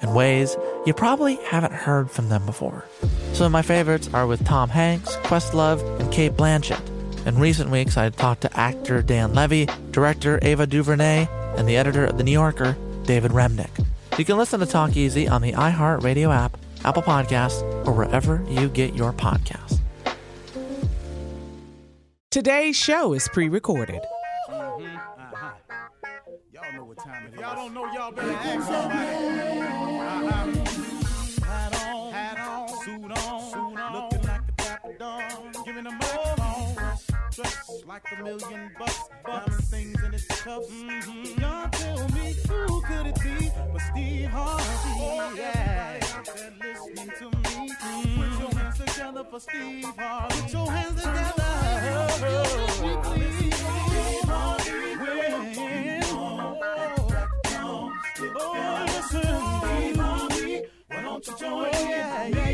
[0.00, 2.84] in ways you probably haven't heard from them before.
[3.32, 6.80] Some of my favorites are with Tom Hanks, Questlove, and Cate Blanchett.
[7.26, 12.04] In recent weeks, I talked to actor Dan Levy, director Ava DuVernay, and the editor
[12.04, 13.84] of The New Yorker, David Remnick.
[14.18, 18.68] You can listen to Talk Easy on the iHeartRadio app, Apple Podcasts, or wherever you
[18.68, 19.78] get your podcasts.
[22.30, 24.02] Today's show is pre recorded.
[24.48, 24.96] Mm-hmm.
[24.96, 25.50] Uh-huh.
[26.52, 27.40] Y'all know what time it is.
[27.40, 29.87] Y'all don't know, y'all better ask somebody.
[38.04, 40.68] Like a million bucks, diamond things in its cuffs.
[40.70, 41.40] Mm-hmm.
[41.40, 44.64] Y'all tell me who could it be but Steve Harvey?
[45.00, 47.70] Oh, Yeah, out there listening to me.
[47.70, 48.20] Mm-hmm.
[48.20, 50.40] Put your hands together for Steve Harvey.
[50.42, 52.08] Put your hands together.
[53.02, 54.96] Steve Harvey.
[54.96, 55.48] When-
[58.40, 59.22] Oh, listen,
[59.60, 59.98] Steve,
[60.88, 61.68] why don't you join me?
[61.72, 62.47] Yeah, yeah, yeah.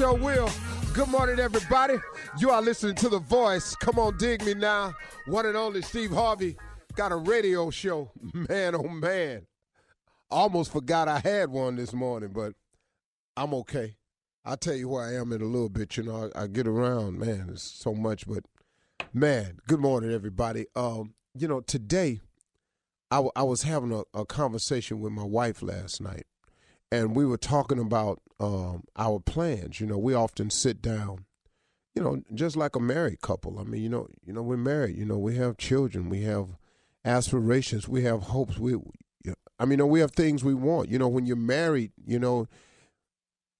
[0.00, 0.48] Sure will.
[0.94, 1.96] Good morning, everybody.
[2.38, 3.76] You are listening to The Voice.
[3.76, 4.94] Come on, dig me now.
[5.26, 6.56] One and only Steve Harvey
[6.94, 8.10] got a radio show.
[8.32, 9.46] Man, oh man.
[10.30, 12.54] Almost forgot I had one this morning, but
[13.36, 13.96] I'm okay.
[14.42, 15.94] I'll tell you where I am in a little bit.
[15.98, 17.48] You know, I, I get around, man.
[17.48, 18.44] There's so much, but
[19.12, 20.64] man, good morning, everybody.
[20.74, 22.20] Um, you know, today
[23.10, 26.24] I, w- I was having a, a conversation with my wife last night,
[26.90, 29.80] and we were talking about um, our plans.
[29.80, 31.26] You know, we often sit down,
[31.94, 33.58] you know, just like a married couple.
[33.58, 34.96] I mean, you know, you know, we're married.
[34.96, 36.56] You know, we have children, we have
[37.04, 38.58] aspirations, we have hopes.
[38.58, 38.76] We,
[39.58, 40.88] I mean, you know, we have things we want.
[40.88, 42.48] You know, when you're married, you know,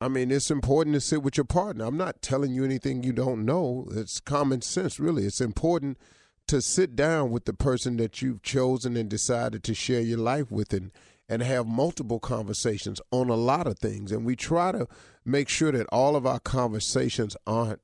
[0.01, 1.85] I mean, it's important to sit with your partner.
[1.85, 3.87] I'm not telling you anything you don't know.
[3.91, 5.27] It's common sense, really.
[5.27, 5.99] It's important
[6.47, 10.51] to sit down with the person that you've chosen and decided to share your life
[10.51, 10.91] with and
[11.31, 14.13] and have multiple conversations on a lot of things.
[14.13, 14.87] And we try to
[15.25, 17.81] make sure that all of our conversations aren't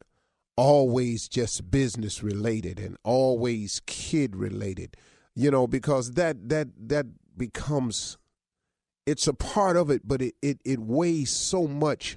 [0.56, 4.96] always just business related and always kid related
[5.34, 7.04] you know because that that that
[7.36, 8.16] becomes
[9.04, 12.16] it's a part of it but it it, it weighs so much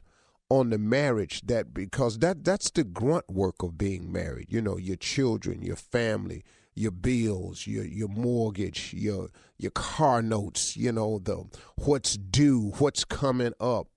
[0.50, 4.78] on the marriage that because that that's the grunt work of being married you know
[4.78, 6.42] your children your family
[6.80, 9.28] your bills your your mortgage your
[9.58, 11.44] your car notes you know the
[11.84, 13.88] what's due what's coming up.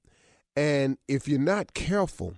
[0.56, 2.34] And if you're not careful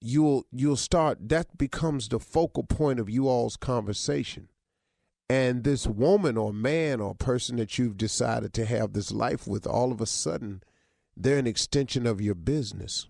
[0.00, 4.48] you'll you'll start that becomes the focal point of you all's conversation.
[5.28, 9.66] And this woman or man or person that you've decided to have this life with
[9.66, 10.62] all of a sudden
[11.16, 13.08] they're an extension of your business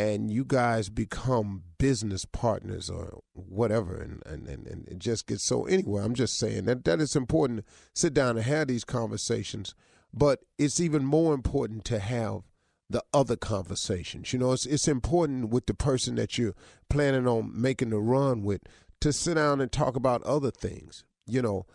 [0.00, 5.44] and you guys become business partners or whatever and, and, and, and it just gets
[5.44, 8.84] so anyway i'm just saying that that it's important to sit down and have these
[8.84, 9.74] conversations
[10.12, 12.42] but it's even more important to have
[12.88, 14.32] the other conversations.
[14.32, 16.54] You know it's, it's important with the person that you're
[16.88, 18.62] planning on making the run with
[19.00, 21.66] to sit down and talk about other things you know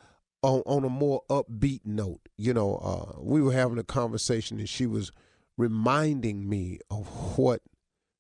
[0.42, 2.22] on, on a more upbeat note.
[2.38, 5.12] You know uh, we were having a conversation and she was
[5.58, 7.08] reminding me of
[7.38, 7.62] what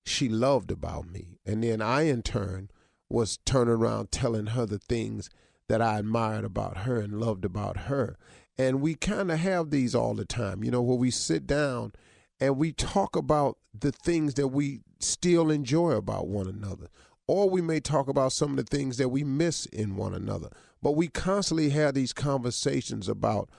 [0.06, 1.40] she loved about me.
[1.46, 2.70] And then I, in turn,
[3.10, 5.30] was turning around telling her the things
[5.68, 8.18] that I admired about her and loved about her.
[8.58, 11.92] And we kind of have these all the time, you know, where we sit down
[12.40, 16.88] and we talk about the things that we still enjoy about one another.
[17.28, 20.50] Or we may talk about some of the things that we miss in one another.
[20.82, 23.50] But we constantly have these conversations about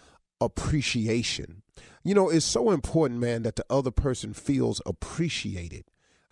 [0.40, 1.62] appreciation.
[2.04, 5.84] You know, it's so important, man, that the other person feels appreciated.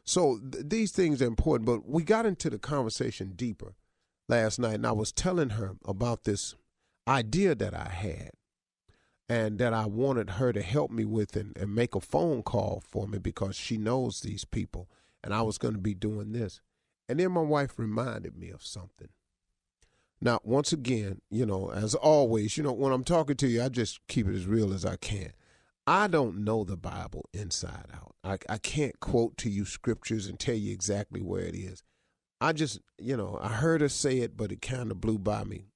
[0.05, 3.75] So th- these things are important, but we got into the conversation deeper
[4.29, 6.55] last night, and I was telling her about this
[7.09, 8.31] idea that I had
[9.29, 12.83] and that I wanted her to help me with and, and make a phone call
[12.87, 14.89] for me because she knows these people,
[15.23, 16.61] and I was going to be doing this.
[17.09, 19.09] And then my wife reminded me of something.
[20.21, 23.69] Now, once again, you know, as always, you know, when I'm talking to you, I
[23.69, 25.33] just keep it as real as I can.
[25.87, 28.15] I don't know the Bible inside out.
[28.25, 31.83] I, I can't quote to you scriptures and tell you exactly where it is.
[32.41, 35.45] I just, you know, I heard her say it, but it kind of blew by
[35.45, 35.67] me.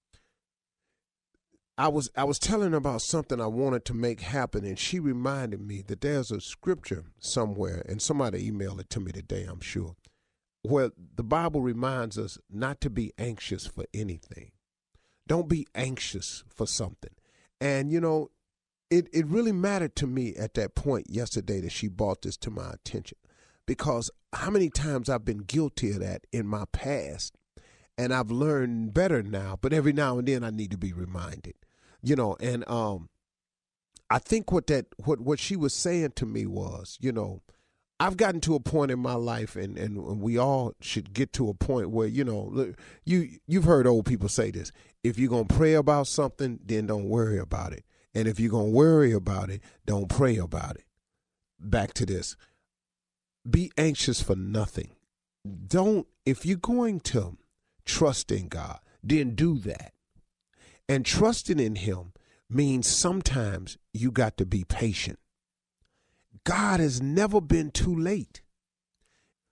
[1.76, 4.98] I was I was telling her about something I wanted to make happen, and she
[4.98, 9.60] reminded me that there's a scripture somewhere, and somebody emailed it to me today, I'm
[9.60, 9.94] sure,
[10.62, 14.50] where the Bible reminds us not to be anxious for anything.
[15.28, 17.12] Don't be anxious for something.
[17.60, 18.30] And you know,
[18.90, 22.50] it, it really mattered to me at that point yesterday that she brought this to
[22.50, 23.18] my attention
[23.66, 27.34] because how many times I've been guilty of that in my past
[27.98, 31.54] and I've learned better now, but every now and then I need to be reminded.
[32.02, 33.08] You know, and um
[34.10, 37.42] I think what that what what she was saying to me was, you know,
[38.00, 41.50] I've gotten to a point in my life and and we all should get to
[41.50, 42.72] a point where, you know,
[43.04, 46.86] you you've heard old people say this, if you're going to pray about something, then
[46.86, 47.84] don't worry about it.
[48.14, 50.84] And if you're going to worry about it, don't pray about it.
[51.60, 52.36] Back to this
[53.48, 54.90] be anxious for nothing.
[55.66, 57.38] Don't, if you're going to
[57.84, 59.92] trust in God, then do that.
[60.88, 62.12] And trusting in Him
[62.50, 65.18] means sometimes you got to be patient.
[66.44, 68.42] God has never been too late.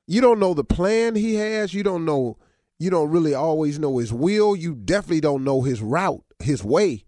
[0.07, 1.73] You don't know the plan He has.
[1.73, 2.39] You don't know,
[2.79, 4.55] you don't really always know His will.
[4.55, 7.05] You definitely don't know His route, His way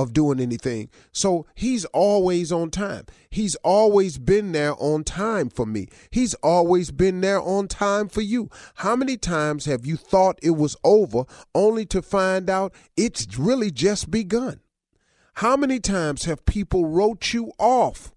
[0.00, 0.88] of doing anything.
[1.12, 3.06] So he's always on time.
[3.30, 5.88] He's always been there on time for me.
[6.10, 8.48] He's always been there on time for you.
[8.76, 13.70] How many times have you thought it was over only to find out it's really
[13.70, 14.60] just begun?
[15.34, 18.12] How many times have people wrote you off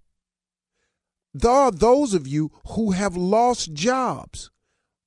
[1.33, 4.51] there are those of you who have lost jobs,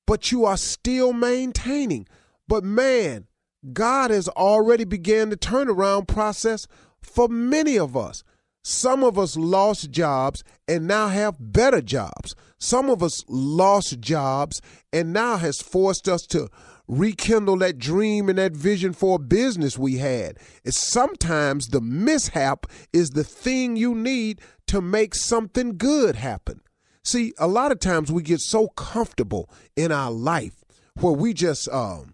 [0.05, 2.05] but you are still maintaining.
[2.47, 3.27] But man,
[3.73, 6.67] God has already began the turnaround process
[7.01, 8.23] for many of us.
[8.63, 12.35] Some of us lost jobs and now have better jobs.
[12.59, 14.61] Some of us lost jobs
[14.91, 16.49] and now has forced us to
[16.87, 20.37] rekindle that dream and that vision for a business we had.
[20.63, 26.61] It's sometimes the mishap is the thing you need to make something good happen.
[27.03, 30.63] See, a lot of times we get so comfortable in our life
[30.99, 32.13] where we just um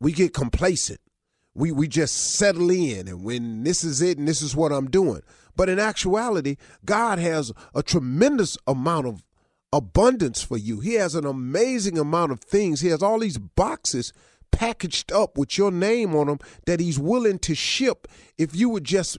[0.00, 1.00] we get complacent.
[1.54, 4.90] We we just settle in and when this is it and this is what I'm
[4.90, 5.22] doing.
[5.56, 9.24] But in actuality, God has a tremendous amount of
[9.72, 10.80] abundance for you.
[10.80, 12.80] He has an amazing amount of things.
[12.80, 14.12] He has all these boxes
[14.52, 18.06] packaged up with your name on them that he's willing to ship
[18.38, 19.18] if you would just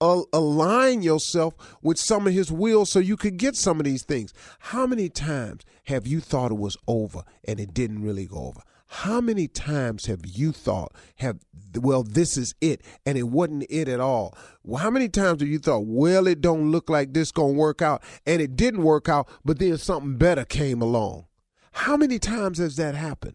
[0.00, 4.34] align yourself with some of his will so you could get some of these things.
[4.58, 8.60] How many times have you thought it was over and it didn't really go over?
[8.98, 11.40] How many times have you thought, have
[11.74, 14.38] well, this is it, and it wasn't it at all?
[14.62, 17.82] Well, how many times have you thought, well, it don't look like this gonna work
[17.82, 21.26] out, and it didn't work out, but then something better came along?
[21.72, 23.34] How many times has that happened?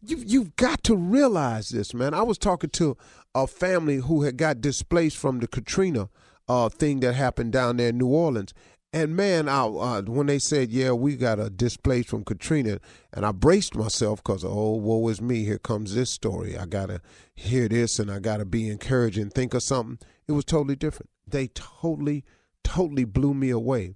[0.00, 2.14] You've, you've got to realize this, man.
[2.14, 2.96] I was talking to
[3.34, 6.08] a family who had got displaced from the Katrina
[6.48, 8.54] uh, thing that happened down there in New Orleans.
[8.94, 12.78] And man, I, uh, when they said, "Yeah, we got a displaced from Katrina,"
[13.12, 15.44] and I braced myself because, oh, woe is me.
[15.44, 16.58] Here comes this story.
[16.58, 17.00] I gotta
[17.34, 19.98] hear this, and I gotta be encouraged and think of something.
[20.28, 21.08] It was totally different.
[21.26, 22.24] They totally,
[22.64, 23.94] totally blew me away.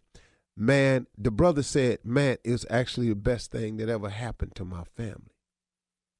[0.56, 4.64] Man, the brother said, "Man, it was actually the best thing that ever happened to
[4.64, 5.34] my family."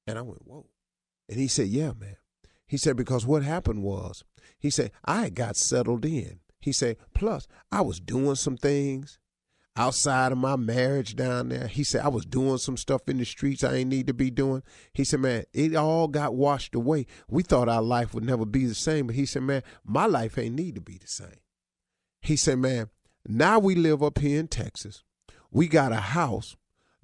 [0.07, 0.69] And I went, "Whoa!"
[1.31, 2.17] And he said, "Yeah, man."
[2.67, 4.23] He said because what happened was,
[4.59, 6.41] he said I got settled in.
[6.67, 9.21] He said, plus I was doing some things
[9.77, 11.69] outside of my marriage down there.
[11.69, 14.33] He said I was doing some stuff in the streets I ain't need to be
[14.33, 14.65] doing.
[14.93, 17.07] He said, man, it all got washed away.
[17.29, 20.37] We thought our life would never be the same, but he said, man, my life
[20.39, 21.39] ain't need to be the same.
[22.21, 22.91] He said, man,
[23.29, 25.05] now we live up here in Texas.
[25.53, 26.57] We got a house,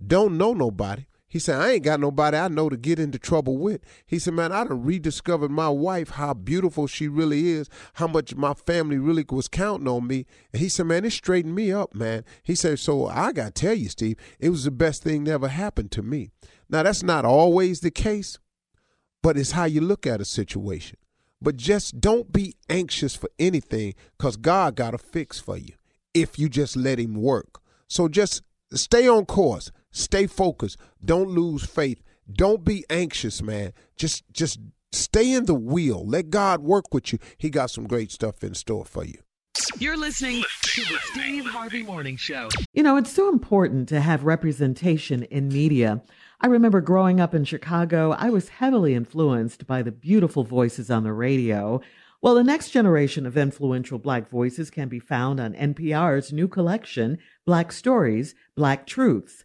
[0.05, 1.07] don't know nobody.
[1.33, 3.81] He said, I ain't got nobody I know to get into trouble with.
[4.05, 8.35] He said, man, I done rediscovered my wife, how beautiful she really is, how much
[8.35, 10.27] my family really was counting on me.
[10.53, 12.27] And he said, man, it straightened me up, man.
[12.43, 15.33] He said, so I got to tell you, Steve, it was the best thing that
[15.33, 16.29] ever happened to me.
[16.69, 18.39] Now, that's not always the case,
[19.23, 20.99] but it's how you look at a situation.
[21.41, 25.73] But just don't be anxious for anything because God got a fix for you
[26.13, 27.59] if you just let Him work.
[27.89, 28.43] So just
[28.75, 30.79] stay on course Stay focused.
[31.05, 32.03] Don't lose faith.
[32.31, 33.73] Don't be anxious, man.
[33.97, 34.59] Just just
[34.91, 36.05] stay in the wheel.
[36.07, 37.19] Let God work with you.
[37.39, 39.19] He got some great stuff in store for you.
[39.79, 42.49] You're listening to the Steve Harvey Morning Show.
[42.73, 46.03] You know, it's so important to have representation in media.
[46.41, 51.05] I remember growing up in Chicago, I was heavily influenced by the beautiful voices on
[51.05, 51.81] the radio.
[52.23, 57.19] Well, the next generation of influential Black voices can be found on NPR's new collection,
[57.45, 59.45] Black Stories, Black Truths.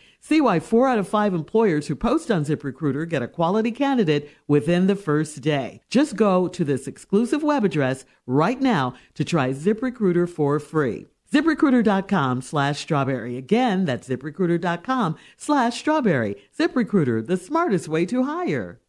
[0.31, 4.31] See why four out of five employers who post on ZipRecruiter get a quality candidate
[4.47, 5.81] within the first day.
[5.89, 11.07] Just go to this exclusive web address right now to try ZipRecruiter for free.
[11.33, 13.35] ZipRecruiter.com slash strawberry.
[13.35, 16.37] Again, that's ZipRecruiter.com slash strawberry.
[16.57, 18.79] ZipRecruiter, the smartest way to hire.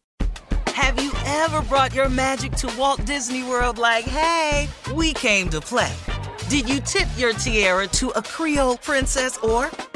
[0.68, 5.60] Have you ever brought your magic to Walt Disney World like, hey, we came to
[5.60, 5.92] play?
[6.48, 9.72] Did you tip your tiara to a Creole princess or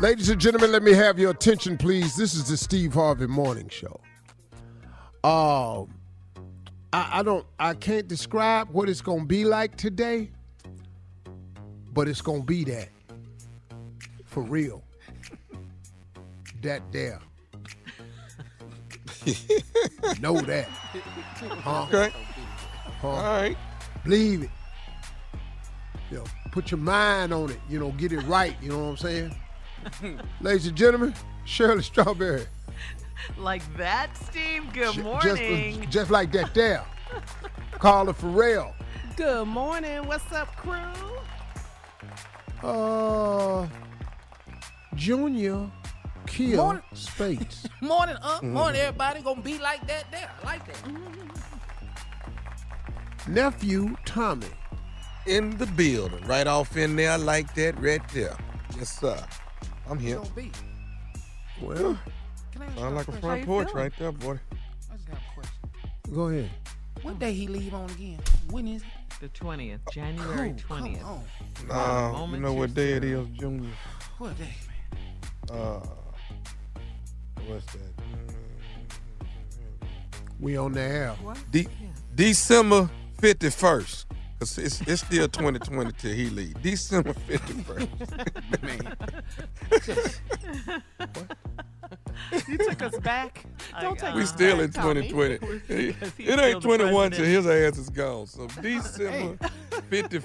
[0.00, 2.16] Ladies and gentlemen, let me have your attention, please.
[2.16, 4.00] This is the Steve Harvey Morning Show.
[5.22, 5.94] Um,
[6.90, 10.30] I, I don't, I can't describe what it's gonna be like today,
[11.92, 12.88] but it's gonna be that
[14.24, 14.82] for real.
[16.62, 17.20] that there.
[20.18, 20.66] know that.
[20.66, 21.82] Huh?
[21.82, 22.10] Okay.
[23.02, 23.06] Huh?
[23.06, 23.56] All right.
[24.04, 24.50] Believe it.
[26.10, 27.60] You know, put your mind on it.
[27.68, 28.56] You know, get it right.
[28.62, 29.36] You know what I'm saying?
[30.40, 31.14] Ladies and gentlemen,
[31.44, 32.46] Shirley Strawberry.
[33.38, 34.72] Like that, Steve?
[34.72, 35.76] Good J- morning.
[35.82, 36.84] Just, just like that there.
[37.72, 38.74] Carla Ferrell.
[39.16, 40.06] Good morning.
[40.06, 40.78] What's up, crew?
[42.62, 43.66] Uh,
[44.94, 45.70] Junior
[46.26, 46.82] Kill Morning.
[46.94, 47.66] Spates.
[47.80, 48.50] Morning, uh, Mhm.
[48.52, 49.20] morning, everybody.
[49.22, 50.30] Gonna be like that there.
[50.42, 50.92] I like that.
[53.28, 54.46] Nephew Tommy.
[55.26, 58.36] In the building, right off in there, like that, right there.
[58.76, 59.22] Yes, sir.
[59.90, 60.16] I'm here.
[60.16, 60.52] Gonna be.
[61.60, 61.98] Well,
[62.76, 64.38] Sound like a How front porch right there, boy.
[64.90, 66.14] I just got a question.
[66.14, 66.50] Go ahead.
[67.02, 68.18] What day he leave on again?
[68.50, 68.88] When is it?
[69.20, 71.04] The 20th, January Cool, come 20th.
[71.04, 71.22] on.
[71.68, 73.68] Nah, you moment know what day it is, Junior?
[74.16, 74.54] What day?
[75.52, 75.80] Uh,
[77.46, 77.80] what's that?
[80.38, 81.16] We on the air.
[81.50, 81.68] De-
[82.14, 82.88] December
[83.20, 84.06] 51st.
[84.40, 86.60] Cause it's, it's still 2020 till he leave.
[86.62, 87.88] December 51st.
[92.48, 93.44] you took us back.
[93.82, 94.14] Don't oh, take us back.
[94.14, 95.34] we us still back, in 2020.
[95.68, 97.26] It it ain't 21 till president.
[97.26, 98.26] his ass is gone.
[98.26, 99.36] So December
[99.90, 100.20] 50,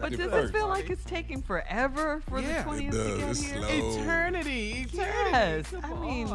[0.00, 3.28] But does it feel like it's taking forever for Yeah, the it 20th to get
[3.30, 3.56] It's here?
[3.62, 3.68] slow.
[3.68, 4.96] Eternity, eternity.
[4.96, 6.26] Yes, I mean,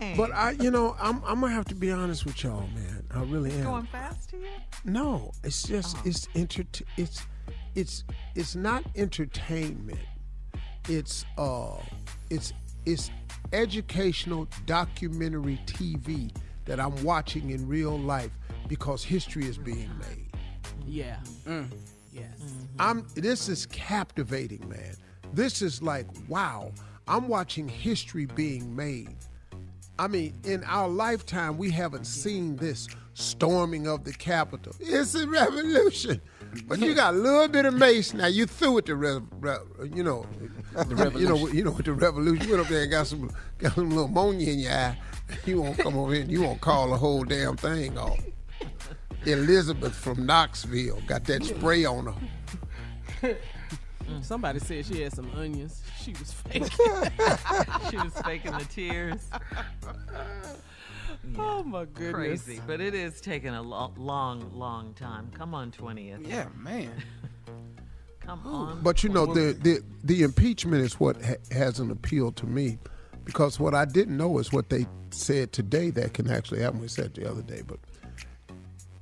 [0.00, 0.16] dang.
[0.16, 2.93] But I, you know, I'm I'm gonna have to be honest with y'all, man.
[3.14, 3.62] I really am.
[3.64, 4.48] going fast to you?
[4.84, 6.02] No, it's just Oh.
[6.04, 6.64] it's enter
[6.96, 7.22] it's
[7.74, 9.98] it's it's not entertainment.
[10.88, 11.76] It's uh
[12.30, 12.52] it's
[12.86, 13.10] it's
[13.52, 18.30] educational documentary TV that I'm watching in real life
[18.68, 20.30] because history is being made.
[20.86, 21.18] Yeah.
[21.46, 21.70] Mm.
[22.12, 22.26] Yes.
[22.78, 24.94] I'm this is captivating, man.
[25.32, 26.72] This is like wow.
[27.06, 29.14] I'm watching history being made.
[29.98, 34.74] I mean, in our lifetime, we haven't seen this storming of the Capitol.
[34.80, 36.20] It's a revolution.
[36.66, 38.26] But you got a little bit of mace now.
[38.26, 39.56] You threw with the, re- re-
[39.92, 40.26] you know,
[40.72, 42.44] the you know, you know, with the revolution.
[42.46, 44.98] You went up there and got some, got some little ammonia in your eye.
[45.46, 46.22] You won't come over here.
[46.22, 48.18] and You won't call the whole damn thing off.
[49.24, 52.14] Elizabeth from Knoxville got that spray on
[53.22, 53.36] her.
[54.20, 55.82] Somebody said she had some onions.
[55.98, 56.68] She was faking.
[57.90, 59.28] she was faking the tears.
[61.38, 62.44] Oh my goodness.
[62.44, 65.30] Crazy, but it is taking a lo- long, long time.
[65.34, 66.26] Come on, 20th.
[66.26, 66.92] Yeah, man.
[68.20, 68.82] Come on.
[68.82, 72.78] But you know, the the, the impeachment is what ha- has an appeal to me,
[73.24, 76.80] because what I didn't know is what they said today that can actually happen.
[76.80, 77.78] We said the other day, but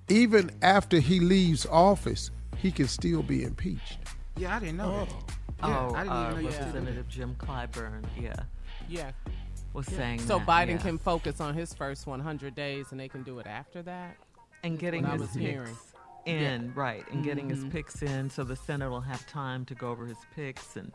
[0.09, 3.99] even after he leaves office, he can still be impeached.
[4.37, 5.15] Yeah, I didn't know that.
[5.63, 8.35] Oh, I didn't uh, even know you still did Representative Jim Clyburn, yeah,
[8.89, 9.13] Yeah.
[9.75, 9.97] Was Yeah.
[9.99, 10.77] saying So that, Biden yeah.
[10.79, 14.17] can focus on his first 100 days, and they can do it after that.
[14.65, 15.77] and getting what I his was picks hearing.
[16.27, 17.71] in, right, and getting his mm-hmm.
[17.71, 20.93] picks in, so the Senate will have time to go over his picks and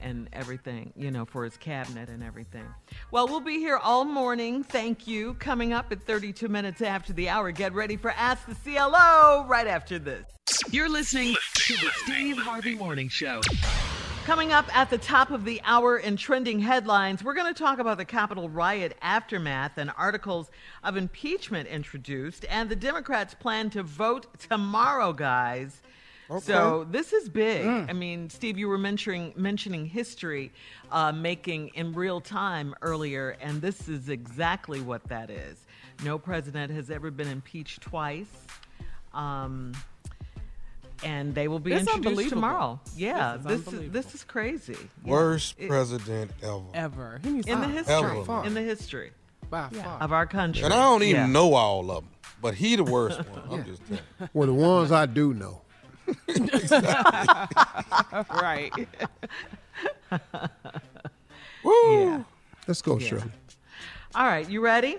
[0.00, 2.64] and everything, you know, for his cabinet and everything.
[3.12, 4.64] Well, we'll be here all morning.
[4.64, 5.34] Thank you.
[5.34, 7.52] Coming up at 32 minutes after the hour.
[7.52, 10.24] Get ready for Ask the CLO right after this.
[10.70, 13.40] You're listening to the Steve Harvey Morning Show.
[14.24, 17.78] Coming up at the top of the hour in trending headlines, we're going to talk
[17.78, 20.50] about the Capitol riot aftermath and articles
[20.82, 25.82] of impeachment introduced, and the Democrats plan to vote tomorrow, guys.
[26.30, 26.40] Okay.
[26.40, 27.66] So this is big.
[27.66, 30.52] I mean, Steve, you were mentioning mentioning history
[30.90, 35.66] uh, making in real time earlier, and this is exactly what that is.
[36.02, 38.32] No president has ever been impeached twice.
[39.12, 39.72] Um,
[41.04, 42.80] and they will be It's introduced tomorrow.
[42.96, 44.76] Yeah, This is this is this is crazy.
[45.04, 45.10] Yeah.
[45.12, 46.62] Worst It- president ever.
[46.74, 47.20] Ever.
[47.22, 47.94] He needs in the history.
[47.94, 48.44] Ever.
[48.44, 49.12] In the history
[49.50, 50.00] By far.
[50.00, 50.64] of our country.
[50.64, 51.26] And I don't even Yeah.
[51.26, 53.60] know all of them, but he the worst one.
[53.60, 54.28] I'm just telling you.
[54.32, 55.60] Well, the ones I do know.
[58.30, 58.72] right.
[61.64, 62.22] Yeah.
[62.68, 63.08] Let's go, Yeah.
[63.08, 63.30] Shirley.
[64.14, 64.98] All right, you ready?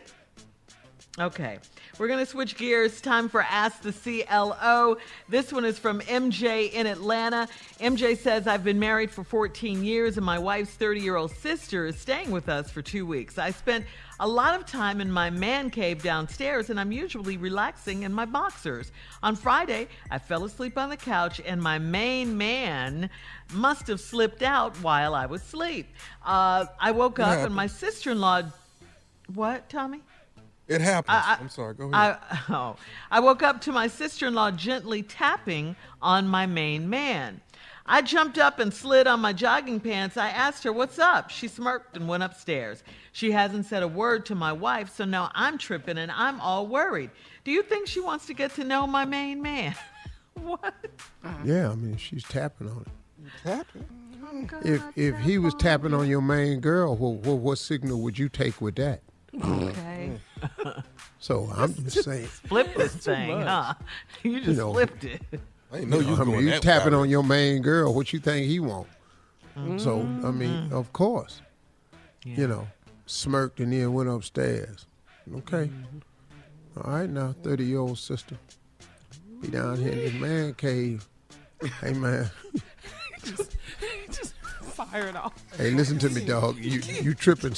[1.18, 1.60] Okay.
[1.98, 3.00] We're going to switch gears.
[3.00, 4.98] Time for Ask the CLO.
[5.30, 7.48] This one is from MJ in Atlanta.
[7.80, 11.86] MJ says, I've been married for 14 years and my wife's 30 year old sister
[11.86, 13.38] is staying with us for two weeks.
[13.38, 13.86] I spent
[14.20, 18.26] a lot of time in my man cave downstairs and I'm usually relaxing in my
[18.26, 18.92] boxers.
[19.24, 23.10] On Friday, I fell asleep on the couch and my main man
[23.54, 25.88] must have slipped out while I was asleep.
[26.26, 28.42] Uh, I woke up and my sister in law.
[29.34, 30.02] What, Tommy?
[30.68, 31.16] It happens.
[31.16, 31.74] I- I- I'm sorry.
[31.76, 32.18] Go ahead.
[32.30, 32.76] I, oh,
[33.12, 37.42] I woke up to my sister in law gently tapping on my main man.
[37.88, 40.18] I jumped up and slid on my jogging pants.
[40.18, 41.30] I asked her, What's up?
[41.30, 42.84] She smirked and went upstairs.
[43.12, 46.66] She hasn't said a word to my wife, so now I'm tripping and I'm all
[46.66, 47.12] worried.
[47.44, 49.76] Do you think she wants to get to know my main man?
[50.42, 50.74] what?
[51.44, 53.32] Yeah, I mean, she's tapping on it.
[53.44, 53.86] Tapping?
[54.28, 58.18] Oh, if if he was tapping on your main girl, what, what, what signal would
[58.18, 59.02] you take with that?
[59.44, 60.12] Okay.
[61.20, 62.26] So I'm just saying.
[62.28, 63.74] Flip this thing, huh?
[64.24, 65.22] You just know, flipped it.
[65.72, 67.02] I didn't know you was I mean, going you that tapping route.
[67.02, 67.94] on your main girl.
[67.94, 68.88] What you think he want?
[69.78, 70.38] So I Mm-hmm.
[70.40, 71.42] mean, of course,
[72.26, 72.68] you know,
[73.06, 74.86] smirked and then went upstairs.
[75.38, 76.80] Okay, Mm-hmm.
[76.84, 78.38] All right now, thirty year old sister,
[79.42, 81.08] be down here in this man cave.
[81.82, 82.30] Hey man,
[83.24, 84.35] Just
[84.92, 85.34] fire it off.
[85.58, 86.58] hey, listen to me, dog.
[86.58, 87.56] You you tripping,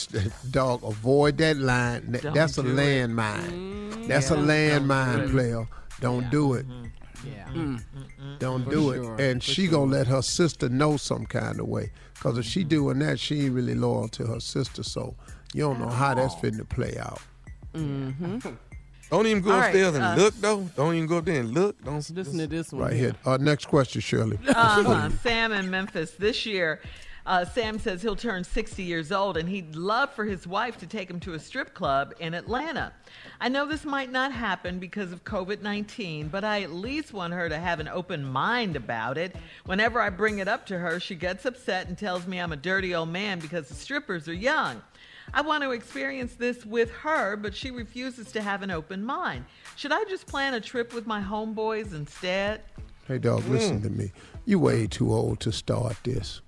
[0.52, 0.84] dog?
[0.84, 2.12] Avoid that line.
[2.12, 2.76] That- Don't That's a do it.
[3.10, 4.08] landmine.
[4.08, 5.32] That's a landmine, Don't do it.
[5.32, 5.68] player.
[6.00, 6.66] Don't do it.
[7.26, 7.78] Yeah.
[8.40, 9.22] Don't For do sure, it.
[9.22, 11.92] And for she gonna let her sister know some kind of way.
[12.20, 14.84] Cause if she doing that, she ain't really loyal to her sister.
[14.84, 15.16] So
[15.54, 17.20] you don't know how that's fitting to play out.
[17.74, 18.40] Mm-hmm.
[19.10, 20.64] Don't even go All right, upstairs and uh, look though.
[20.76, 21.82] Don't even go up there and look.
[21.86, 22.82] Don't Listen to this one.
[22.82, 23.16] Right here.
[23.26, 24.38] Uh, next question, Shirley.
[24.46, 25.10] Uh-huh.
[25.24, 26.82] Sam in Memphis this year.
[27.28, 30.88] Uh, Sam says he'll turn 60 years old and he'd love for his wife to
[30.88, 32.94] take him to a strip club in Atlanta.
[33.42, 37.34] I know this might not happen because of COVID 19, but I at least want
[37.34, 39.36] her to have an open mind about it.
[39.66, 42.58] Whenever I bring it up to her, she gets upset and tells me I'm a
[42.58, 44.82] dirty old man because the strippers are young.
[45.34, 49.44] I want to experience this with her, but she refuses to have an open mind.
[49.76, 52.62] Should I just plan a trip with my homeboys instead?
[53.06, 54.14] Hey, dog, listen to me.
[54.46, 56.40] You're way too old to start this.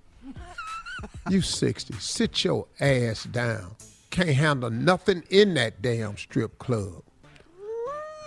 [1.30, 1.94] You 60.
[1.96, 3.76] Sit your ass down.
[4.10, 7.04] Can't handle nothing in that damn strip club.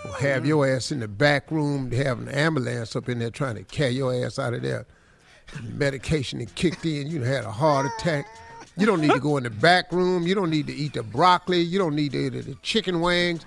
[0.04, 3.56] Or have your ass in the back room, have an ambulance up in there trying
[3.56, 4.86] to carry your ass out of there.
[5.62, 8.26] Medication had kicked in, you had a heart attack.
[8.76, 10.26] You don't need to go in the back room.
[10.26, 11.60] You don't need to eat the broccoli.
[11.60, 13.44] You don't need to eat the chicken wings.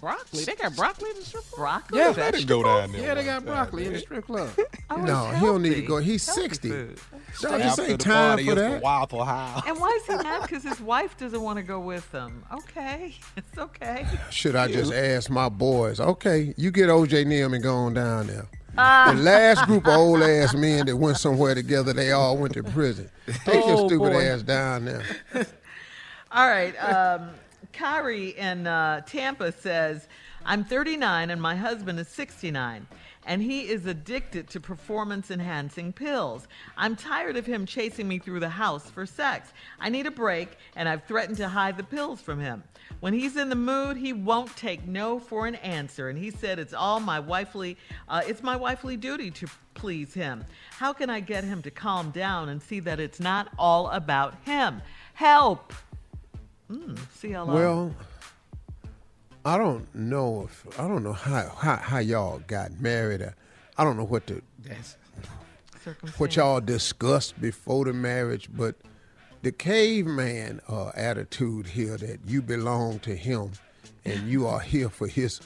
[0.00, 0.44] Broccoli.
[0.44, 1.58] They got broccoli in the strip club.
[1.58, 1.98] Broccoli?
[1.98, 3.00] Yeah, Let it go down there.
[3.00, 4.50] Yeah, they got broccoli in the strip club.
[4.90, 5.96] Oh, no, it's he don't need to go.
[5.96, 6.68] He's Healthy 60.
[6.68, 7.00] food.
[7.40, 8.82] Dog, this ain't time for that.
[8.82, 9.62] Waffle House.
[9.66, 10.42] And why is he mad?
[10.42, 12.44] Because his wife doesn't want to go with him.
[12.52, 14.06] Okay, it's okay.
[14.30, 15.98] Should I just ask my boys?
[16.00, 18.46] Okay, you get OJ Neum and go on down there.
[18.76, 19.12] Ah.
[19.14, 22.62] the last group of old ass men that went somewhere together, they all went to
[22.62, 23.08] prison.
[23.44, 24.22] Take your Oh, stupid boy.
[24.26, 25.02] ass down there.
[26.32, 26.72] All right.
[26.82, 27.30] Um,
[27.72, 30.08] Kyrie in uh, Tampa says,
[30.44, 32.86] I'm 39 and my husband is 69,
[33.26, 36.46] and he is addicted to performance enhancing pills.
[36.76, 39.52] I'm tired of him chasing me through the house for sex.
[39.80, 42.62] I need a break, and I've threatened to hide the pills from him.
[43.00, 46.58] When he's in the mood, he won't take no for an answer, and he said
[46.58, 47.76] it's all my wifely,
[48.08, 50.44] uh, it's my wifely duty to please him.
[50.70, 54.34] How can I get him to calm down and see that it's not all about
[54.44, 54.82] him?
[55.14, 55.72] Help!
[56.70, 57.54] Mm, CLO.
[57.54, 57.94] Well,
[59.44, 63.20] I don't know if I don't know how how, how y'all got married.
[63.20, 63.34] Or,
[63.76, 64.42] I don't know what the
[66.16, 68.76] what y'all discussed before the marriage, but
[69.42, 73.52] the caveman uh, attitude here that you belong to him
[74.06, 75.40] and you are here for his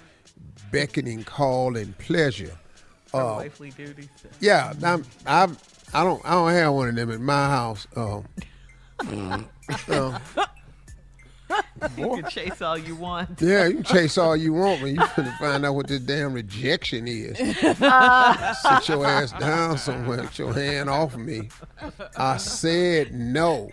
[0.70, 2.56] beckoning call and pleasure.
[3.12, 4.08] Uh, wifely duties.
[4.38, 5.56] yeah, I'm, I'm,
[5.92, 7.86] I don't I don't have one of them in my house.
[7.96, 8.24] Um,
[9.88, 10.18] uh,
[11.96, 13.40] You can chase all you want.
[13.40, 16.32] yeah, you can chase all you want, but you finna find out what this damn
[16.32, 17.36] rejection is.
[17.80, 18.56] Ah.
[18.80, 21.48] Sit your ass down somewhere, get your hand off of me.
[22.16, 23.70] I said no.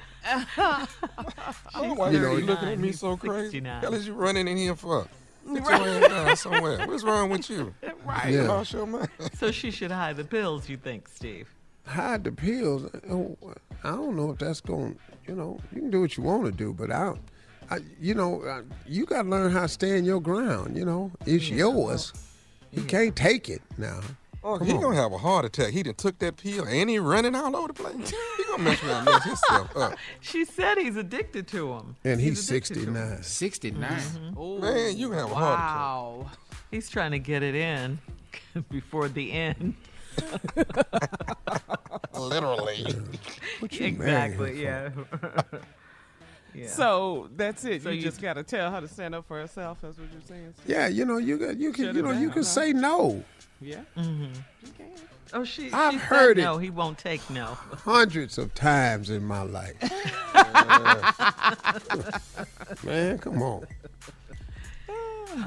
[0.55, 3.45] Why You you, looking at me so crazy?
[3.57, 3.81] 69.
[3.81, 5.07] Hell is you running in here for?
[5.47, 6.87] Sit your ass down somewhere.
[6.87, 7.73] What's wrong with you?
[8.05, 8.33] Right.
[8.33, 8.43] Yeah.
[8.43, 9.09] Lost your mind.
[9.39, 11.47] So she should hide the pills, you think, Steve?
[11.87, 12.87] Hide the pills.
[13.09, 13.35] Oh,
[13.83, 14.99] I don't know if that's going.
[15.27, 17.19] You know, you can do what you want to do, but I, don't-
[17.69, 20.77] I you know, uh, you got to learn how to stand your ground.
[20.77, 22.13] You know, it's yours.
[22.71, 23.99] You can't take it now.
[24.43, 24.81] Oh, Come he on.
[24.81, 25.71] gonna have a heart attack.
[25.73, 28.11] He done took that pill and he running all over the place.
[28.37, 29.97] He gonna mess around mess himself up.
[30.21, 31.95] She said he's addicted to him.
[32.03, 33.23] And he's addicted to 'em.
[33.23, 33.23] 69.
[33.23, 33.89] 69.
[34.35, 34.61] Mhm.
[34.61, 35.75] Man, you have a heart attack.
[35.75, 36.31] Wow.
[36.69, 37.97] He's trying to get it in
[38.69, 39.73] before the end.
[42.13, 42.85] Literally.
[43.59, 44.61] What you exactly.
[44.63, 44.89] Yeah.
[46.55, 46.67] Yeah.
[46.67, 47.83] So that's it.
[47.83, 49.79] So you, you- just got to tell her to stand up for herself.
[49.81, 50.53] That's what you're saying.
[50.57, 50.75] Steve?
[50.75, 52.49] Yeah, you know, you got you can Shut you it know you can huh?
[52.49, 53.23] say no.
[53.61, 53.81] Yeah.
[53.97, 54.25] Mm-hmm.
[55.33, 55.71] oh, she.
[55.71, 56.43] I've she heard said it.
[56.43, 57.45] No, he won't take no.
[57.85, 59.75] hundreds of times in my life.
[62.83, 63.65] Man, come on.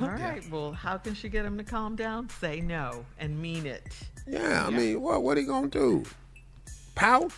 [0.03, 0.42] All right.
[0.51, 2.29] Well, how can she get him to calm down?
[2.40, 3.83] Say no and mean it.
[4.27, 6.05] Yeah, I mean, what what he gonna do?
[6.94, 7.33] Pout?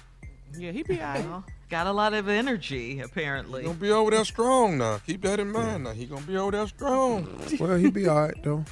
[0.57, 1.25] Yeah, he be all right.
[1.25, 3.63] Well, got a lot of energy apparently.
[3.63, 4.99] He gonna be over there strong now.
[5.07, 5.93] Keep that in mind now.
[5.93, 7.29] He gonna be over there strong.
[7.59, 8.65] Well, he be all right though.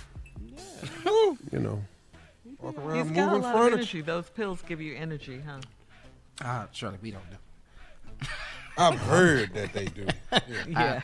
[0.57, 1.33] Yeah.
[1.53, 1.85] You know.
[2.61, 4.01] Walk around He's around got a moving lot of energy.
[4.03, 5.61] Those pills give you energy, huh?
[6.43, 8.27] Ah, Shirley, we don't know.
[8.79, 10.07] I've heard that they do.
[10.69, 11.01] Yeah.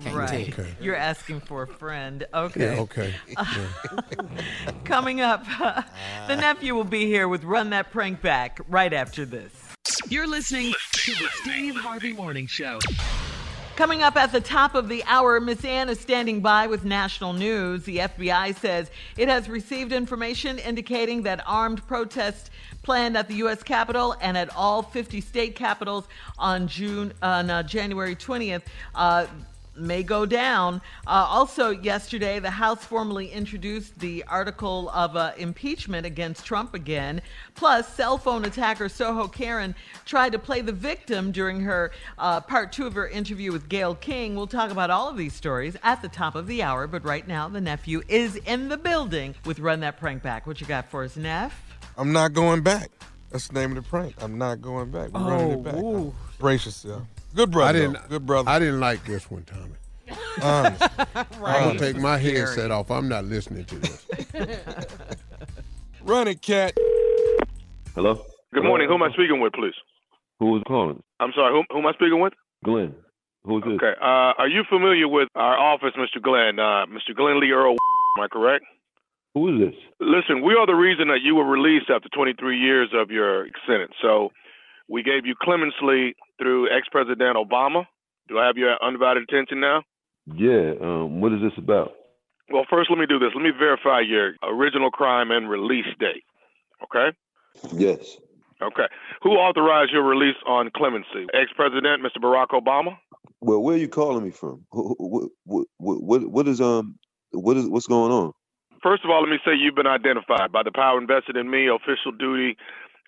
[0.00, 0.48] Yeah, right.
[0.48, 0.74] Okay.
[0.80, 2.26] You're asking for a friend.
[2.32, 2.74] Okay.
[2.74, 3.14] Yeah, okay.
[3.36, 4.70] Yeah.
[4.84, 5.44] Coming up,
[6.26, 9.52] the nephew will be here with Run That Prank Back right after this.
[10.08, 12.78] You're listening to the Steve Harvey Morning Show.
[13.76, 17.32] Coming up at the top of the hour, Miss Ann is standing by with national
[17.32, 17.84] news.
[17.84, 22.50] The FBI says it has received information indicating that armed protests
[22.82, 23.62] planned at the U.S.
[23.62, 28.62] Capitol and at all 50 state capitals on June on uh, January 20th.
[28.94, 29.26] Uh,
[29.78, 30.80] may go down.
[31.06, 37.20] Uh, also, yesterday, the House formally introduced the article of uh, impeachment against Trump again.
[37.54, 42.72] Plus, cell phone attacker Soho Karen tried to play the victim during her uh, part
[42.72, 44.34] two of her interview with Gayle King.
[44.34, 47.26] We'll talk about all of these stories at the top of the hour, but right
[47.26, 50.46] now, the nephew is in the building with Run That Prank Back.
[50.46, 51.60] What you got for us, Neff?
[51.96, 52.90] I'm not going back.
[53.30, 54.14] That's the name of the prank.
[54.22, 55.10] I'm not going back.
[55.10, 55.74] We're running it back.
[55.74, 56.14] ooh.
[56.38, 57.02] Brace yourself.
[57.34, 57.68] Good brother.
[57.68, 58.08] I didn't.
[58.08, 58.48] Good brother.
[58.48, 59.74] I didn't like this one, Tommy.
[60.42, 60.82] Honest.
[61.14, 62.38] I'm gonna take my Scary.
[62.38, 62.90] headset off.
[62.90, 64.06] I'm not listening to this.
[66.02, 66.76] Run it, cat.
[67.94, 68.24] Hello?
[68.54, 68.88] Good morning.
[68.88, 69.74] Who am I speaking with, please?
[70.40, 71.02] Who is calling?
[71.20, 71.52] I'm sorry.
[71.52, 72.32] Who, who am I speaking with?
[72.64, 72.94] Glenn.
[73.44, 73.74] Who's this?
[73.74, 73.92] Okay.
[74.00, 76.22] Uh, are you familiar with our office, Mr.
[76.22, 76.58] Glenn?
[76.58, 77.14] Uh, Mr.
[77.14, 77.72] Glenn Lee Earl.
[77.72, 78.64] Am I correct?
[79.34, 79.80] Who is this?
[80.00, 83.92] Listen, we are the reason that you were released after 23 years of your sentence.
[84.00, 84.30] So
[84.88, 87.84] we gave you clemency through ex-President Obama.
[88.28, 89.82] Do I have your undivided attention now?
[90.26, 91.92] Yeah, um, what is this about?
[92.50, 93.30] Well, first, let me do this.
[93.34, 96.24] Let me verify your original crime and release date.
[96.84, 97.16] Okay?
[97.72, 98.16] Yes.
[98.62, 98.86] Okay.
[99.22, 101.26] Who authorized your release on clemency?
[101.32, 102.22] Ex-President Mr.
[102.22, 102.96] Barack Obama?
[103.40, 104.64] Well, where are you calling me from?
[104.70, 106.98] What, what, what, what is um,
[107.30, 108.32] what is what's going on?
[108.82, 111.68] First of all, let me say you've been identified by the power invested in me,
[111.68, 112.56] official duty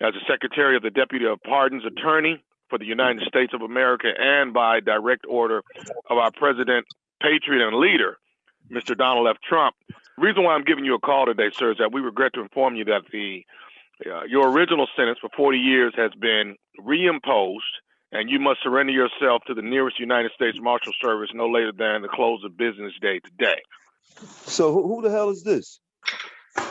[0.01, 2.41] as the Secretary of the Deputy of Pardons Attorney
[2.71, 5.61] for the United States of America, and by direct order
[6.09, 6.87] of our President,
[7.21, 8.17] Patriot, and Leader,
[8.71, 8.97] Mr.
[8.97, 9.35] Donald F.
[9.47, 9.75] Trump.
[9.89, 12.41] The reason why I'm giving you a call today, sir, is that we regret to
[12.41, 13.45] inform you that the
[14.03, 17.59] uh, your original sentence for 40 years has been reimposed,
[18.11, 22.01] and you must surrender yourself to the nearest United States Marshal Service no later than
[22.01, 23.61] the close of business day today.
[24.45, 25.79] So who, who the hell is this?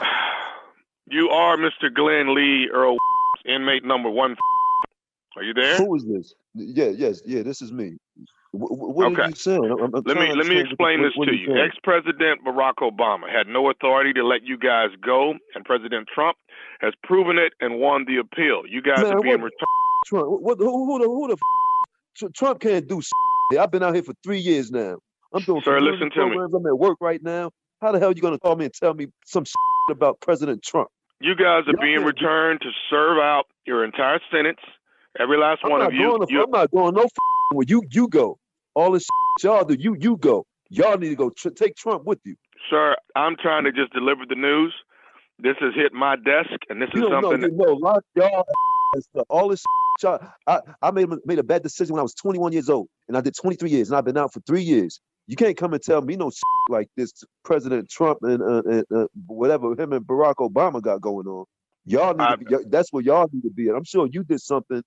[1.12, 1.92] You are Mr.
[1.92, 2.96] Glenn Lee Earl,
[3.44, 4.36] inmate number one.
[5.40, 5.78] Are you there?
[5.78, 6.34] Who is this?
[6.54, 7.96] Yeah, yes, yeah, this is me.
[8.52, 9.22] Wh- wh- What Okay.
[9.22, 9.64] are you saying?
[9.64, 11.56] I'm, I'm Let me let me explain what- this what to you.
[11.56, 16.36] Ex-President Barack Obama had no authority to let you guys go, and President Trump
[16.82, 18.64] has proven it and won the appeal.
[18.68, 19.52] You guys Man, are being returned.
[20.06, 21.36] Trump, what, who, who the who the
[22.26, 23.00] f- Trump can't do.
[23.00, 23.58] shit.
[23.58, 24.98] I've been out here for three years now.
[25.32, 26.36] I'm doing Sir, listen to me.
[26.36, 27.50] I'm at work right now.
[27.80, 29.54] How the hell are you gonna call me and tell me some shit
[29.90, 30.88] about President Trump?
[31.22, 34.58] You guys are Y'all being can't do- returned to serve out your entire sentence.
[35.18, 36.18] Every last I'm one of you.
[36.28, 37.10] you I'm not going no f-
[37.52, 38.38] where you you go.
[38.74, 39.06] All this
[39.42, 40.46] y'all do, you you go.
[40.68, 42.36] Y'all need to go tr- take Trump with you.
[42.70, 44.72] Sir, I'm trying to just deliver the news.
[45.42, 47.50] This has hit my desk, and this You is don't know, something.
[47.50, 48.46] you know, lot y'all.
[49.30, 49.62] All this
[50.02, 52.88] y'all, I, I made a- made a bad decision when I was 21 years old,
[53.08, 55.00] and I did 23 years, and I've been out for three years.
[55.26, 56.30] You can't come and tell me no
[56.68, 57.12] like this.
[57.44, 61.44] President Trump and, uh, and uh, whatever him and Barack Obama got going on.
[61.84, 63.68] Y'all need to be, y- that's where y'all need to be.
[63.68, 64.82] And I'm sure you did something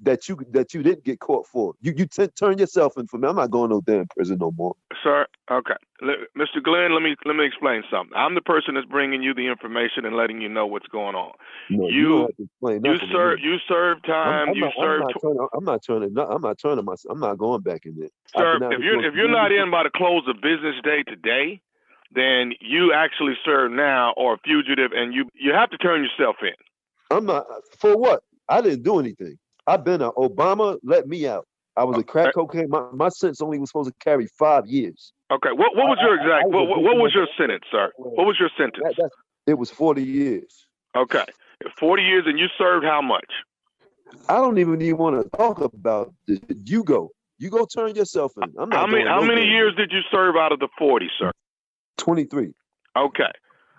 [0.00, 1.74] that you that you didn't get caught for.
[1.80, 3.28] You you t- turn yourself in for me.
[3.28, 4.74] I'm not going no damn prison no more.
[5.02, 6.62] Sir, okay, Let- Mr.
[6.62, 8.16] Glenn, let me let me explain something.
[8.16, 11.32] I'm the person that's bringing you the information and letting you know what's going on.
[11.70, 12.28] No, You-
[12.84, 14.48] You serve you served I'm, time.
[14.50, 15.48] I'm you not, I'm not turning.
[15.52, 16.18] I'm not turning.
[16.18, 17.12] I'm not turning myself.
[17.12, 18.08] I'm not going back in there.
[18.36, 21.60] Sir, if you're if you're not in by the close of business day today,
[22.12, 26.36] then you actually serve now or a fugitive, and you you have to turn yourself
[26.42, 26.54] in.
[27.10, 27.46] I'm not
[27.78, 28.22] for what?
[28.48, 29.38] I didn't do anything.
[29.68, 30.16] I've been out.
[30.16, 31.46] Obama let me out.
[31.76, 32.70] I was a crack cocaine.
[32.70, 35.12] My, my sentence only was supposed to carry five years.
[35.30, 37.64] Okay, what what was your I- I- I exact was what, what, was your sentence,
[37.70, 37.92] sir?
[37.96, 38.96] What was your sentence?
[39.46, 40.66] It was 40 years.
[40.96, 41.24] Okay,
[41.78, 43.30] forty years, and you served how much?
[44.28, 46.40] I don't even even want to talk about this.
[46.64, 47.10] You go.
[47.38, 48.54] You go turn yourself in.
[48.58, 51.30] I'm not How many how many years did you serve out of the forty, sir?
[51.98, 52.52] 23.
[52.96, 53.30] Okay,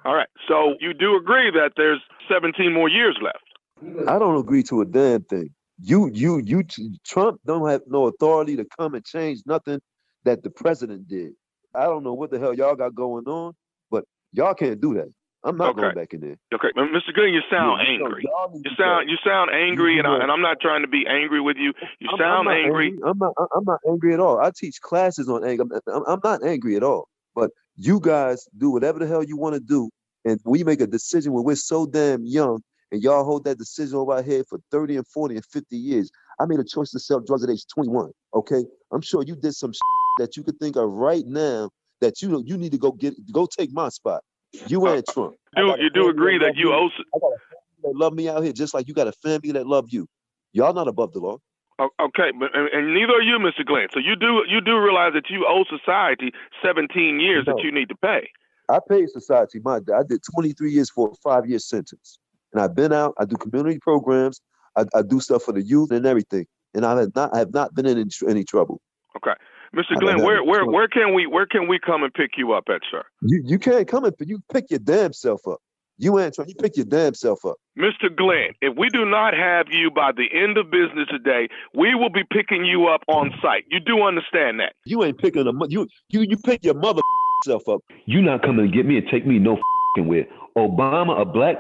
[0.06, 0.30] all right.
[0.48, 2.00] So you do agree that there's
[2.32, 4.08] seventeen more years left.
[4.08, 5.50] I don't agree to a damn thing.
[5.82, 6.64] You, you, you,
[7.06, 9.80] Trump don't have no authority to come and change nothing
[10.26, 11.32] that the president did.
[11.74, 13.54] I don't know what the hell y'all got going on,
[13.92, 15.12] but y'all can't do that.
[15.44, 16.36] I'm not going back in there.
[16.54, 17.14] Okay, Mr.
[17.14, 18.24] Gooding, you sound Yeah, angry.
[18.24, 21.56] You sound you sound angry, and, I, and i'm not trying to be angry with
[21.58, 21.74] you.
[22.00, 22.94] You I'm- I'm sound not angry.
[23.06, 23.34] I'm not.
[23.56, 24.40] I'm not angry at all.
[24.40, 25.64] I teach classes on anger.
[25.64, 27.08] I'm, I'm, I'm not angry at all.
[27.36, 29.90] But you guys do whatever the hell you want to do,
[30.26, 33.98] and we make a decision when we're so damn young, and y'all hold that decision
[33.98, 36.12] over our head for 30 and 40 and 50 years.
[36.40, 38.12] I made a choice to sell drugs at age 21.
[38.34, 39.72] Okay, I'm sure you did some
[40.18, 41.70] that you could think of right now
[42.02, 44.22] that you you need to go get go take my spot.
[44.68, 45.36] You uh, and Trump.
[45.56, 46.88] I Do you do agree that you owe?
[46.88, 49.12] s- I got a family that love me out here just like you got a
[49.12, 50.08] family that love you.
[50.54, 51.38] Y'all not above the law.
[51.80, 53.66] Okay, but and, and neither are you, Mr.
[53.66, 53.88] Glenn.
[53.94, 56.32] So you do you do realize that you owe society
[56.64, 57.54] 17 years No.
[57.56, 58.30] that you need to pay.
[58.70, 62.19] I paid society my I did 23 years for a five year sentence.
[62.54, 64.42] And I've been out, I do community programs,
[64.76, 66.46] I, I do stuff for the youth and everything.
[66.74, 68.80] And I have not I have not been in any, any trouble.
[69.18, 69.34] Okay,
[69.76, 70.00] Mr.
[70.00, 72.66] Glenn, where where a- where can we where can we come and pick you up
[72.70, 73.04] at, sir?
[73.22, 75.60] You you can't come in, you pick your damn self up.
[75.98, 77.56] You ain't trying, you pick your damn self up.
[77.78, 78.14] Mr.
[78.16, 82.10] Glenn, if we do not have you by the end of business today, we will
[82.10, 83.66] be picking you up on site.
[83.70, 84.74] You do understand that?
[84.86, 87.02] You ain't picking a you you you pick your mother
[87.46, 87.82] self up.
[88.06, 89.58] You not coming to get me and take me no
[89.96, 90.28] fing where.
[90.58, 91.56] Obama, a black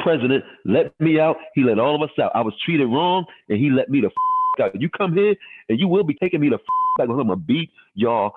[0.00, 1.36] president let me out.
[1.54, 2.32] He let all of us out.
[2.34, 4.10] I was treated wrong, and he let me the
[4.62, 4.80] out.
[4.80, 5.34] You come here,
[5.68, 6.58] and you will be taking me the
[6.98, 7.08] back.
[7.08, 8.32] I'm gonna beat y'all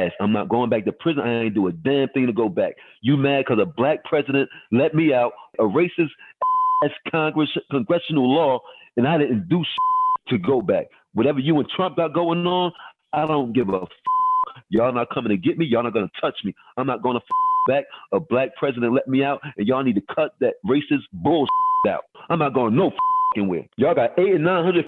[0.00, 0.12] ass.
[0.20, 1.22] I'm not going back to prison.
[1.22, 2.74] I ain't do a damn thing to go back.
[3.00, 6.10] You mad because a black president let me out, a racist
[6.84, 8.60] ass Congress congressional law,
[8.96, 9.62] and I didn't do
[10.28, 10.86] to go back.
[11.14, 12.72] Whatever you and Trump got going on,
[13.12, 13.86] I don't give a.
[14.68, 15.66] Y'all not coming to get me.
[15.66, 16.54] Y'all not gonna touch me.
[16.76, 17.20] I'm not gonna
[17.66, 17.84] back.
[18.12, 21.46] A black president let me out, and y'all need to cut that racist bull
[21.88, 22.04] out.
[22.28, 22.90] I'm not going no
[23.34, 23.66] fing where.
[23.76, 24.84] Y'all got eight and nine hundred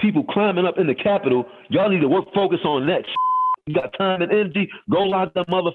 [0.00, 1.44] people climbing up in the Capitol.
[1.68, 3.04] Y'all need to work focus on that.
[3.04, 3.16] Shit.
[3.66, 4.70] You got time and energy.
[4.90, 5.70] Go lock them mother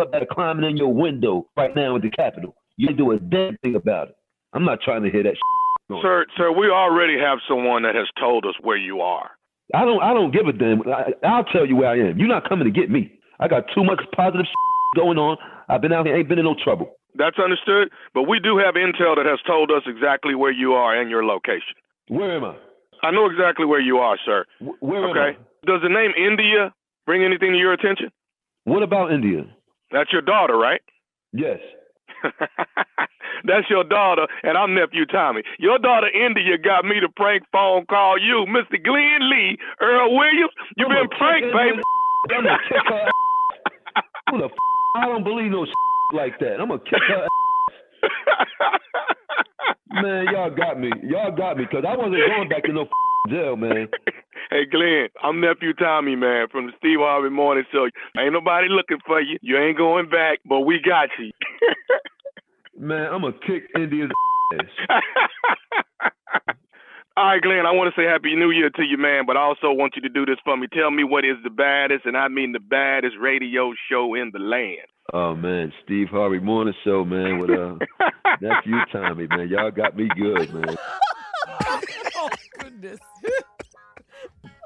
[0.00, 2.54] up that are climbing in your window right now at the Capitol.
[2.76, 4.16] You do a damn thing about it.
[4.52, 5.34] I'm not trying to hear that.
[6.02, 9.30] Sir, sir, we already have someone that has told us where you are.
[9.74, 10.02] I don't.
[10.02, 10.82] I don't give a damn.
[10.88, 12.18] I, I'll tell you where I am.
[12.18, 13.12] You're not coming to get me.
[13.40, 14.46] I got too much positive
[14.96, 15.36] going on.
[15.68, 16.16] I've been out here.
[16.16, 16.96] Ain't been in no trouble.
[17.16, 20.98] That's understood, but we do have intel that has told us exactly where you are
[21.00, 21.78] and your location.
[22.08, 22.56] Where am I?
[23.02, 24.44] I know exactly where you are, sir.
[24.80, 25.38] Where okay.
[25.64, 26.74] Does the name India
[27.06, 28.10] bring anything to your attention?
[28.64, 29.44] What about India?
[29.92, 30.80] That's your daughter, right?
[31.32, 31.58] Yes.
[33.44, 35.42] That's your daughter, and I'm nephew Tommy.
[35.58, 38.82] Your daughter India got me to prank phone call you, Mr.
[38.82, 40.52] Glenn Lee, Earl Williams.
[40.76, 41.82] You've been pranked, baby.
[42.30, 43.00] I'm gonna kick her.
[43.06, 43.12] ass.
[44.30, 45.66] Who the f- I don't believe no
[46.12, 46.60] like that.
[46.60, 47.24] I'm gonna kick her.
[47.24, 48.80] ass.
[50.02, 50.90] man, y'all got me.
[51.02, 52.86] Y'all got me because I wasn't going back to no
[53.28, 53.88] jail, man.
[54.50, 57.88] Hey Glenn, I'm nephew Tommy, man, from the Steve Harvey Morning Show.
[58.18, 59.38] Ain't nobody looking for you.
[59.40, 61.30] You ain't going back, but we got you.
[62.78, 64.10] Man, I'm gonna kick India's
[64.60, 64.96] ass.
[67.24, 69.40] All right, Glenn, I want to say Happy New Year to you, man, but I
[69.40, 70.66] also want you to do this for me.
[70.70, 74.38] Tell me what is the baddest, and I mean the baddest radio show in the
[74.38, 74.86] land.
[75.14, 77.76] Oh man, Steve Harvey Morning Show, man, with uh
[78.42, 79.48] nephew Tommy, man.
[79.48, 80.76] Y'all got me good, man.
[82.16, 82.98] oh goodness.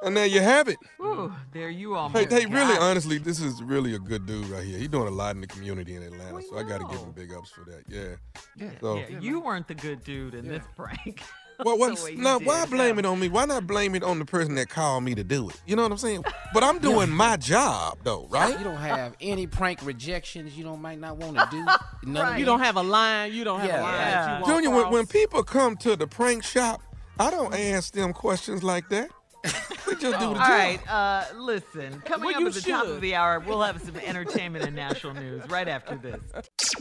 [0.02, 0.78] And there you have it.
[1.00, 2.10] Ooh, there you are.
[2.10, 4.78] Hey, hey, really, honestly, this is really a good dude right here.
[4.78, 7.12] He's doing a lot in the community in Atlanta, so I got to give him
[7.12, 7.84] big ups for that.
[7.88, 8.16] Yeah.
[8.56, 11.22] Yeah, So, yeah, you weren't the good dude in this prank.
[11.64, 13.28] well, The what's, way now, why blame it on me?
[13.28, 15.60] Why not blame it on the person that called me to do it?
[15.66, 16.24] You know what I'm saying?
[16.54, 18.56] But I'm doing my job, though, right?
[18.58, 21.66] You don't have any prank rejections you don't might not want to do.
[22.10, 23.32] None of You don't have a line.
[23.32, 23.80] You don't have Yeah.
[23.80, 24.46] a line that you.
[24.54, 26.82] Junior, when, when people come to the prank shop,
[27.18, 29.10] I don't ask them questions like that.
[29.86, 30.48] We just do the All job.
[30.48, 32.02] right, uh, listen.
[32.04, 35.14] Coming Well, up at the top of the hour, we'll have some entertainment and national
[35.14, 36.20] news right after this.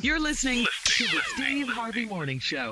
[0.02, 2.72] You're listening to the Steve Harvey Morning Show.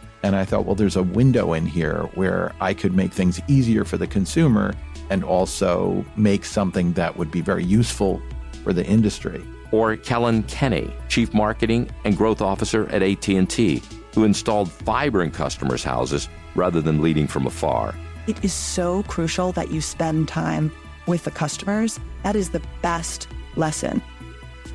[0.23, 3.83] And I thought, well, there's a window in here where I could make things easier
[3.83, 4.73] for the consumer
[5.09, 8.21] and also make something that would be very useful
[8.63, 9.43] for the industry.
[9.71, 13.81] Or Kellyn Kenny, Chief Marketing and Growth Officer at AT&T,
[14.13, 17.95] who installed fiber in customers' houses rather than leading from afar.
[18.27, 20.71] It is so crucial that you spend time
[21.07, 21.99] with the customers.
[22.23, 24.01] That is the best lesson.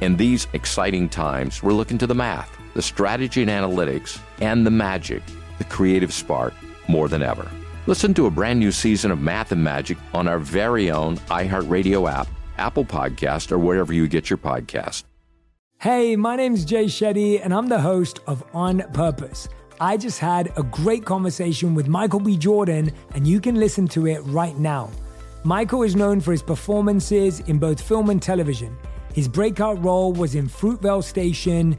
[0.00, 4.70] In these exciting times, we're looking to the math, the strategy and analytics, and the
[4.70, 5.22] magic,
[5.56, 6.52] the creative spark,
[6.88, 7.50] more than ever.
[7.86, 12.10] Listen to a brand new season of Math and Magic on our very own iHeartRadio
[12.10, 15.04] app, Apple Podcast, or wherever you get your podcast.
[15.78, 19.48] Hey, my name's Jay Shetty, and I'm the host of On Purpose.
[19.80, 22.36] I just had a great conversation with Michael B.
[22.36, 24.90] Jordan, and you can listen to it right now.
[25.44, 28.76] Michael is known for his performances in both film and television.
[29.14, 31.78] His breakout role was in Fruitvale Station,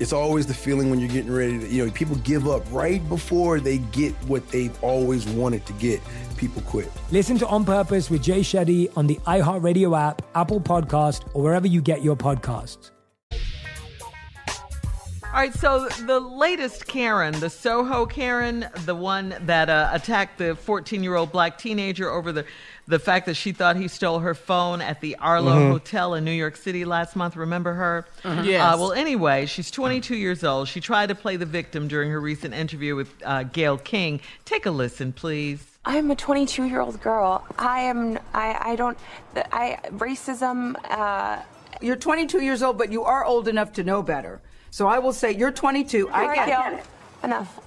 [0.00, 3.06] It's always the feeling when you're getting ready to, you know, people give up right
[3.10, 6.00] before they get what they've always wanted to get.
[6.38, 6.90] People quit.
[7.10, 11.66] Listen to On Purpose with Jay Shetty on the iHeartRadio app, Apple Podcast, or wherever
[11.66, 12.92] you get your podcasts.
[15.32, 20.56] All right, so the latest Karen, the Soho Karen, the one that uh, attacked the
[20.56, 22.44] 14 year old black teenager over the,
[22.90, 25.70] the fact that she thought he stole her phone at the Arlo Mhm.
[25.70, 27.36] Hotel in New York City last month.
[27.36, 28.06] Remember her?
[28.24, 28.44] Mhm.
[28.44, 28.60] Yes.
[28.74, 30.68] Uh, well, anyway, she's 22 years old.
[30.68, 34.20] She tried to play the victim during her recent interview with uh, Gayle King.
[34.44, 35.64] Take a listen, please.
[35.86, 37.42] I'm a 22 year old girl.
[37.58, 38.18] I am.
[38.34, 38.72] I.
[38.72, 38.98] I don't.
[39.52, 40.74] I racism.
[40.90, 41.38] Uh,
[41.80, 44.42] You're 22 years old, but you are old enough to know better.
[44.70, 46.10] So I will say you're 22.
[46.10, 46.84] I Right, get it.
[47.24, 47.58] Enough.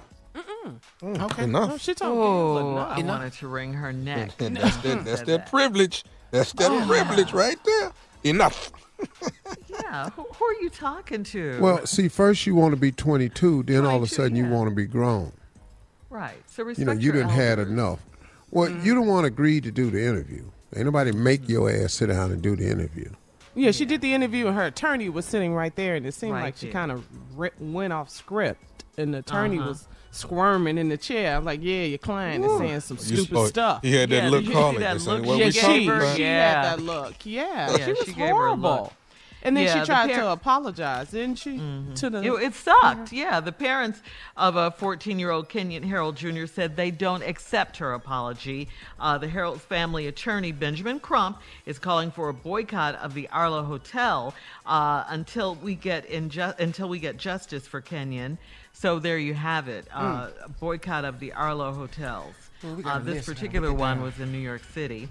[1.02, 1.44] Okay.
[1.44, 1.80] Enough.
[1.80, 2.98] she Oh, Enough.
[2.98, 4.30] I wanted to wring her neck.
[4.40, 6.04] And that's that, that's Said that privilege.
[6.30, 6.84] That's that Oh.
[6.86, 7.92] privilege right there.
[8.24, 8.72] Enough.
[9.68, 11.58] Yeah, who, who are you talking to?
[11.60, 14.46] Well, see, first you want to be 22, then all of a 22, sudden you
[14.48, 15.32] want to be grown.
[16.10, 16.36] right.
[16.46, 17.98] So respect You know, you didn't had enough.
[18.50, 18.86] Well, Mm-hmm.
[18.86, 20.44] you don't want to agree to do the interview.
[20.74, 23.10] Ain't nobody make your ass sit down and do the interview.
[23.54, 26.32] Yeah, she did the interview, and her attorney was sitting right there, and it seemed
[26.34, 27.04] Right like she kind of
[27.38, 29.68] re- went off script, and the attorney Uh-huh.
[29.68, 31.36] was squirming in the chair.
[31.36, 33.82] I'm like, yeah, your client is saying some You stupid saw- stuff.
[33.82, 34.80] he had that Yeah, look you see calling.
[34.80, 36.16] that look what she we gave talking about?
[36.16, 36.46] She Yeah.
[36.52, 37.14] had that look.
[37.24, 38.70] Yeah, Yeah, she was she gave horrible.
[38.84, 38.92] look.
[39.46, 41.58] And then Yeah, she the tried par- to apologize, didn't she?
[41.96, 43.12] To the It, it sucked.
[43.12, 44.00] Yeah, the parents
[44.38, 46.46] of a 14-year-old Kenyon Harrold Jr.
[46.46, 48.68] said they don't accept her apology.
[48.98, 53.64] Uh, the Harrold's family attorney Benjamin Crump is calling for a boycott of the Arlo
[53.64, 54.32] Hotel
[54.64, 58.38] uh, until we get inju- until we get justice for Kenyon.
[58.76, 59.86] So there you have it.
[59.94, 62.34] Uh, a boycott of the Arlo hotels.
[62.62, 64.04] Well, we uh, this list particular Look one that.
[64.04, 65.08] was in New York City.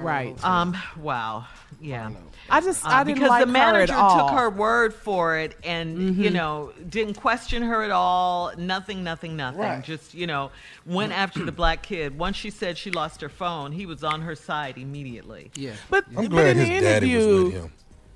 [0.00, 0.42] Right.
[0.42, 0.74] Um.
[0.98, 1.46] Wow.
[1.80, 2.10] Yeah.
[2.48, 5.36] I just- Uh, I didn't because like the her at manager took her word for
[5.36, 6.32] it, and you Mhm.
[6.32, 8.52] know didn't question her at all.
[8.56, 9.02] Nothing.
[9.04, 9.36] Nothing.
[9.36, 9.60] Nothing.
[9.60, 9.84] Right.
[9.84, 10.52] Just you know
[10.86, 12.16] went after the black kid.
[12.16, 15.50] Once she said she lost her phone, he was on her side immediately.
[15.56, 15.72] Yeah.
[15.90, 17.72] But, I'm but glad in the his daddy was with him.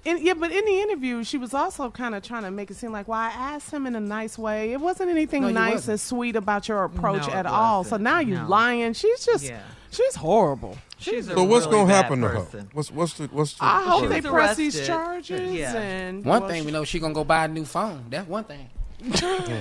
[0.09, 2.77] In, yeah, but in the interview, she was also kind of trying to make it
[2.77, 4.73] seem like, well, I asked him in a nice way.
[4.73, 5.91] It wasn't anything No, nice wasn't.
[5.91, 7.85] and sweet about your approach No, at all.
[7.85, 8.49] So now you're No.
[8.49, 8.93] lying.
[8.95, 9.61] She's just, Yeah.
[9.91, 10.77] she's horrible.
[10.99, 12.67] She's a So what's really gonna bad happen to her?
[12.73, 13.65] What's what's the what's the?
[13.65, 15.53] I hope they the- press these charges.
[15.53, 15.75] Yeah.
[15.77, 18.07] And One well, thing we know, she gonna go buy a new phone.
[18.11, 18.69] That's one thing.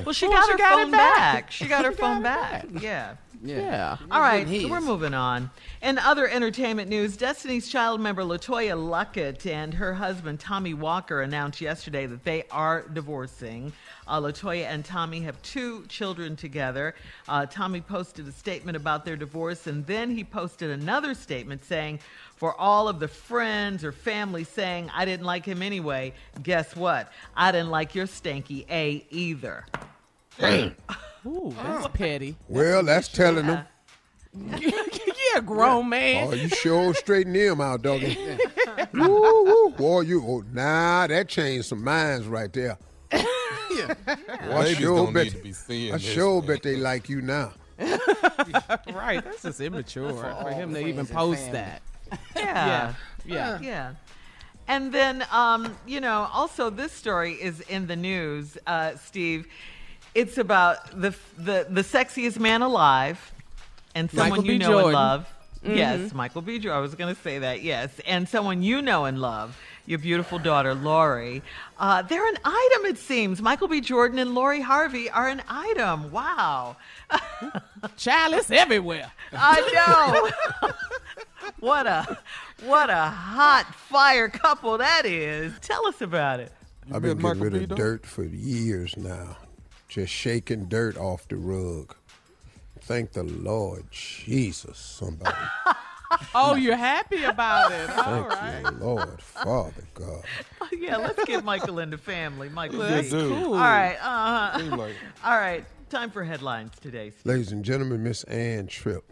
[0.04, 1.16] Well, she Well, got she her got phone back.
[1.16, 1.52] back.
[1.52, 2.82] She got her She phone got it back.
[2.82, 3.14] Yeah.
[3.43, 3.97] Yeah.
[4.09, 5.51] All right, so we're moving on.
[5.81, 11.61] In other entertainment news, Destiny's Child member LeToya Luckett and her husband Tommy Walker announced
[11.61, 13.71] yesterday that they are divorcing.
[14.07, 16.95] Uh, LeToya and Tommy have two children together.
[17.27, 21.99] Uh, Tommy posted a statement about their divorce, and then he posted another statement saying,
[22.35, 27.11] for all of the friends or family saying, I didn't like him anyway, guess what?
[27.35, 29.65] I didn't like your stanky A either.
[31.28, 32.38] Ooh, that's petty.
[32.47, 33.65] Well, that's telling them.
[34.34, 36.28] yeah, grown man.
[36.28, 38.17] Oh, you sure straighten them out, doggy.
[38.93, 39.69] woo, woo.
[39.71, 42.78] Boy, you, oh, nah, that changed some minds right there.
[43.11, 43.93] yeah.
[44.07, 46.75] Well, I Babies sure don't bet, need to be seeing I this, sure bet they
[46.78, 47.53] like you now.
[47.80, 51.51] right, that's just immature for, all him to even post family.
[51.51, 51.82] that.
[52.36, 52.93] Yeah.
[53.25, 53.59] Yeah.
[53.61, 53.93] Yeah.
[54.67, 59.47] And then, um, you know, also this story is in the news, uh, Steve.
[60.18, 63.32] It's about the the the sexiest man alive,
[63.93, 64.57] and someone Michael you B.
[64.57, 65.34] know and love.
[65.63, 66.13] Yes, Mhm.
[66.13, 66.59] Michael B.
[66.59, 66.78] Jordan.
[66.78, 67.61] I was going to say that.
[67.61, 69.57] Yes, and someone you know and love.
[69.86, 71.41] Your beautiful daughter, Lori.
[71.80, 73.41] Uh, they're an item, it seems.
[73.41, 73.80] Michael B.
[73.82, 76.11] Jordan and Lori Harvey are an item.
[76.11, 76.76] Wow.
[77.97, 79.11] Child, it's everywhere.
[79.34, 80.70] I know.
[81.59, 82.18] what a
[82.65, 85.53] what a hot fire couple that is.
[85.61, 86.51] Tell us about it.
[86.93, 89.38] I've been getting rid of dirt for years now.
[89.88, 91.95] Just shaking dirt off the rug.
[92.81, 95.35] Thank the Lord Jesus, somebody.
[96.33, 97.89] Oh, you're happy about it.
[97.89, 98.61] All Thank right.
[98.63, 100.23] you, Lord, Father God.
[100.61, 102.47] Oh, yeah, let's get Michael in the family.
[102.47, 103.09] Michael, Yeah, B.
[103.09, 103.31] dude.
[103.33, 103.97] All right.
[104.01, 105.65] Uh, Seem like all right.
[105.89, 107.11] Time for headlines today.
[107.25, 109.03] Ladies and gentlemen, Miss Ann Tripp.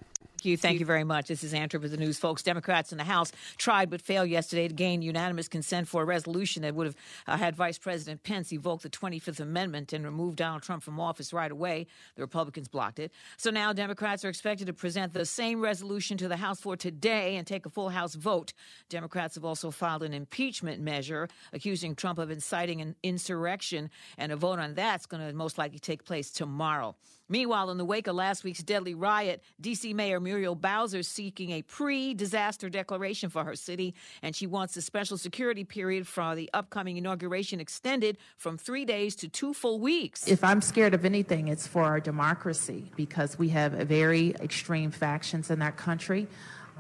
[0.46, 0.58] Thank you.
[0.58, 1.28] Thank you very much.
[1.28, 2.44] This is Ann Tripp with the news, folks.
[2.44, 6.62] Democrats in the House tried but failed yesterday to gain unanimous consent for a resolution
[6.62, 10.62] that would have uh, had Vice President Pence evoke the 25th Amendment and remove Donald
[10.62, 11.88] Trump from office right away.
[12.16, 13.12] The Republicans blocked it.
[13.38, 17.38] So now Democrats are expected to present the same resolution to the House floor today
[17.38, 18.54] and take a full House vote.
[18.88, 23.90] Democrats have also filed an impeachment measure accusing Trump of inciting an insurrection,
[24.20, 26.96] and a vote on that's going to most likely take place tomorrow.
[27.28, 29.94] Meanwhile, in the wake of last week's deadly riot, D.C.
[29.94, 34.76] Mayor Muriel Bowser is seeking a pre disaster declaration for her city, and she wants
[34.76, 39.80] the special security period for the upcoming inauguration extended from three days to two full
[39.80, 40.28] weeks.
[40.28, 45.50] If I'm scared of anything, it's for our democracy because we have very extreme factions
[45.50, 46.28] in our country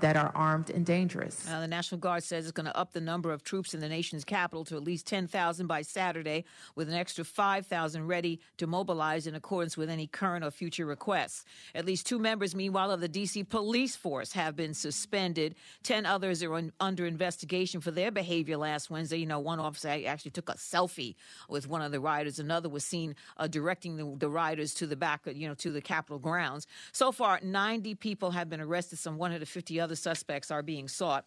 [0.01, 1.47] that are armed and dangerous.
[1.49, 3.89] Uh, the National Guard says it's going to up the number of troops in the
[3.89, 6.43] nation's capital to at least 10,000 by Saturday,
[6.75, 11.45] with an extra 5,000 ready to mobilize in accordance with any current or future requests.
[11.73, 13.43] At least two members, meanwhile, of the D.C.
[13.45, 15.55] police force have been suspended.
[15.83, 19.17] Ten others are un- under investigation for their behavior last Wednesday.
[19.17, 21.15] You know, one officer actually took a selfie
[21.49, 22.39] with one of the rioters.
[22.39, 25.81] Another was seen uh, directing the, the rioters to the back, you know, to the
[25.81, 26.67] Capitol grounds.
[26.91, 28.99] So far, 90 people have been arrested.
[28.99, 31.25] Some 150 other suspects are being sought.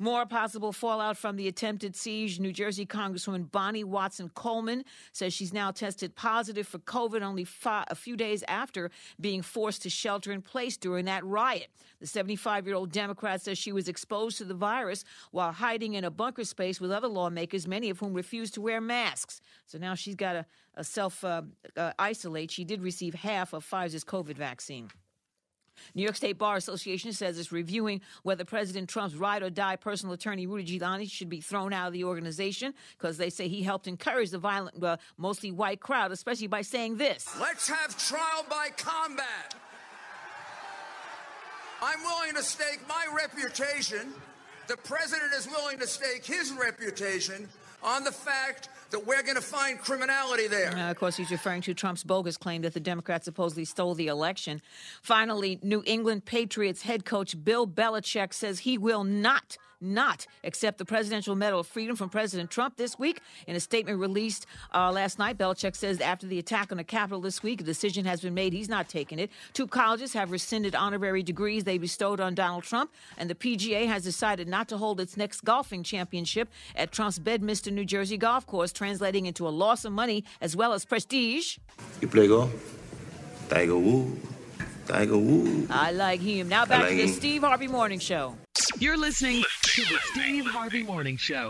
[0.00, 2.40] More possible fallout from the attempted siege.
[2.40, 7.94] New Jersey Congresswoman Bonnie Watson Coleman says she's now tested positive for COVID only a
[7.94, 8.90] few days after
[9.20, 11.68] being forced to shelter in place during that riot.
[12.00, 16.04] The 75 year old Democrat says she was exposed to the virus while hiding in
[16.04, 19.40] a bunker space with other lawmakers, many of whom refused to wear masks.
[19.66, 20.46] So now she's got to
[20.76, 21.42] uh, self uh,
[21.76, 22.50] uh, isolate.
[22.50, 24.88] She did receive half of Pfizer's COVID vaccine.
[25.94, 30.14] New York State Bar Association says it's reviewing whether President Trump's ride or die personal
[30.14, 33.86] attorney Rudy Giuliani should be thrown out of the organization because they say he helped
[33.86, 37.28] encourage the violent, uh, mostly white crowd, especially by saying this.
[37.40, 39.54] Let's have trial by combat.
[41.82, 44.12] I'm willing to stake my reputation.
[44.66, 47.48] The president is willing to stake his reputation
[47.82, 50.72] on the fact that we're going to find criminality there.
[50.76, 54.08] Uh, of course, he's referring to Trump's bogus claim that the Democrats supposedly stole the
[54.08, 54.60] election.
[55.02, 60.84] Finally, New England Patriots head coach Bill Belichick says he will not not accept the
[60.84, 63.20] Presidential Medal of Freedom from President Trump this week.
[63.46, 67.20] In a statement released uh, last night, Belichick says after the attack on the Capitol
[67.20, 68.52] this week, a decision has been made.
[68.52, 69.30] He's not taking it.
[69.52, 74.04] Two colleges have rescinded honorary degrees they bestowed on Donald Trump, and the PGA has
[74.04, 78.72] decided not to hold its next golfing championship at Trump's Bedminster, New Jersey golf course,
[78.72, 81.58] translating into a loss of money as well as prestige.
[82.00, 82.52] You play golf?
[83.48, 84.39] Tiger Woods.
[84.90, 85.70] Tiger Woods.
[85.70, 86.48] I like him.
[86.48, 87.08] Now back like to the him.
[87.10, 88.36] Steve Harvey Morning Show.
[88.78, 91.48] You're listening to the Steve Harvey Morning Show.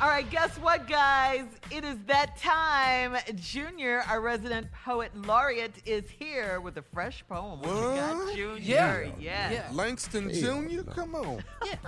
[0.00, 1.46] All right, guess what, guys?
[1.70, 3.16] It is that time.
[3.36, 7.60] Junior, our resident poet laureate, is here with a fresh poem.
[7.60, 9.12] What, you got, Junior?
[9.18, 9.50] Yeah.
[9.50, 9.68] yeah.
[9.72, 11.42] Langston Jr., come on.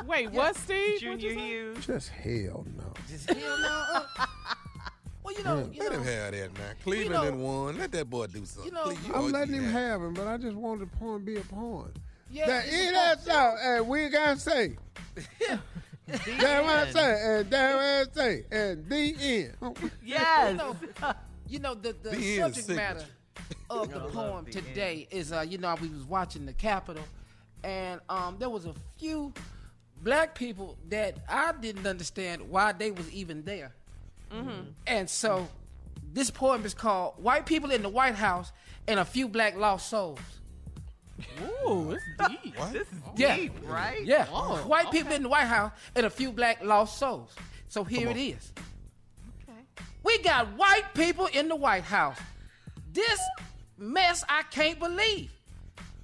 [0.06, 1.00] Wait, what, Steve?
[1.00, 1.86] Junior Hughes.
[1.86, 2.92] Just hell no.
[3.08, 4.04] Just hell no.
[5.26, 6.76] Well, you know, Let him have that man.
[6.84, 7.78] Cleveland know- done won.
[7.78, 8.72] Let that boy do something.
[8.72, 9.72] know, Please, you I'm letting him that.
[9.72, 11.92] have him, but I just wanted the porn be a porn.
[12.30, 14.76] Yeah, that, it's it a that so, and we gotta say.
[16.06, 19.16] That's what I say, and that's what I say, and the
[19.60, 19.90] end.
[20.04, 20.50] Yes.
[20.52, 20.76] You know,
[21.48, 23.04] you know the, the, The subject matter
[23.68, 27.02] of the poem today is uh you know we was watching the Capitol,
[27.64, 29.32] and um there was a few
[30.02, 33.74] black people that I didn't understand why they was even there,
[34.36, 34.60] Mm-hmm.
[34.86, 35.48] and so
[36.12, 38.52] this poem is called "White People in the White House
[38.88, 40.18] and a Few Black Lost Souls."
[41.66, 42.04] Ooh, it's
[42.42, 42.54] deep.
[42.72, 43.36] This is Yeah.
[43.36, 44.04] deep, right?
[44.04, 47.34] Yeah, Oh, white people in the White House and a few black lost souls.
[47.68, 48.52] So here it is.
[50.02, 52.18] We got white people in the White House.
[52.92, 53.18] This
[53.78, 55.32] mess I can't believe.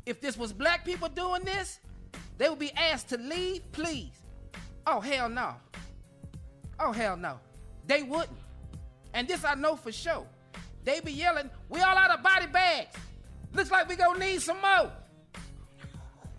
[0.06, 1.78] If this was black people doing this,
[2.38, 4.12] they would be asked to leave, please.
[4.86, 5.54] Oh hell no.
[6.80, 7.38] Oh hell no.
[7.92, 8.38] They wouldn't.
[9.12, 10.26] And this I know for sure.
[10.82, 12.96] They be yelling, we all out of body bags.
[13.52, 14.90] Looks like we gonna need some more.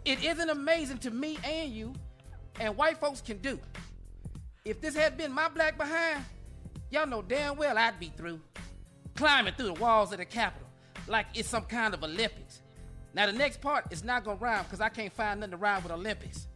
[0.03, 1.93] It isn't amazing to me and you,
[2.59, 3.59] and white folks can do.
[4.65, 6.25] If this had been my black behind,
[6.89, 8.41] y'all know damn well I'd be through.
[9.13, 10.67] Climbing through the walls of the Capitol
[11.07, 12.63] like it's some kind of Olympics.
[13.13, 15.83] Now the next part is not gonna rhyme because I can't find nothing to rhyme
[15.83, 16.47] with Olympics.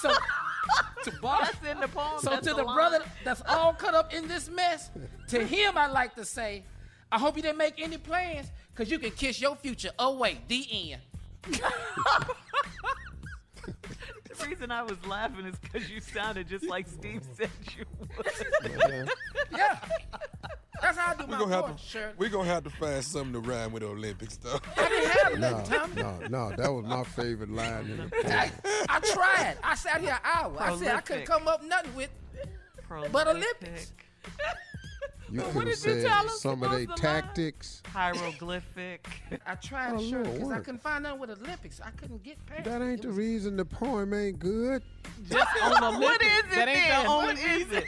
[0.00, 0.10] So
[1.04, 2.20] to Bob, That's in the poem.
[2.20, 2.74] so That's to the line.
[2.74, 4.90] brother that's all cut up in this mess,
[5.28, 6.64] to him I like to say,
[7.12, 10.40] I hope you didn't make any plans, cause you can kiss your future away.
[10.48, 11.02] The end.
[14.38, 19.10] The reason I was laughing is because you sounded just like Steve said you would.
[19.52, 19.78] Yeah.
[20.80, 21.88] That's how I do We my gonna have poetry, to.
[21.90, 22.12] Shirley.
[22.18, 24.58] We gonna have to find something to rhyme with the Olympics though.
[24.76, 26.02] I didn't have No, Tommy.
[26.02, 28.26] no, no, that was my favorite line in the poem.
[28.26, 28.50] I,
[28.88, 29.56] I tried.
[29.62, 30.56] I sat here an hour.
[30.58, 32.10] I said I couldn't come up nothing with
[33.12, 33.92] but Olympics.
[35.30, 36.96] You What could have did you said tell us some of was their the line?
[36.98, 37.82] tactics.
[37.86, 39.08] Hieroglyphic.
[39.46, 41.80] I tried Oh, to sure Lord, because I couldn't find nothing with Olympics.
[41.80, 42.64] I couldn't get past.
[42.64, 44.82] That ain't the reason the poem ain't good.
[45.30, 46.04] Just on Olympics.
[46.04, 47.04] What is it That ain't then?
[47.04, 47.82] the only What is reason.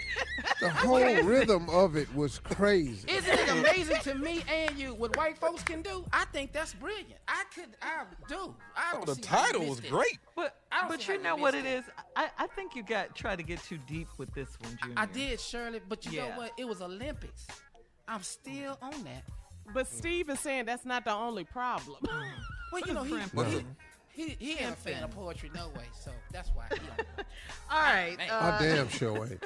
[0.61, 3.09] The whole rhythm of it was crazy.
[3.11, 6.05] Isn't it amazing to me and you what white folks can do?
[6.13, 7.15] I think that's brilliant.
[7.27, 8.55] I could, I do.
[8.77, 9.91] I don't the see how title was it.
[9.91, 10.19] great.
[10.37, 11.79] But I don't but see how you you know what it it.
[11.79, 11.85] is.
[12.17, 14.95] I, I think you got try to get too deep with this one, Junior.
[14.97, 16.29] I did, Shirley, but you Yeah.
[16.31, 16.53] know what?
[16.57, 17.47] It was Olympics.
[18.09, 19.25] I'm still on that.
[19.73, 21.99] But Steve is saying that's not the only problem.
[22.73, 23.67] Well, you know, he, What he,
[24.09, 26.65] he, he ain't a fan of poetry no way, so that's why.
[26.73, 26.79] He.
[27.71, 28.17] All right.
[28.19, 29.45] Uh, I damn sure ain't.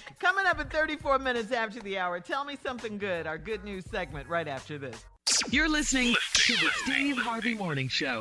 [0.20, 3.26] Coming up at 34 minutes after the hour, tell me something good.
[3.26, 5.04] Our good news segment right after this.
[5.50, 8.20] You're listening to the Steve Harvey Morning Show.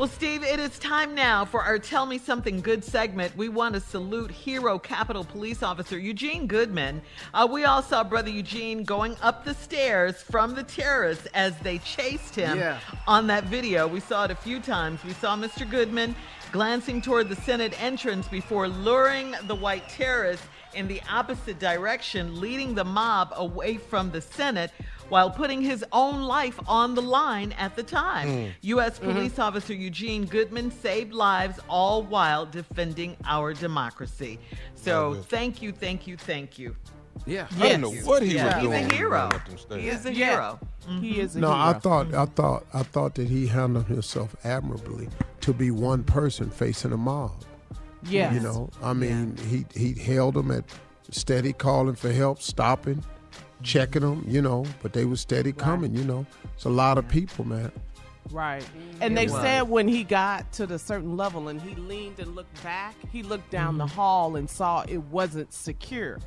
[0.00, 3.36] Well, Steve, it is time now for our Tell Me Something Good segment.
[3.36, 7.02] We want to salute hero Capitol Police Officer Eugene Goodman.
[7.34, 11.76] Uh, we all saw Brother Eugene going up the stairs from the terrorists as they
[11.80, 12.78] chased him Yeah.
[13.06, 13.86] on that video.
[13.86, 15.04] We saw it a few times.
[15.04, 15.68] We saw Mr.
[15.70, 16.16] Goodman
[16.50, 22.74] glancing toward the Senate entrance before luring the white terrorists in the opposite direction, leading
[22.74, 24.70] the mob away from the Senate
[25.08, 28.28] while putting his own life on the line at the time.
[28.28, 28.50] Mm.
[28.62, 28.98] U.S.
[28.98, 29.10] Mm-hmm.
[29.12, 34.38] Police Officer Eugene Goodman saved lives all while defending our democracy.
[34.76, 36.76] So thank you, thank you, thank you.
[37.26, 37.48] Yeah.
[37.58, 38.62] I don't know what he Yeah.
[38.64, 39.10] was He's a hero.
[39.10, 39.82] ran up them stairs.
[39.82, 40.26] He is a Yeah.
[40.30, 40.60] hero.
[41.00, 41.58] He is a No, hero.
[41.60, 45.08] I thought, I thought, I thought that he handled himself admirably
[45.40, 47.32] to be one person facing a mob.
[48.04, 48.34] Yes.
[48.34, 50.64] You know, I mean, he he held them at
[51.10, 53.04] steady, calling for help, stopping,
[53.62, 54.24] checking them.
[54.26, 55.94] You know, but they were steady coming.
[55.94, 57.70] You know, it's a lot of people, man.
[58.30, 58.64] Right.
[59.00, 59.42] And It they was.
[59.42, 63.22] said when he got to the certain level and he leaned and looked back, he
[63.22, 63.94] looked down the mm-hmm.
[63.96, 66.18] hall and saw it wasn't secure.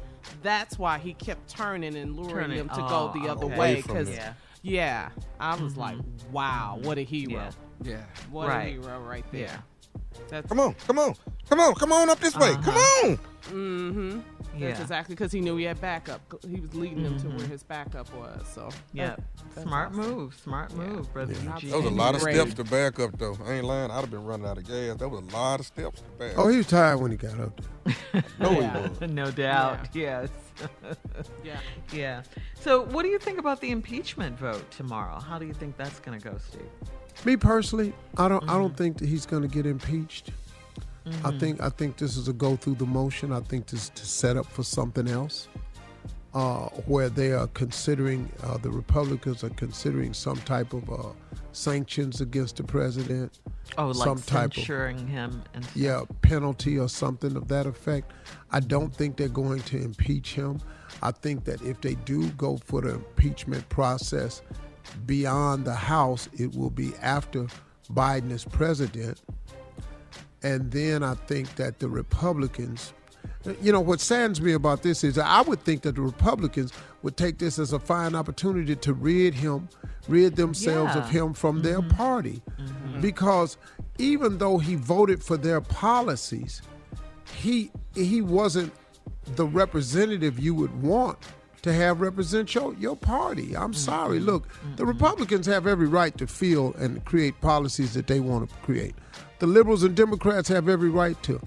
[0.42, 2.58] That's why he kept turning and luring Turning.
[2.58, 3.58] them to Oh, go the other okay.
[3.58, 3.76] way.
[3.76, 5.10] Because, yeah, Yeah.
[5.40, 5.98] I was like,
[6.32, 7.32] wow, what a hero.
[7.34, 7.52] Yeah.
[7.84, 8.04] Yeah.
[8.32, 8.78] What Right.
[8.78, 9.42] a hero right there.
[9.42, 9.58] Yeah.
[10.30, 11.16] That's, Come on, come on,
[11.50, 12.54] come on, come on up this way.
[12.64, 13.20] Come on.
[13.52, 14.20] Mm-hmm.
[14.60, 16.22] That's exactly because he knew he had backup.
[16.48, 18.48] He was leading them to where his backup was.
[18.48, 19.16] So Yeah.
[19.56, 20.02] that- Smart awesome.
[20.16, 20.36] move.
[20.42, 21.58] Smart move, brother Yeah.
[21.60, 22.36] That was a lot of Great.
[22.36, 23.38] steps to back up, though.
[23.46, 23.92] I ain't lying.
[23.92, 24.96] I'd have been running out of gas.
[24.98, 26.34] That was a lot of steps to back.
[26.38, 28.24] Oh, he was tired when he got up there.
[28.40, 28.82] no, Yeah.
[28.84, 29.12] he was.
[29.12, 29.94] no doubt.
[29.94, 30.30] Yes.
[31.44, 31.58] Yeah.
[31.92, 32.24] yeah.
[32.60, 35.20] So, what do you think about the impeachment vote tomorrow?
[35.20, 36.62] How do you think that's going to go, Steve?
[37.26, 38.44] Me personally, I don't.
[38.44, 38.62] I Mm-hmm.
[38.62, 40.32] don't think that he's going to get impeached.
[41.24, 41.62] I think.
[41.62, 43.32] I think this is a go through the motion.
[43.34, 45.48] I think this is to set up for something else.
[46.34, 51.10] uh, where they are considering, uh, the Republicans are considering some type of uh,
[51.52, 53.40] sanctions against the president.
[53.78, 58.12] Oh, like some type censuring of, him and yeah, penalty or something of that effect.
[58.52, 60.60] I don't think they're going to impeach him.
[61.04, 64.42] I think that if they do go for the impeachment process
[65.06, 67.48] beyond the House, it will be after
[67.92, 69.22] Biden is president.
[70.42, 72.94] And then I think that the Republicans,
[73.62, 77.18] you know, what saddens me about this is I would think that the Republicans would
[77.18, 79.70] take this as a fine opportunity to rid him,
[80.08, 81.96] rid themselves of him from their mm-hmm.
[81.96, 82.42] party.
[82.60, 83.02] Mm-hmm.
[83.02, 83.58] Because
[83.98, 86.62] even though he voted for their policies,
[87.36, 88.74] he he wasn't
[89.36, 91.18] the representative you would want
[91.64, 93.56] to have represent your, your party.
[93.56, 93.74] I'm mm-hmm.
[93.74, 94.18] sorry.
[94.18, 94.26] Mm-hmm.
[94.28, 94.86] Look, the mm-hmm.
[94.86, 98.96] Republicans have every right to feel and create policies that they want to create.
[99.40, 101.42] The liberals and Democrats have every right to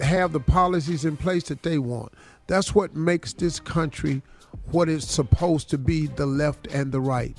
[0.00, 2.12] have the policies in place that they want.
[2.46, 4.22] That's what makes this country
[4.70, 7.36] what it's supposed to be the left and the right.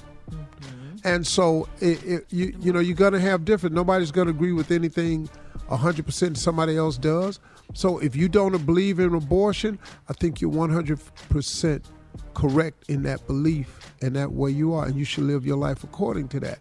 [1.04, 3.74] And so, it, it, you you know, you're gonna have different.
[3.74, 5.30] Nobody's gonna agree with anything
[5.68, 7.40] 100 percent somebody else does.
[7.74, 11.00] So if you don't believe in abortion, I think you're 100
[11.30, 11.86] percent
[12.34, 15.84] correct in that belief and that way you are, and you should live your life
[15.84, 16.60] according to that.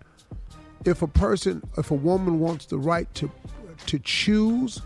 [0.85, 3.31] If a person, if a woman wants the right to
[3.87, 4.83] to choose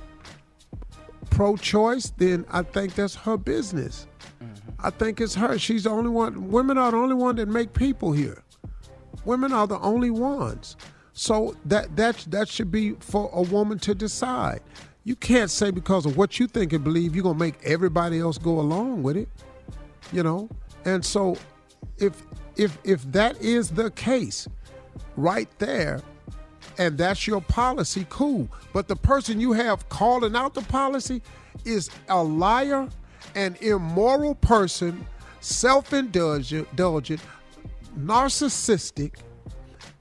[1.30, 4.06] pro-choice, then I think that's her business.
[4.42, 4.70] Mm-hmm.
[4.78, 5.58] I think it's her.
[5.58, 6.50] She's the only one.
[6.50, 8.42] Women are the only one that make people here.
[9.24, 10.76] Women are the only ones.
[11.12, 14.60] So that that that should be for a woman to decide.
[15.04, 18.38] You can't say because of what you think and believe you're gonna make everybody else
[18.38, 19.28] go along with it.
[20.12, 20.48] You know?
[20.84, 21.36] And so
[21.98, 22.22] if
[22.56, 24.48] if if that is the case
[25.16, 26.02] right there,
[26.78, 28.48] and that's your policy, cool.
[28.72, 31.22] But the person you have calling out the policy
[31.64, 32.88] is a liar,
[33.34, 35.06] an immoral person,
[35.40, 36.68] self indulgent,
[37.98, 39.16] narcissistic,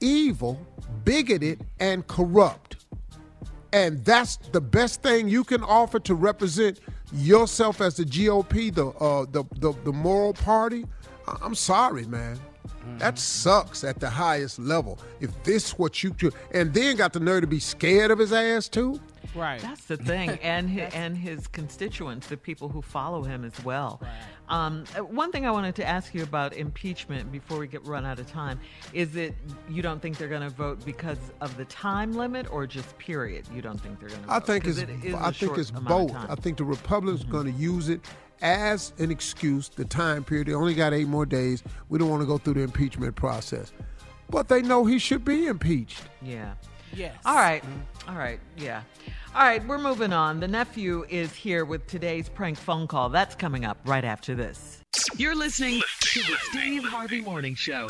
[0.00, 0.58] evil,
[1.04, 2.83] bigoted, and corrupt.
[3.74, 6.78] And that's the best thing you can offer to represent
[7.12, 10.86] yourself as the GOP, the uh, the, the the moral party.
[11.42, 12.38] I'm sorry, man.
[12.98, 15.00] That sucks at the highest level.
[15.20, 18.32] If this what you do, and then got the nerve to be scared of his
[18.32, 19.00] ass too.
[19.34, 19.60] Right.
[19.60, 24.00] That's the thing, and his, and his constituents, the people who follow him as well.
[24.48, 28.04] Um, uh, one thing I wanted to ask you about impeachment before we get run
[28.04, 28.60] out of time
[28.92, 29.34] is it
[29.70, 33.46] you don't think they're going to vote because of the time limit, or just period?
[33.54, 34.32] You don't think they're going to?
[34.32, 36.14] I think it's I think it's both.
[36.14, 38.00] I think the Republicans are going to use it
[38.42, 39.68] as an excuse.
[39.68, 41.62] The time period they only got eight more days.
[41.88, 43.72] We don't want to go through the impeachment process,
[44.28, 46.02] but they know he should be impeached.
[46.22, 46.54] Yeah.
[46.94, 47.16] Yes.
[47.24, 47.64] All right.
[48.06, 48.38] All right.
[48.56, 48.82] Yeah.
[49.34, 49.66] All right.
[49.66, 50.40] We're moving on.
[50.40, 53.08] The nephew is here with today's prank phone call.
[53.08, 54.80] That's coming up right after this.
[55.16, 57.86] You're listening to the Steve Harvey Morning Show.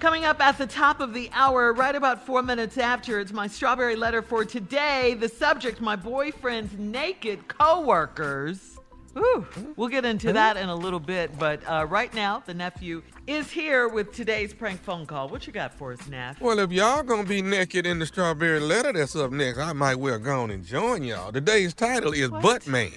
[0.00, 3.46] Coming up at the top of the hour, right about four minutes after, it's my
[3.46, 5.14] strawberry letter for today.
[5.14, 8.73] The subject, my boyfriend's naked coworkers.
[9.16, 9.46] Ooh,
[9.76, 13.50] we'll get into that in a little bit, but uh, right now, the nephew is
[13.50, 15.28] here with today's prank phone call.
[15.28, 16.40] What you got for us, Neff?
[16.40, 19.96] Well, if y'all gonna be naked in the strawberry letter that's up next, I might
[19.96, 21.30] well go on and join y'all.
[21.30, 22.90] Today's title is Butt Man.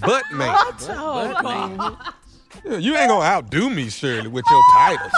[0.00, 0.48] Butt Man.
[0.48, 0.88] What?
[0.90, 1.96] Oh, Butt Man.
[2.64, 5.12] Yeah, you ain't gonna outdo me, Shirley, with your titles.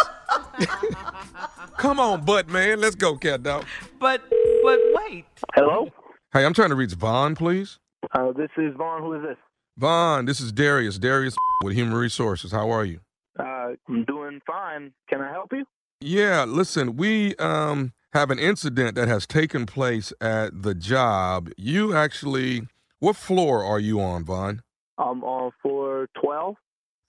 [1.76, 2.80] Come on, Butt Man.
[2.80, 3.64] Let's go, cat dog.
[4.00, 4.22] But
[4.64, 5.26] but wait.
[5.54, 5.88] Hello?
[6.32, 7.78] Hey, I'm trying to reach Vaughn, please.
[8.12, 9.02] Uh, this is Vaughn.
[9.02, 9.36] Who is this?
[9.78, 10.98] Vaughn, this is Darius.
[10.98, 12.50] Darius with Human Resources.
[12.50, 12.98] How are you?
[13.38, 14.92] Uh, I'm doing fine.
[15.08, 15.64] Can I help you?
[16.00, 21.50] Yeah, listen, we um have an incident that has taken place at the job.
[21.56, 22.66] You actually,
[22.98, 24.62] what floor are you on, Vaughn?
[24.96, 26.56] I'm on floor 12.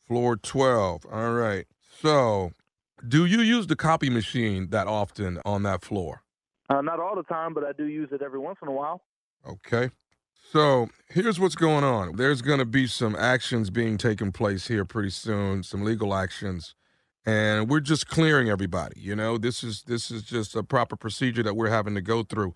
[0.07, 1.05] Floor 12.
[1.11, 1.65] All right.
[2.01, 2.51] So,
[3.07, 6.21] do you use the copy machine that often on that floor?
[6.69, 9.01] Uh, not all the time, but I do use it every once in a while.
[9.47, 9.89] Okay.
[10.51, 12.15] So, here's what's going on.
[12.15, 16.73] There's going to be some actions being taken place here pretty soon, some legal actions.
[17.23, 19.37] And we're just clearing everybody, you know?
[19.37, 22.55] This is this is just a proper procedure that we're having to go through.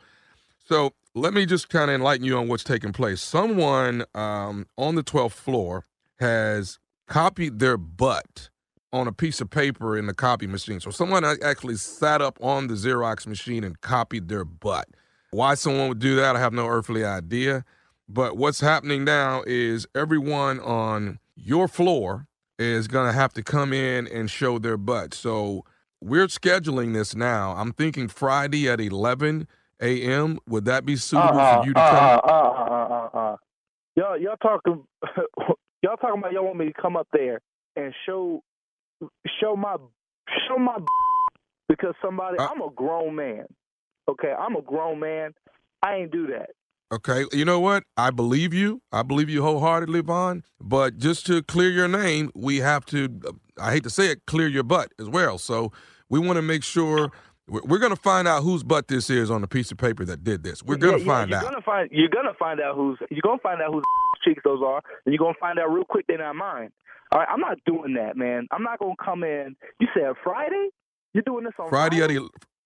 [0.67, 3.21] So, let me just kind of enlighten you on what's taking place.
[3.21, 5.85] Someone um, on the 12th floor
[6.19, 8.49] has copied their butt
[8.91, 10.79] on a piece of paper in the copy machine.
[10.79, 14.87] So someone actually sat up on the Xerox machine and copied their butt.
[15.29, 17.63] Why someone would do that, I have no earthly idea.
[18.09, 22.27] But what's happening now is everyone on your floor
[22.59, 25.13] is going to have to come in and show their butt.
[25.13, 25.63] So
[26.01, 27.53] we're scheduling this now.
[27.55, 29.47] I'm thinking Friday at 11
[29.81, 30.39] a.m.
[30.47, 32.29] Would that be suitable Uh-uh, for you to uh-uh, come?
[32.29, 33.37] uh-uh, uh-uh, uh-uh.
[33.95, 34.83] Y'all, y'all talking?
[35.83, 37.41] Y'all talking about y'all want me to come up there
[37.75, 38.41] and show
[39.41, 39.75] show my
[40.47, 40.77] show my
[41.67, 43.45] because somebody Uh, I'm a grown man.
[44.07, 45.33] Okay, I'm a grown man.
[45.81, 46.51] I ain't do that.
[46.91, 47.83] Okay, you know what?
[47.97, 48.81] I believe you.
[48.91, 50.43] I believe you wholeheartedly, Vaughn.
[50.61, 53.19] But just to clear your name, we have to,
[53.59, 55.39] I hate to say it, clear your butt as well.
[55.39, 55.71] So
[56.09, 57.09] we want to make sure
[57.47, 60.23] we're, going to find out whose butt this is on the piece of paper that
[60.23, 60.61] did this.
[60.61, 61.43] We're going to Yeah, find you're out.
[61.45, 63.83] Gonna find, you're gonna find out who's you're gonna find out whose
[64.23, 66.69] cheeks those are, and you're gonna find out real quick they're not mine.
[67.11, 68.47] All right, I'm not doing that, man.
[68.51, 69.55] I'm not gonna come in.
[69.79, 70.69] You said Friday?
[71.13, 72.11] You're doing this on Friday at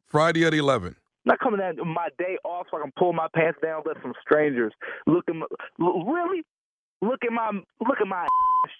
[0.07, 0.95] Friday at 11.
[1.27, 4.13] Not coming at my day off so I can pull my pants down, let some
[4.21, 4.71] strangers
[5.05, 5.45] look at my,
[5.77, 6.43] really
[7.01, 7.51] look at my
[7.81, 8.25] look at my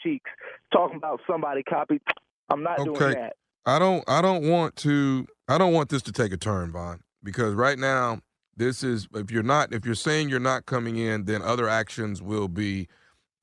[0.02, 0.30] cheeks
[0.72, 2.02] talking about somebody copied.
[2.50, 3.14] I'm not doing Okay.
[3.14, 3.34] that.
[3.66, 7.02] I don't I don't want to I don't want this to take a turn, Vaughn,
[7.22, 8.22] because right now
[8.56, 12.22] this is if you're not if you're saying you're not coming in, then other actions
[12.22, 12.88] will be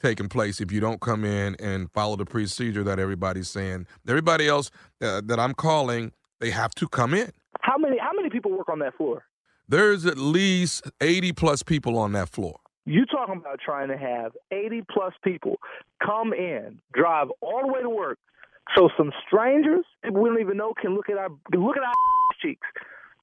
[0.00, 3.86] taking place if you don't come in and follow the procedure that everybody's saying.
[4.08, 4.70] Everybody else
[5.02, 7.30] uh, that I'm calling, they have to come in.
[7.60, 7.98] How many
[8.44, 9.24] people work on that floor?
[9.68, 12.58] There's at least 80 plus people on that floor.
[12.86, 15.56] You talking about trying to have 80 plus people
[16.04, 18.18] come in, drive all the way to work,
[18.76, 21.92] so some strangers people we don't even know can look at our look at our
[22.42, 22.66] cheeks,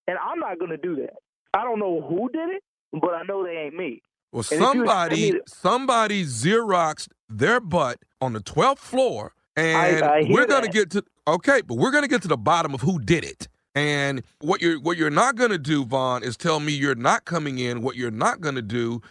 [0.08, 1.14] and I'm not going to do that.
[1.54, 4.02] I don't know who did it, but I know they ain't me.
[4.32, 8.80] Well, And if you expect somebody me to- somebody xeroxed their butt on the 12th
[8.80, 12.38] floor, and I hear we're gonna get to okay, but we're gonna get to the
[12.38, 13.48] bottom of who did it.
[13.74, 17.58] And what you're what you're not gonna do, Vaughn, is tell me you're not coming
[17.58, 17.82] in.
[17.82, 19.02] What you're not gonna do.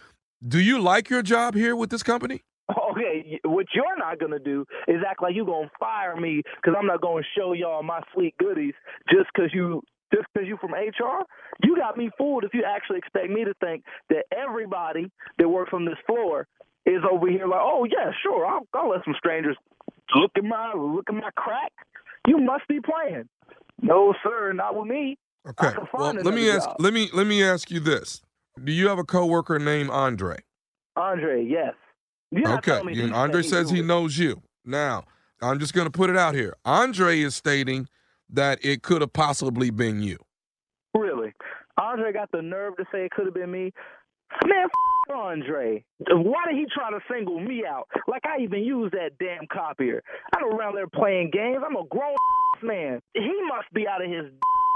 [0.47, 2.43] Do you like your job here with this company?
[2.69, 6.85] Okay, what you're not gonna do is act like you're gonna fire me because I'm
[6.85, 8.73] not gonna show y'all my sweet goodies
[9.09, 9.81] just because you
[10.13, 11.25] just because you from HR.
[11.63, 15.71] You got me fooled if you actually expect me to think that everybody that works
[15.73, 16.47] on this floor
[16.85, 19.57] is over here like, oh yeah, sure, I'll, I'll let some strangers
[20.15, 21.71] look at my look at my crack.
[22.27, 23.27] You must be playing.
[23.81, 25.17] No, sir, not with me.
[25.49, 25.73] Okay.
[25.93, 26.75] Well, let me ask job.
[26.79, 28.21] let me let me ask you this.
[28.63, 30.37] Do you have a coworker named Andre?
[30.95, 31.73] Andre, yes.
[32.33, 32.81] Okay.
[32.93, 34.41] you- Andre says he knows you.
[34.63, 35.05] Now,
[35.41, 36.55] I'm just going to put it out here.
[36.63, 37.87] Andre is stating
[38.29, 40.17] that it could have possibly been you.
[40.93, 41.33] Really?
[41.77, 43.73] Andre got the nerve to say it could have been me.
[44.45, 45.83] Man, f- Andre.
[46.09, 47.87] Why did he try to single me out?
[48.07, 50.03] Like I even use that damn copier.
[50.35, 51.57] I don't around there playing games.
[51.65, 52.15] I'm a grown
[52.63, 53.01] man.
[53.13, 54.31] He must be out of his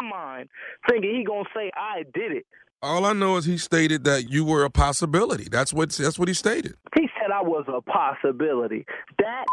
[0.09, 0.49] mind
[0.89, 2.45] thinking he gonna say I did it.
[2.81, 5.47] All I know is he stated that you were a possibility.
[5.49, 6.75] That's what that's what he stated.
[6.95, 8.85] He said I was a possibility.
[9.19, 9.45] That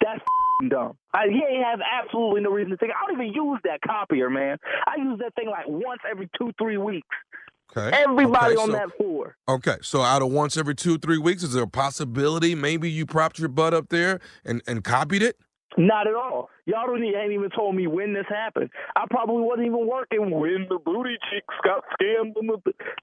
[0.00, 0.20] that's
[0.68, 0.96] dumb.
[1.14, 2.92] I, he ain't have absolutely no reason to think.
[2.92, 4.58] I don't even use that copier, man.
[4.86, 7.06] I use that thing like once every two, three weeks.
[7.76, 7.96] Okay.
[7.96, 9.36] Everybody Okay, on so- that floor.
[9.48, 13.06] Okay, so out of once every two three weeks, is there a possibility maybe you
[13.06, 15.36] propped your butt up there and and copied it?
[15.78, 16.50] Not at all.
[16.66, 18.68] Y'all don't even, ain't even told me when this happened.
[18.94, 22.34] I probably wasn't even working when the booty cheeks got scammed.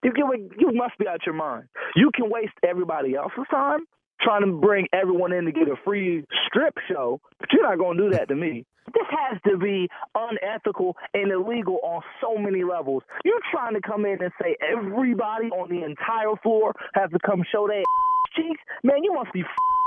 [0.03, 1.67] You, you, you must be out your mind.
[1.95, 3.79] You can waste everybody else's time
[4.21, 7.97] trying to bring everyone in to get a free strip show, but you're not going
[7.97, 8.65] to do that to me.
[8.93, 13.03] This has to be unethical and illegal on so many levels.
[13.23, 17.43] You're trying to come in and say everybody on the entire floor has to come
[17.51, 17.83] show their
[18.35, 18.61] cheeks?
[18.83, 19.43] Man, you must be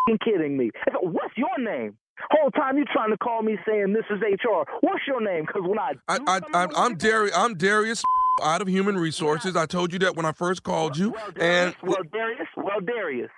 [0.06, 0.70] fing kidding me.
[1.00, 1.96] What's your name?
[2.30, 4.62] Whole time you trying to call me saying this is HR.
[4.80, 5.44] What's your name?
[5.46, 7.36] Because when I I, I, I I'm Darius.
[7.36, 8.04] I'm Darius
[8.42, 9.56] out of Human Resources.
[9.56, 13.30] I told you that when I first called you, and well Darius, well Darius,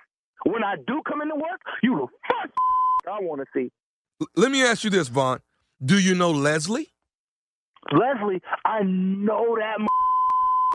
[0.45, 2.53] when I do come into work, you the first
[3.07, 3.71] I want to see.
[4.35, 5.39] let me ask you this, Vaughn.
[5.83, 6.89] Do you know Leslie?
[7.91, 9.77] Leslie, I know that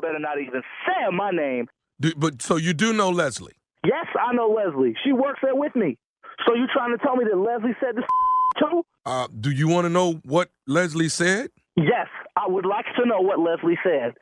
[0.01, 1.67] better not even say my name.
[2.01, 3.55] Do, but so you do know Leslie?
[3.85, 4.95] Yes, I know Leslie.
[5.05, 5.99] She works there with me.
[6.47, 8.05] So you trying to tell me that Leslie said this
[8.59, 8.85] too?
[9.05, 11.51] Uh, do you want to know what Leslie said?
[11.77, 12.07] Yes,
[12.37, 14.13] I would like to know what Leslie said.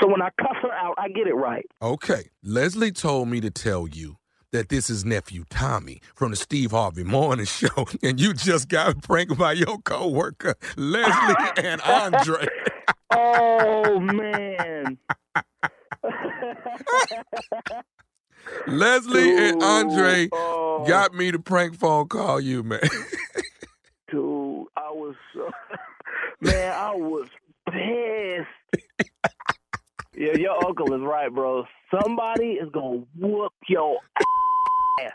[0.00, 1.64] So when I cuss her out, I get it right.
[1.82, 2.30] Okay.
[2.42, 4.16] Leslie told me to tell you
[4.52, 9.02] that this is nephew Tommy from the Steve Harvey Morning Show, and you just got
[9.02, 11.34] pranked by your coworker Leslie
[11.64, 12.46] and Andre.
[13.14, 14.98] oh man.
[18.66, 20.84] Leslie and Andre Oh.
[20.86, 22.80] got me to prank phone call you, man.
[24.10, 25.14] Dude, I was
[26.40, 27.28] man, I was
[27.70, 28.82] pissed.
[30.16, 31.64] yeah, your uncle is right, bro.
[32.02, 34.24] Somebody is gonna whoop your ass.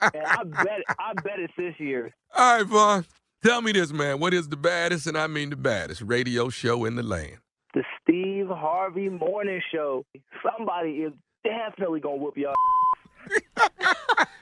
[0.00, 2.14] And I bet I bet it's this year.
[2.36, 3.04] All right, Vaughn.
[3.44, 4.20] Tell me this, man.
[4.20, 7.38] What is the baddest, and I mean the baddest, radio show in the land?
[7.74, 10.04] The Steve Harvey Morning Show.
[10.42, 11.12] Somebody is
[11.44, 12.54] definitely gonna whoop your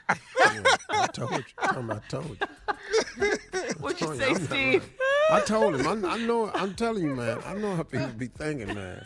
[0.08, 1.44] I told you.
[1.58, 3.32] I told you.
[3.80, 4.92] What'd you told say, I'm not- Steve?
[5.30, 6.04] I told him.
[6.04, 6.50] I, I know.
[6.54, 7.38] I'm telling you, man.
[7.44, 9.04] I know how people be thinking, man.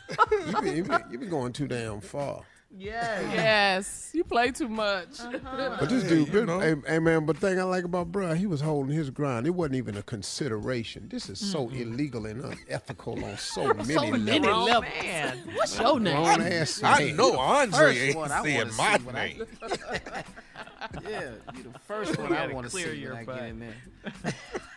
[0.49, 2.43] You be, you be, you be going too damn far.
[2.77, 3.33] Yes.
[3.35, 4.11] Yes.
[4.15, 5.19] You play too much.
[5.21, 5.77] Uh-huh.
[5.81, 8.61] But this dude, hey, hey, man, but the thing I like about bruh, he was
[8.61, 9.47] holding his ground.
[9.47, 11.09] It wasn't even a consideration.
[11.11, 14.21] This is so illegal and unethical on so many So levels.
[14.23, 15.37] many levels.
[15.55, 16.23] What's your name?
[16.23, 17.17] Grown ass I man.
[17.17, 19.45] know Andre First ain't one I saying wanna my see when I- name.
[21.11, 23.37] yeah, you the first one I gotta want to clear see your when I butt.
[23.37, 24.35] get in there.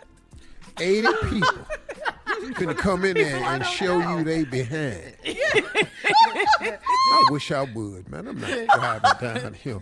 [0.80, 1.66] 80 people
[2.54, 5.16] finna come in there and show you they behind.
[5.26, 8.28] I wish I would, man.
[8.28, 9.80] I'm not driving down here.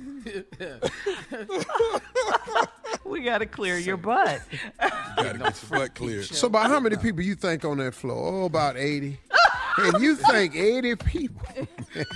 [3.05, 4.41] We got to clear your butt.
[5.17, 6.25] Gotta get your butt cleared.
[6.25, 8.43] So about how many people you think on that floor?
[8.43, 9.19] Oh, about 80.
[9.77, 11.67] And you think 80 people?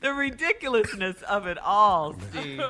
[0.00, 2.62] the ridiculousness of it all, Steve.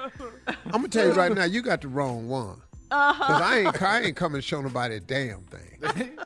[0.66, 2.60] I'm gonna tell you right now, you got the wrong one.
[2.90, 3.24] Uh-huh.
[3.26, 6.18] Cause I ain't, I ain't coming to show nobody a damn thing.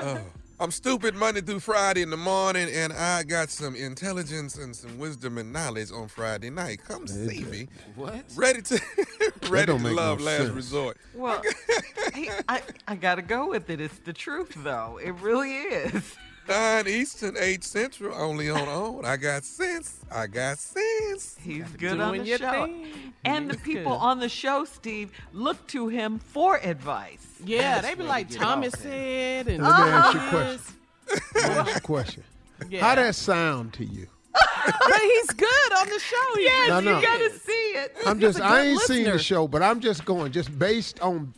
[0.00, 0.20] Oh,
[0.60, 4.98] I'm stupid Monday through Friday in the morning, and I got some intelligence and some
[4.98, 6.80] wisdom and knowledge on Friday night.
[6.86, 7.68] Come see me.
[7.96, 8.24] What?
[8.36, 8.80] Ready to
[9.50, 10.50] ready to love no last sense.
[10.50, 10.96] resort.
[11.12, 11.42] Well,
[12.12, 13.80] hey, I, I got to go with it.
[13.80, 15.00] It's the truth, though.
[15.02, 16.14] It really is.
[16.48, 19.04] Nine Eastern, eight Central, only on OWN.
[19.04, 20.00] I got sense.
[20.12, 21.36] I got sense.
[21.40, 22.66] He's good on the show.
[22.66, 22.86] thing.
[23.24, 23.98] And the people good.
[23.98, 27.26] on the show, Steve, look to him for advice.
[27.44, 30.28] Yeah, That's they be like we get Tommy said, and Let me ask you a
[30.30, 30.74] question.
[31.08, 32.24] Let me ask you a question.
[32.68, 32.80] Yeah.
[32.80, 34.06] How that sound to you?
[34.34, 36.36] but he's good on the show.
[36.36, 37.96] He Yes, No, you got to see it.
[38.06, 41.00] I'm He's just I good ain't seen the show, but I'm just going just based
[41.00, 41.32] on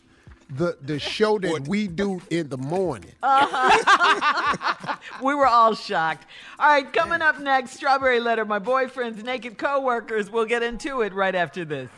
[0.49, 3.11] the the show that we do in the morning.
[3.23, 4.95] Uh-huh.
[5.23, 6.25] We were all shocked.
[6.59, 10.29] All right, coming up next, Strawberry Letter, my boyfriend's naked coworkers.
[10.29, 11.89] We'll get into it right after this.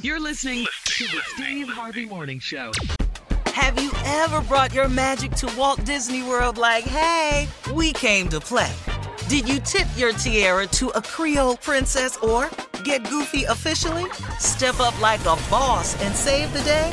[0.00, 2.72] You're listening to the Steve Harvey Morning Show.
[3.46, 8.40] Have you ever brought your magic to Walt Disney World like, hey, we came to
[8.40, 8.72] play?
[9.28, 12.50] Did you tip your tiara to a Creole princess or
[12.84, 14.10] get goofy officially?
[14.38, 16.92] Step up like a boss and save the day?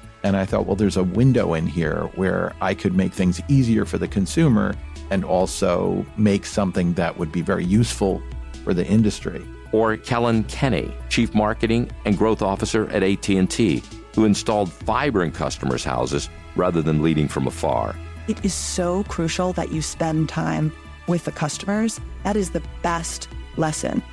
[0.23, 3.85] And I thought, well, there's a window in here where I could make things easier
[3.85, 4.75] for the consumer
[5.09, 8.21] and also make something that would be very useful
[8.63, 9.45] for the industry.
[9.71, 13.83] Or Kellyn Kenny, Chief Marketing and Growth Officer at AT&T,
[14.15, 17.95] who installed fiber in customers' houses rather than leading from afar.
[18.27, 20.71] It is so crucial that you spend time
[21.07, 21.99] with the customers.
[22.23, 23.27] That is the best
[23.57, 24.03] lesson.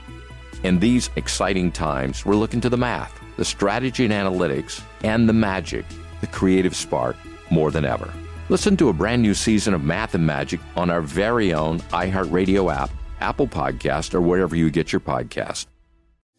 [0.63, 5.33] In these exciting times, we're looking to the math, the strategy and analytics, and the
[5.33, 5.87] magic,
[6.21, 7.17] the creative spark,
[7.51, 8.13] more than ever.
[8.51, 12.75] Listen to a brand new season of Math and Magic on our very own iHeartRadio
[12.75, 12.91] app,
[13.21, 15.67] Apple Podcast, or wherever you get your podcast.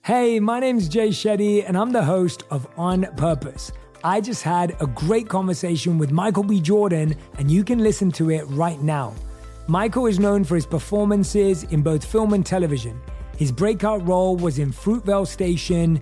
[0.04, 3.72] Hey, my name's Jay Shetty, and I'm the host of On Purpose.
[4.04, 6.60] I just had a great conversation with Michael B.
[6.60, 9.14] Jordan, and you can listen to it right now.
[9.68, 13.00] Michael is known for his performances in both film and television.
[13.38, 16.02] His breakout role was in Fruitvale Station,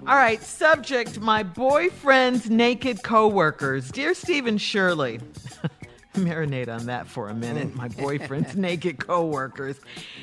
[0.00, 3.90] All right, subject my boyfriend's naked coworkers.
[3.90, 5.20] Dear Stephen Shirley,
[6.14, 7.74] marinate on that for a minute.
[7.74, 9.80] My boyfriend's naked coworkers.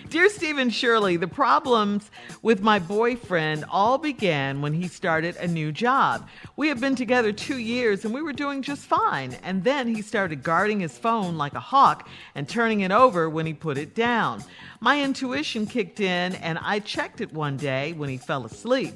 [0.09, 2.11] Dear Stephen Shirley, the problems
[2.43, 6.29] with my boyfriend all began when he started a new job.
[6.55, 9.35] We had been together two years and we were doing just fine.
[9.41, 13.47] And then he started guarding his phone like a hawk and turning it over when
[13.47, 14.43] he put it down.
[14.79, 18.93] My intuition kicked in and I checked it one day when he fell asleep.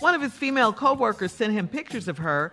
[0.00, 2.52] One of his female coworkers sent him pictures of her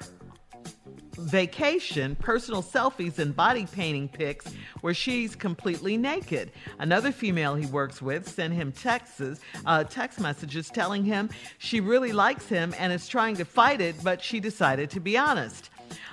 [1.18, 4.46] vacation, personal selfies, and body painting pics
[4.82, 6.52] where she's completely naked.
[6.80, 12.12] Another female he works with sent him texts, uh, text messages telling him she really
[12.12, 15.70] likes him and is trying to fight it, but she decided to be honest.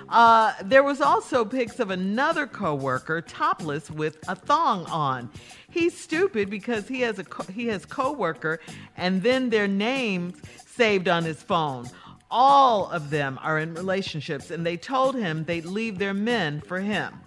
[0.09, 5.29] Uh, there was also pics of another coworker topless with a thong on.
[5.69, 8.59] He's stupid because he has a co- he has coworker
[8.97, 10.35] and then their names
[10.79, 11.89] saved on his phone.
[12.31, 16.79] All of them are in relationships, and they told him they'd leave their men for
[16.79, 17.19] him.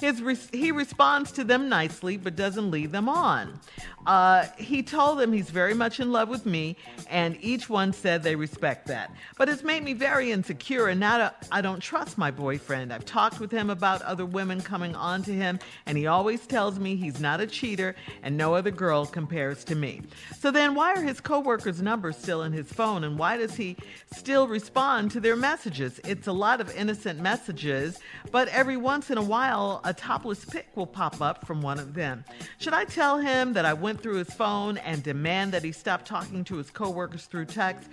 [0.00, 0.22] His
[0.52, 3.60] he responds to them nicely, but doesn't lead them on.
[4.06, 6.76] Uh, he told them he's very much in love with me,
[7.10, 9.10] and each one said they respect that.
[9.36, 12.92] But it's made me very insecure, and now I don't trust my boyfriend.
[12.92, 16.78] I've talked with him about other women coming on to him, and he always tells
[16.78, 20.02] me he's not a cheater and no other girl compares to me.
[20.38, 23.76] So then, why are his coworkers' numbers still in his phone, and why does he
[24.14, 26.00] still respond to their messages?
[26.04, 27.98] It's a lot of innocent messages,
[28.30, 31.94] but every once in a while, a topless pic will pop up from one of
[31.94, 32.24] them.
[32.58, 36.04] Should I tell him that I went through his phone and demand that he stop
[36.04, 37.88] talking to his coworkers through text?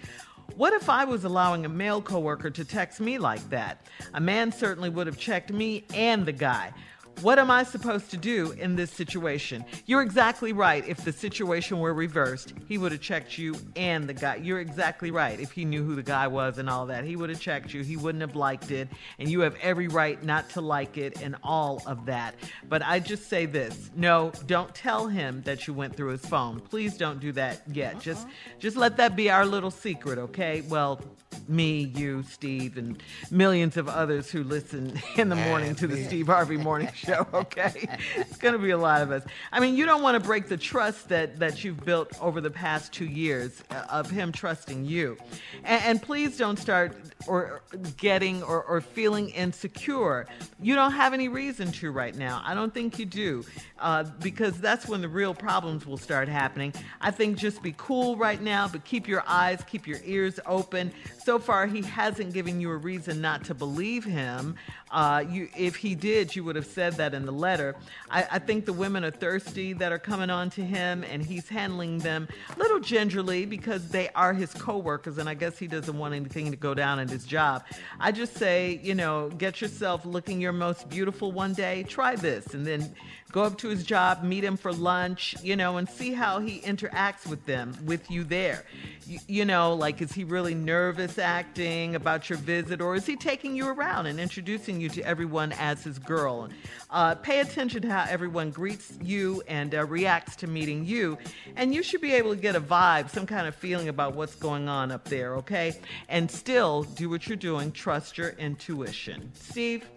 [0.55, 3.87] What if I was allowing a male coworker to text me like that?
[4.13, 6.73] A man certainly would have checked me and the guy.
[7.21, 9.63] What am I supposed to do in this situation?
[9.85, 10.85] You're exactly right.
[10.87, 14.35] If the situation were reversed, he would have checked you and the guy.
[14.37, 15.39] You're exactly right.
[15.39, 17.81] If he knew who the guy was and all that, he would have checked you.
[17.81, 18.89] He wouldn't have liked it.
[19.19, 22.35] And you have every right not to like it and all of that.
[22.67, 26.59] But I just say this no, don't tell him that you went through his phone.
[26.59, 27.99] Please don't do that yet.
[28.01, 28.27] Just,
[28.59, 30.61] just let that be our little secret, okay?
[30.61, 30.99] Well,
[31.47, 36.27] me, you, Steve, and millions of others who listen in the morning to the Steve
[36.27, 37.02] Harvey Morning Show.
[37.33, 39.23] Okay, it's going to be a lot of us.
[39.51, 42.49] I mean, you don't want to break the trust that that you've built over the
[42.49, 45.17] past two years uh, of him trusting you,
[45.63, 46.95] and, and please don't start
[47.27, 47.61] or
[47.97, 50.25] getting or, or feeling insecure.
[50.61, 52.41] You don't have any reason to right now.
[52.45, 53.43] I don't think you do,
[53.79, 56.73] uh, because that's when the real problems will start happening.
[57.01, 60.91] I think just be cool right now, but keep your eyes, keep your ears open.
[61.23, 64.55] So far, he hasn't given you a reason not to believe him.
[64.93, 67.75] Uh, you, if he did, you would have said that in the letter.
[68.11, 71.49] I, I think the women are thirsty that are coming on to him, and he's
[71.49, 75.97] handling them a little gingerly because they are his coworkers, and I guess he doesn't
[75.97, 77.65] want anything to go down in his job.
[77.99, 81.81] I just say, you know, get yourself looking your most beautiful one day.
[81.83, 82.93] Try this, and then
[83.33, 86.61] go up to his job, meet him for lunch, you know, and see how he
[86.61, 88.63] interacts with them, with you there.
[89.07, 93.15] You, you, know, like, is he really nervous acting about your visit, or is he
[93.15, 96.47] taking you around and introducing you to everyone as his girl?
[96.91, 101.17] Uh, pay attention to how everyone greets you and uh, reacts to meeting you,
[101.55, 104.35] and you should be able to get a vibe, some kind of feeling about what's
[104.35, 105.75] going on up there, okay?
[106.07, 109.31] And still do what you're doing, trust your intuition.
[109.33, 109.89] Steve?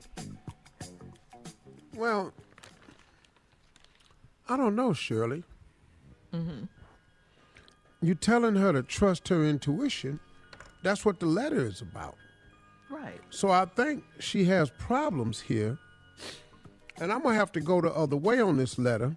[1.94, 2.32] Well,
[4.48, 5.44] I don't know, Shirley.
[6.32, 6.64] Mm-hmm.
[8.02, 10.20] You telling her to trust her intuition.
[10.82, 12.16] That's what the letter is about.
[12.88, 13.20] Right.
[13.30, 15.78] So I think she has problems here.
[16.98, 19.16] And I'm going to have to go the other way on this letter.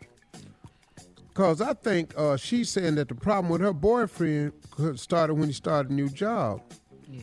[1.27, 4.53] Because I think uh, she's saying that the problem with her boyfriend
[4.95, 6.61] started when he started a new job.
[7.07, 7.21] Yeah.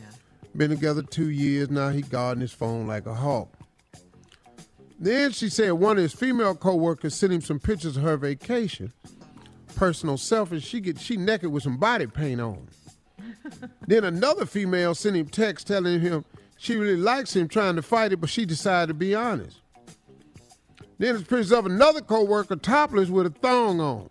[0.55, 1.89] Been together two years now.
[1.89, 3.49] He guarding his phone like a hawk.
[4.99, 8.93] Then she said one of his female coworkers sent him some pictures of her vacation,
[9.75, 10.63] personal selfies.
[10.63, 12.67] She get she naked with some body paint on.
[13.87, 16.25] then another female sent him text telling him
[16.57, 19.61] she really likes him trying to fight it, but she decided to be honest.
[20.97, 24.09] Then there's pictures of another coworker topless with a thong on.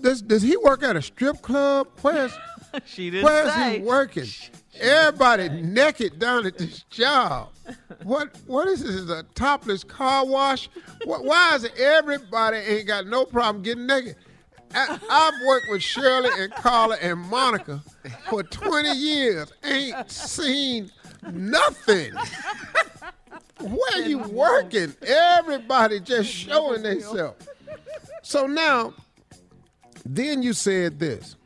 [0.00, 1.86] Does does he work at a strip club?
[2.02, 2.36] Where's
[2.84, 3.78] she didn't Where's say.
[3.78, 4.26] he working?
[4.80, 7.48] Everybody naked down at this job.
[8.02, 8.94] What what is this?
[8.94, 10.68] Is a topless car wash?
[11.04, 14.16] What, why is everybody ain't got no problem getting naked?
[14.74, 17.82] I, I've worked with Shirley and Carla and Monica
[18.28, 19.52] for 20 years.
[19.64, 20.90] Ain't seen
[21.32, 22.12] nothing.
[23.60, 24.94] Where you working?
[25.02, 27.46] Everybody just showing themselves.
[28.22, 28.92] So now,
[30.04, 31.36] then you said this,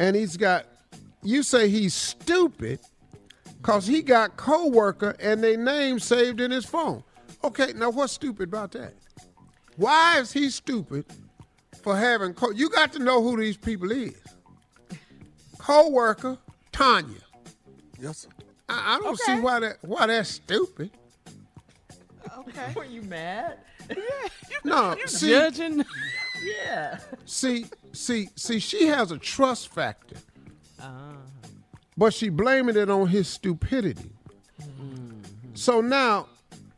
[0.00, 0.66] and he's got.
[1.22, 2.80] You say he's stupid
[3.60, 7.02] because he got co-worker and their name saved in his phone.
[7.44, 8.94] Okay, now what's stupid about that?
[9.76, 11.06] Why is he stupid
[11.82, 12.50] for having co?
[12.50, 14.14] You got to know who these people is.
[15.58, 16.38] Co-worker
[16.72, 17.18] Tanya.
[18.00, 18.28] Yes, sir.
[18.68, 20.90] I, I don't see why that why that's stupid.
[22.38, 22.72] Okay.
[22.76, 23.58] Were you mad?
[24.64, 25.84] No, You see, judging?
[26.44, 26.98] yeah.
[27.24, 28.58] see, see, see.
[28.58, 30.16] She has a trust factor,
[30.82, 31.14] Ah.
[31.96, 34.10] but she blaming it on his stupidity.
[35.54, 36.26] So now,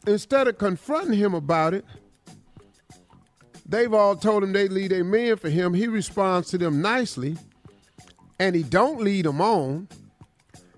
[0.07, 1.85] instead of confronting him about it,
[3.67, 5.73] they've all told him they lead a man for him.
[5.73, 7.37] He responds to them nicely,
[8.39, 9.89] and he don't lead them on.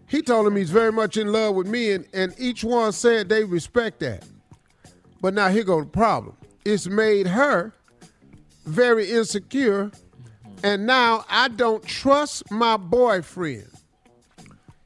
[0.09, 3.29] He told him he's very much in love with me, and, and each one said
[3.29, 4.25] they respect that.
[5.21, 6.37] But now here go the problem.
[6.65, 7.73] It's made her
[8.67, 9.91] very insecure,
[10.63, 13.69] and now I don't trust my boyfriend.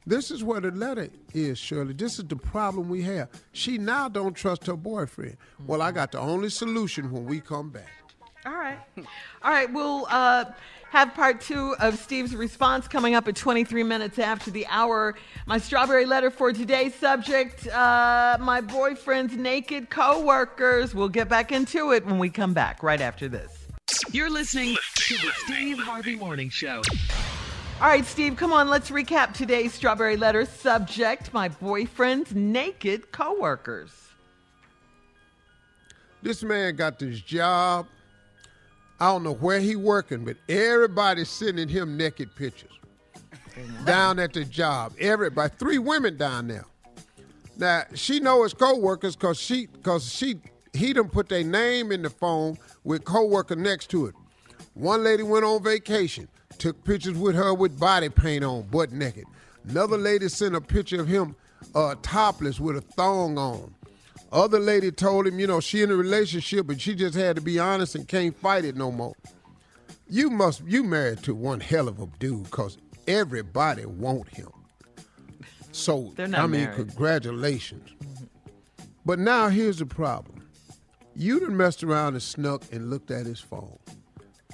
[0.05, 1.93] This is where the letter is, Shirley.
[1.93, 3.29] This is the problem we have.
[3.51, 5.37] She now don't trust her boyfriend.
[5.67, 7.91] Well, I got the only solution when we come back.
[8.45, 8.79] All right.
[8.97, 9.71] All right.
[9.71, 10.45] We'll uh,
[10.89, 15.15] have part two of Steve's response coming up at 23 minutes after the hour.
[15.45, 20.95] My strawberry letter for today's subject uh, my boyfriend's naked coworkers.
[20.95, 23.60] We'll get back into it when we come back right after this.
[24.11, 26.81] You're listening to the Steve Harvey Morning Show.
[27.81, 28.69] All right, Steve, come on.
[28.69, 33.91] Let's recap today's strawberry letter subject my boyfriend's naked coworkers.
[36.21, 37.87] This man got this job.
[38.99, 42.77] I don't know where he working, but everybody's sending him naked pictures
[43.85, 44.93] down at the job.
[44.99, 46.65] Everybody, three women down there.
[47.57, 50.39] Now she know his coworkers because she because she
[50.73, 54.15] he done put their name in the phone with coworker next to it.
[54.73, 56.27] One lady went on vacation,
[56.57, 59.25] took pictures with her with body paint on, butt naked.
[59.67, 61.35] Another lady sent a picture of him
[61.75, 63.73] uh, topless with a thong on.
[64.31, 67.41] Other lady told him, you know, she in a relationship, but she just had to
[67.41, 69.13] be honest and can't fight it no more.
[70.07, 72.77] You must, you married to one hell of a dude, cause
[73.07, 74.49] everybody want him.
[75.73, 76.75] So I mean, married.
[76.75, 77.89] congratulations.
[79.05, 80.30] But now here's the problem.
[81.15, 83.77] You done messed around and snuck and looked at his phone.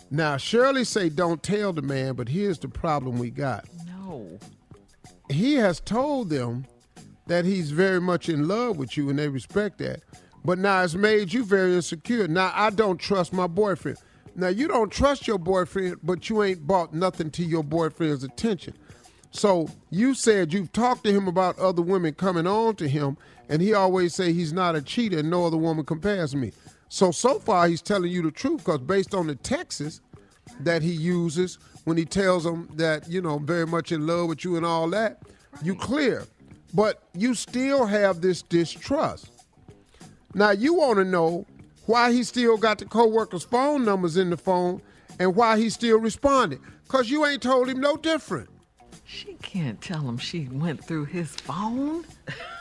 [0.09, 3.65] Now Shirley say don't tell the man, but here's the problem we got.
[3.85, 4.39] No.
[5.29, 6.65] He has told them
[7.27, 10.01] that he's very much in love with you and they respect that.
[10.45, 12.27] But now it's made you very insecure.
[12.27, 13.97] Now I don't trust my boyfriend.
[14.35, 18.75] Now you don't trust your boyfriend, but you ain't brought nothing to your boyfriend's attention.
[19.31, 23.17] So you said you've talked to him about other women coming on to him,
[23.49, 26.51] and he always say he's not a cheater and no other woman compares me.
[26.89, 30.01] So so far he's telling you the truth because based on the texts
[30.61, 34.43] that he uses when he tells them that you know very much in love with
[34.43, 35.21] you and all that,
[35.63, 36.25] you clear.
[36.73, 39.31] But you still have this distrust.
[40.33, 41.45] Now you want to know
[41.85, 44.81] why he still got the co-workers' phone numbers in the phone
[45.19, 46.59] and why he still responded.
[46.87, 48.49] Cause you ain't told him no different.
[49.05, 52.05] She can't tell him she went through his phone.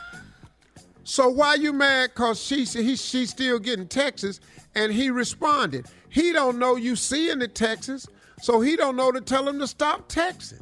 [1.07, 2.15] So why you mad?
[2.15, 4.41] Cause she he she's still getting texts
[4.75, 5.85] and he responded.
[6.09, 8.07] He don't know you seeing the texts,
[8.41, 10.59] so he don't know to tell him to stop texting.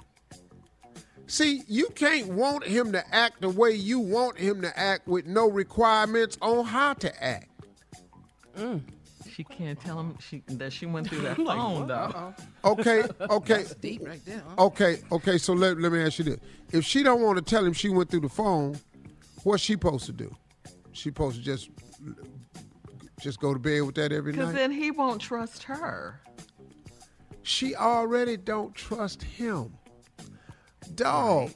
[1.26, 5.26] See, you can't want him to act the way you want him to act with
[5.26, 7.50] no requirements on how to act.
[8.56, 8.82] Mm.
[9.28, 12.36] She can't tell him she that she went through that phone though.
[12.64, 13.64] Okay, okay.
[13.64, 14.44] That's deep right there.
[14.48, 14.66] Huh?
[14.66, 16.40] Okay, okay, so let, let me ask you this.
[16.72, 18.78] If she don't want to tell him she went through the phone,
[19.46, 20.36] what's she supposed to do?
[20.92, 21.70] She supposed to just
[23.22, 24.40] just go to bed with that every night?
[24.40, 26.20] Because then he won't trust her.
[27.44, 29.74] She already don't trust him.
[30.96, 31.52] Dog,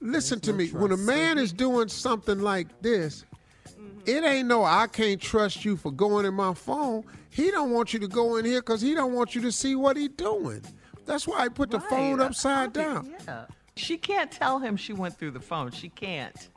[0.00, 0.68] listen to me.
[0.68, 3.24] When a man is doing something like this,
[3.68, 4.00] mm-hmm.
[4.06, 7.04] it ain't no I can't trust you for going in my phone.
[7.28, 9.76] He don't want you to go in here because he don't want you to see
[9.76, 10.64] what he doing.
[11.06, 13.14] That's why he put the phone upside Okay, down.
[13.26, 13.44] Yeah.
[13.76, 15.70] She can't tell him she went through the phone.
[15.70, 16.48] She can't.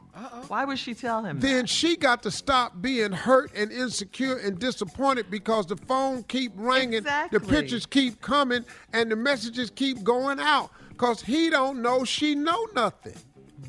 [0.48, 4.60] Why would she tell him Then she got to stop being hurt and insecure and
[4.60, 7.40] disappointed because the phone keep ringing, Exactly.
[7.40, 8.64] the pictures keep coming,
[8.94, 10.70] and the messages keep going out.
[10.98, 13.16] Cause he don't know she know nothing.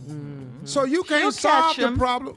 [0.07, 0.67] Mm-hmm.
[0.67, 2.37] So you She'll can't solve the problem.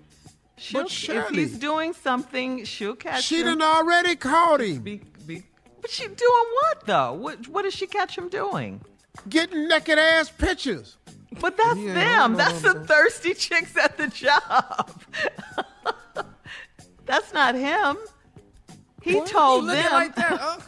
[0.55, 3.39] She'll, But if he's doing something, she'll catch she him.
[3.41, 4.81] She done already caught him.
[4.81, 5.43] Be, be,
[5.81, 6.17] but she doing
[6.61, 7.13] what though?
[7.13, 8.81] What what does she catch him doing?
[9.29, 10.97] Getting naked ass pictures.
[11.39, 12.35] But that's Yeah, them.
[12.35, 14.91] That's the thirsty chicks at the job.
[17.05, 17.97] that's not him.
[19.01, 19.91] He told You them.
[19.93, 20.59] like that, oh.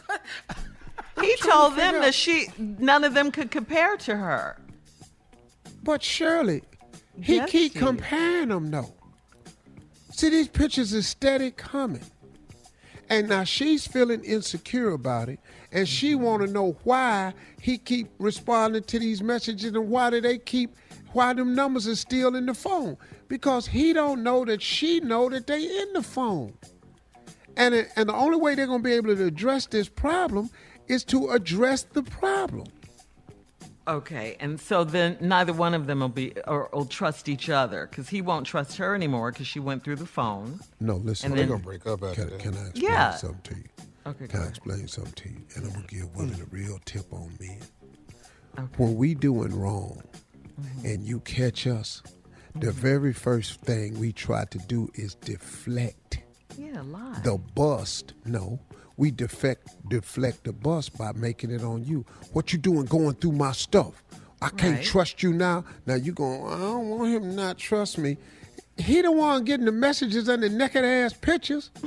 [1.20, 4.58] he told to them figure that she none of them could compare to her.
[5.82, 6.62] But Shirley,
[7.20, 8.94] he Yes, keep comparing them though.
[10.12, 12.02] See, these pictures is steady coming.
[13.08, 15.40] And now she's feeling insecure about it,
[15.72, 20.20] and she want to know why he keep responding to these messages and why do
[20.20, 20.74] they keep,
[21.12, 22.96] why them numbers are still in the phone?
[23.28, 26.52] Because he don't know that she know that they in the phone.
[27.56, 30.50] And it, and the only way they're gonna be able to address this problem
[30.88, 32.66] is to address the problem.
[33.88, 37.88] Okay, and so then neither one of them will be or will trust each other
[37.90, 40.60] because he won't trust her anymore because she went through the phone.
[40.80, 41.30] No, listen.
[41.30, 43.14] And then- gonna break up after can, Can I explain Yeah.
[43.16, 43.64] something to you?
[44.06, 45.42] Okay, Can I explain something to you?
[45.56, 47.60] And I'm gonna give women a real tip on men.
[48.76, 50.02] When we doing wrong,
[50.60, 50.86] Mm-hmm.
[50.86, 52.02] and you catch us,
[52.54, 56.18] the very first thing we try to do is deflect
[56.58, 57.18] Yeah, lie.
[57.24, 58.12] the bust.
[58.26, 58.60] No,
[58.98, 62.04] we defect deflect the bust by making it on you.
[62.34, 64.02] What you doing going through my stuff?
[64.42, 64.84] I can't Right.
[64.84, 65.64] trust you now.
[65.86, 68.18] Now you going, I don't want him to not trust me.
[68.76, 71.70] He the one getting the messages and the naked ass pictures.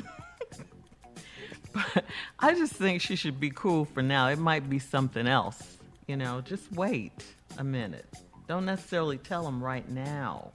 [2.39, 4.27] I just think she should be cool for now.
[4.29, 5.77] It might be something else.
[6.07, 7.25] You know, just wait
[7.57, 8.05] a minute.
[8.47, 10.51] Don't necessarily tell him right now.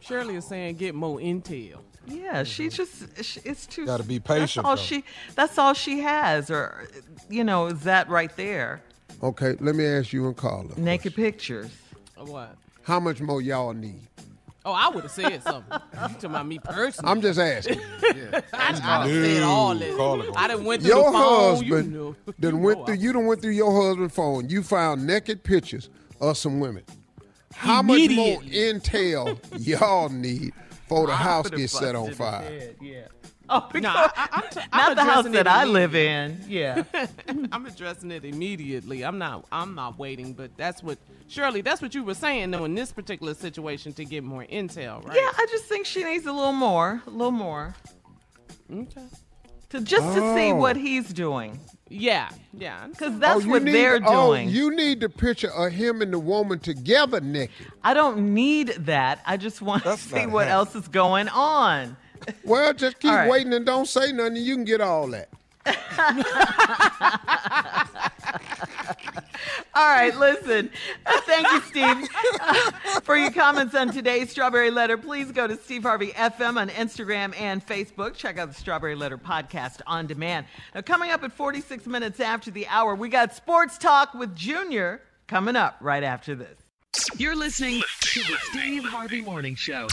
[0.00, 1.80] Shirley is saying get more intel.
[2.06, 2.74] Yeah, she mm-hmm.
[2.74, 3.86] just she, it's too.
[3.86, 4.82] Gotta be That's patient, all though.
[4.82, 5.04] she.
[5.34, 6.88] That's all she has, or
[7.28, 8.82] you know, is that right there?
[9.22, 10.78] Okay, let me ask you and Carla.
[10.78, 11.70] Naked pictures.
[12.16, 12.56] What?
[12.82, 14.08] How much more y'all need?
[14.64, 15.72] Oh, I would have said something.
[15.72, 17.10] You talking about me personally?
[17.10, 17.80] I'm just asking.
[18.02, 20.36] I, I done said all this.
[20.36, 21.50] I done went through Your the phone.
[21.56, 22.16] husband you know.
[22.38, 22.94] done went through.
[22.96, 24.50] You done went through your husband's phone.
[24.50, 25.88] You found naked pictures
[26.20, 26.84] of some women.
[27.54, 30.52] How much more intel y'all need
[30.88, 32.42] for the I house would've get set on fire?
[32.42, 33.06] head, Yeah.
[33.52, 36.40] Oh, No, I, I, I'm, t- I'm not the house that I live in.
[36.48, 36.84] Yeah.
[37.50, 39.02] I'm addressing it immediately.
[39.02, 39.44] I'm not.
[39.50, 40.34] I'm not waiting.
[40.34, 41.60] But that's what Shirley.
[41.60, 45.16] That's what you were saying though in this particular situation to get more intel, right?
[45.16, 47.74] Yeah, I just think she needs a little more, a little more.
[48.72, 49.02] Okay.
[49.70, 50.56] To just to see Oh.
[50.56, 51.58] what he's doing.
[51.88, 52.86] Yeah, yeah.
[52.88, 54.48] Because that's oh, you what need- they're oh, doing.
[54.48, 57.66] you need the picture of him and the woman together naked.
[57.82, 59.20] I don't need that.
[59.26, 60.48] I just want to see what happening.
[60.48, 61.96] else is going on.
[62.44, 63.30] Well, just keep All right.
[63.30, 64.36] waiting and don't say nothing.
[64.36, 65.28] You can get all that.
[69.74, 70.70] All right, listen.
[71.26, 72.08] Thank you, Steve,
[72.40, 72.70] uh,
[73.02, 74.98] for your comments on today's Strawberry Letter.
[74.98, 78.14] Please go to Steve Harvey FM on Instagram and Facebook.
[78.14, 80.46] Check out the Strawberry Letter podcast on demand.
[80.74, 85.02] Now, coming up at 46 minutes after the hour, we got Sports Talk with Junior
[85.28, 86.58] coming up right after this.
[87.16, 89.86] You're listening to the Steve Harvey Morning Show.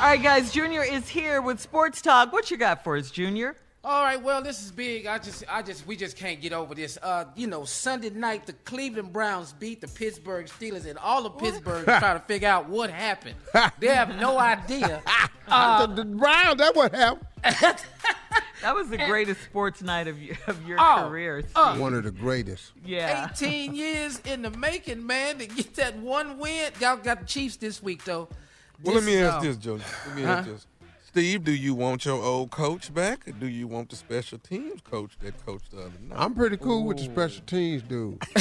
[0.00, 2.32] All right, guys, Junior is here with Sports Talk.
[2.32, 3.54] What you got for us, Junior?
[3.84, 5.06] All right, well, this is big.
[5.06, 6.98] I just, I just, we just can't get over this.
[7.02, 11.38] Uh, you know, Sunday night, the Cleveland Browns beat the Pittsburgh Steelers, and all of
[11.38, 13.36] Pittsburgh is trying to figure out what happened.
[13.78, 15.02] They have no idea.
[15.48, 17.26] Uh, the, the Browns, that what happened.
[18.62, 21.52] That was the greatest sports night of your, of your Oh, career, Steve.
[21.56, 22.70] uh, One of the greatest.
[22.86, 23.28] yeah.
[23.32, 26.70] 18 years in the making, man, to get that one win.
[26.80, 28.28] Y'all got the Chiefs this week, though.
[28.82, 29.80] Well, let me This, ask this, Joe.
[30.06, 30.28] Let me huh?
[30.30, 30.66] ask this.
[31.06, 34.80] Steve, do you want your old coach back, or do you want the special teams
[34.80, 36.16] coach that coached the other night?
[36.18, 38.22] I'm pretty cool with the special teams dude.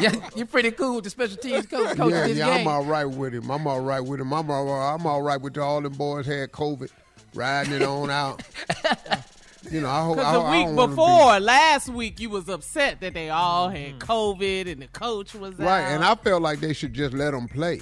[0.00, 2.66] Yeah, you're pretty cool with the special teams coach, coach yeah, this yeah, game.
[2.66, 3.50] I'm all right with him.
[3.50, 4.32] I'm all right with him.
[4.32, 6.90] I'm all right, I'm all right with all them boys had COVID,
[7.34, 8.42] riding it on out.
[9.70, 10.16] you know, I hope.
[10.16, 13.98] Because the week don't be- before, last week, you was upset that they all had
[13.98, 13.98] mm.
[13.98, 15.82] COVID and the coach was right?
[15.82, 15.90] out.
[15.92, 17.80] And I felt like they should just let them play.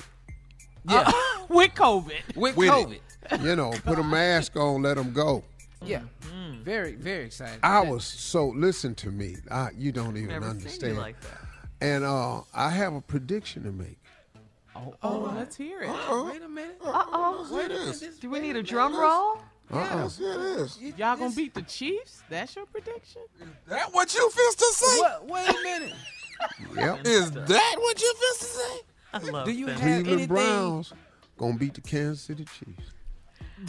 [0.88, 1.10] Yeah,
[1.48, 2.36] with COVID.
[2.36, 3.00] with with it.
[3.30, 3.44] COVID.
[3.44, 5.44] You know, put a mask on, let them go.
[5.82, 6.02] Yeah,
[6.62, 7.60] very, very excited.
[7.62, 8.48] I was so.
[8.48, 9.36] Listen to me.
[9.50, 10.98] I, you don't even Never seen you understand.
[10.98, 11.38] like that.
[11.80, 13.98] And uh, I have a prediction to make.
[14.76, 15.88] Oh, oh, let's hear it.
[15.88, 16.78] Wait a minute.
[16.84, 17.48] Uh-oh.
[17.50, 18.20] Wait a minute.
[18.20, 19.38] Do we need a drum roll?
[19.72, 20.02] Uh-uh.
[20.02, 20.78] Yes, it is.
[20.98, 22.22] Y'all gonna beat the Chiefs?
[22.28, 23.22] That's your prediction?
[23.68, 24.98] That what you fist to say?
[24.98, 25.26] What?
[25.28, 25.94] Wait a minute.
[26.74, 27.00] Yep.
[27.06, 28.80] Is that what you fist to say?
[29.12, 29.72] I love Do you that.
[29.72, 30.28] have Cleveland anything?
[30.28, 30.92] Browns
[31.38, 32.92] gonna beat the Kansas City Chiefs.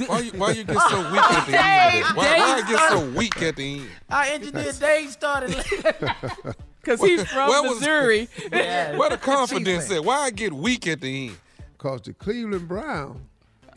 [0.10, 2.06] Why you, why you get so weak at the end?
[2.16, 3.88] Why, why I get so weak at the end?
[4.10, 5.56] Our engineer Dave started.
[6.82, 8.28] Because he's from Where was- Missouri.
[8.52, 8.98] Yes.
[9.00, 10.04] Where the confidence at?
[10.04, 11.38] Why I get weak at the end?
[11.78, 13.20] Cause the Cleveland Browns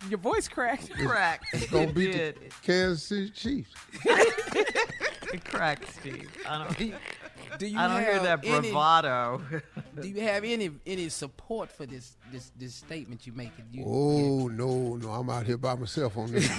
[0.09, 0.91] Your voice cracked.
[0.91, 1.71] Cracked.
[1.71, 2.35] gonna It beat the.
[2.63, 3.71] Kansas City Chiefs.
[5.35, 6.31] It cracked, Steve.
[6.49, 6.95] I don't,
[7.59, 9.41] Do you I don't hear have that any- bravado.
[10.01, 13.67] Do you have any any support for this this this statement you're making?
[13.73, 16.49] You, Oh no, no, I'm out here by myself on this.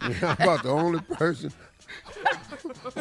[0.00, 1.52] I'm about the only person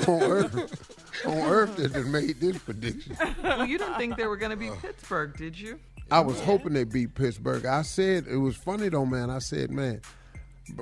[0.08, 3.18] on earth on earth that has made this prediction.
[3.44, 5.80] well, you didn't think they were going to be uh, Pittsburgh, did you?
[6.10, 7.66] I was hoping they beat Pittsburgh.
[7.66, 9.30] I said it was funny though, man.
[9.30, 10.02] I said, man,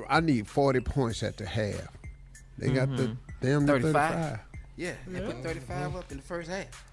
[0.08, 1.88] I need 40 points at the half.
[2.58, 3.25] They got the mm-hmm.
[3.40, 3.92] Damn 35.
[3.92, 4.38] 35.
[4.76, 6.84] Yeah, they put 35 up in the first half.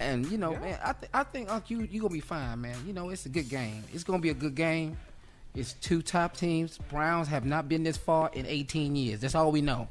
[0.00, 2.76] And you know, man, I, th- I think Unc, you you gonna be fine, man.
[2.86, 3.84] You know, it's a good game.
[3.92, 4.96] It's gonna be a good game.
[5.54, 6.78] It's two top teams.
[6.90, 9.20] Browns have not been this far in 18 years.
[9.20, 9.86] That's all we know.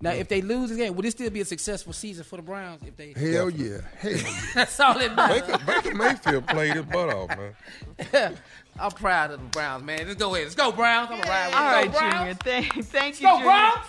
[0.00, 2.42] Now, if they lose the game, would it still be a successful season for the
[2.42, 2.82] Browns?
[2.86, 4.40] If they Hell yeah, hell yeah.
[4.54, 5.42] that's all that matters.
[5.42, 8.36] Baker, Baker Mayfield played his butt off, man.
[8.78, 10.00] I'm proud of the Browns, man.
[10.06, 10.44] Let's go ahead.
[10.46, 11.08] Let's go, Browns.
[11.10, 11.70] I'm gonna ride with All you.
[11.72, 12.34] right, Let's go, Junior.
[12.34, 12.38] Browns.
[12.44, 13.44] Thank, thank you, Go, Junior.
[13.46, 13.86] Browns.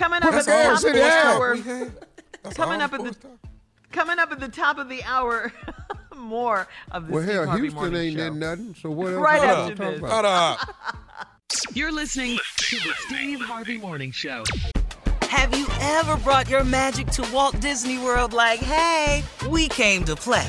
[0.00, 1.54] Coming up Let's at the top of the hour.
[2.46, 3.16] We Coming up at the
[3.92, 5.52] coming up at the top of the hour,
[6.16, 8.32] more of the Well, Steve hell, Harvey Houston Morning ain't Show.
[8.32, 8.74] nothing.
[8.80, 9.22] So what else?
[9.22, 10.00] Right y'all after this.
[10.00, 10.74] Shut up.
[11.74, 14.42] You're listening to the Steve Harvey Morning Show.
[15.28, 20.16] Have you ever brought your magic to Walt Disney World like, hey, we came to
[20.16, 20.48] play?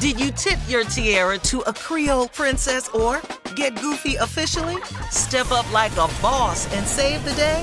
[0.00, 3.20] Did you tip your tiara to a Creole princess or
[3.56, 4.80] get goofy officially?
[5.10, 7.62] Step up like a boss and save the day?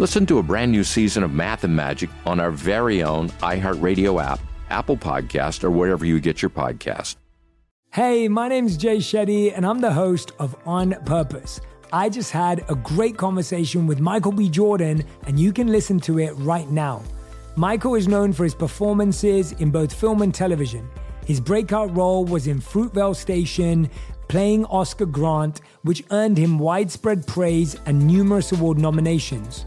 [0.00, 4.24] Listen to a brand new season of Math and Magic on our very own iHeartRadio
[4.24, 4.40] app,
[4.70, 7.16] Apple Podcast, or wherever you get your podcast.
[7.90, 11.60] Hey, my name's Jay Shetty, and I'm the host of On Purpose.
[11.92, 14.48] I just had a great conversation with Michael B.
[14.48, 17.02] Jordan, and you can listen to it right now.
[17.56, 20.88] Michael is known for his performances in both film and television.
[21.26, 23.90] His breakout role was in Fruitvale Station,
[24.28, 29.66] playing Oscar Grant, which earned him widespread praise and numerous award nominations.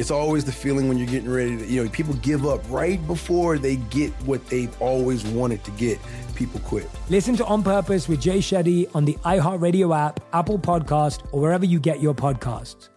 [0.00, 3.06] It's always the feeling when you're getting ready to, you know, people give up right
[3.06, 5.98] before they get what they've always wanted to get.
[6.34, 6.88] People quit.
[7.10, 11.66] Listen to On Purpose with Jay Shetty on the iHeartRadio app, Apple Podcast, or wherever
[11.66, 12.88] you get your podcasts.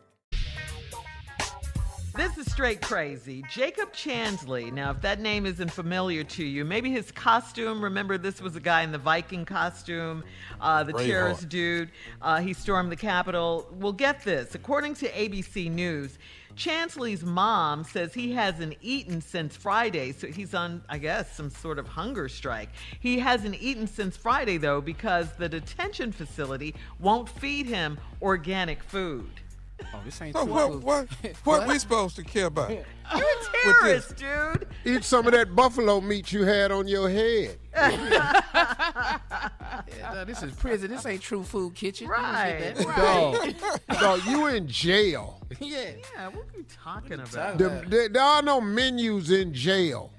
[2.16, 3.44] This is straight crazy.
[3.50, 4.72] Jacob Chansley.
[4.72, 7.84] Now, if that name isn't familiar to you, maybe his costume.
[7.84, 10.24] Remember, this was a guy in the Viking costume,
[10.62, 11.06] uh, the Braveheart.
[11.08, 11.90] terrorist dude.
[12.22, 13.68] Uh, he stormed the Capitol.
[13.74, 14.54] Well, get this.
[14.54, 16.20] According to ABC News,
[16.56, 21.80] Chansley's mom says he hasn't eaten since Friday, so he's on, I guess, some sort
[21.80, 22.70] of hunger strike.
[23.00, 29.43] He hasn't eaten since Friday, though, because the detention facility won't feed him organic food.
[29.94, 31.08] Oh, this ain't So true what, what,
[31.44, 32.70] what we supposed to care about?
[32.72, 32.82] You're
[33.22, 34.68] a terrorist, dude.
[34.86, 37.58] Eat some of that buffalo meat you had on your head.
[39.98, 40.90] Yeah, no, this is prison.
[40.92, 42.08] This ain't true food kitchen.
[42.08, 42.24] You don't
[42.60, 43.88] get that.
[43.90, 45.40] Dog, dog, you in jail.
[45.60, 45.92] yeah.
[46.16, 47.58] Yeah, what are you talking about?
[47.58, 50.12] The- there, there are no menus in jail.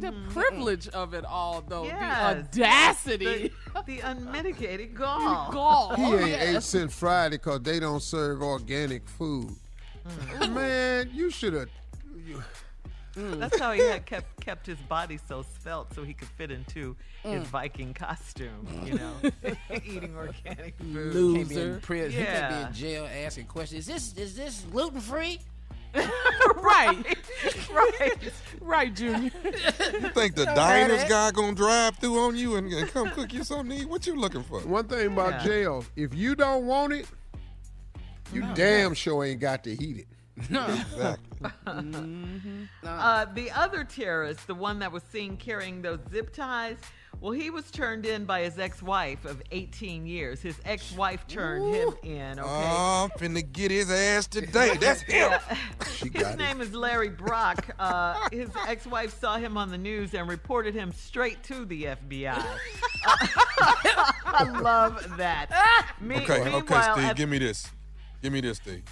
[0.00, 1.84] The privilege of it all, though.
[1.84, 2.46] Yes.
[2.52, 3.52] The audacity.
[3.74, 5.52] The, the unmitigated gall.
[5.52, 5.94] Gall.
[5.96, 6.56] He Oh, ain't yes.
[6.56, 9.50] ate since Friday because they don't serve organic food.
[10.38, 10.54] Mm.
[10.54, 11.68] Man, you should have.
[13.14, 16.96] That's how he had kept kept his body so svelte so he could fit into
[17.22, 17.46] his Mm.
[17.48, 19.12] Viking costume, you know,
[19.84, 21.36] eating organic food.
[21.36, 22.10] He can't be in prison.
[22.12, 22.62] He can't Yeah.
[22.62, 23.88] be in jail asking questions.
[23.88, 25.40] Is this is this gluten free?
[26.62, 27.04] right.
[27.72, 28.32] right.
[28.60, 29.30] Right, Junior.
[29.44, 33.32] You think the Don't diners guy gonna drive through on you and, and come cook
[33.32, 33.88] you something to eat?
[33.88, 34.60] What you looking for?
[34.60, 35.44] One thing about Yeah.
[35.44, 37.06] jail, if you don't want it,
[38.32, 40.06] you damn sure ain't got to heat it.
[40.48, 40.64] No.
[40.66, 41.50] Exactly.
[42.82, 46.78] Uh, the other terrorist, the one that was seen carrying those zip ties,
[47.20, 50.40] well, he was turned in by his ex-wife of 18 years.
[50.40, 52.38] His ex-wife turned him in.
[52.38, 52.48] Okay.
[52.48, 54.76] Oh, I'm finna get his ass today.
[54.80, 55.32] That's him.
[56.14, 57.74] His name is Larry Brock.
[57.78, 62.42] Uh, his ex-wife saw him on the news and reported him straight to the FBI.
[63.04, 65.94] I love that.
[66.00, 67.68] Me- okay, okay, Steve, at- give me this.
[68.22, 68.82] Give me this, Steve.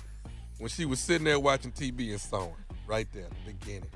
[0.59, 2.52] When she was sitting there watching TV and him,
[2.86, 3.88] right there the beginning.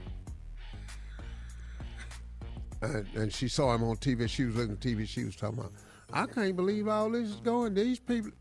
[2.83, 4.29] And, and she saw him on TV.
[4.29, 5.07] She was looking at TV.
[5.09, 5.73] She was talking about,
[6.13, 7.75] I can't believe all this is going.
[7.75, 8.33] These people.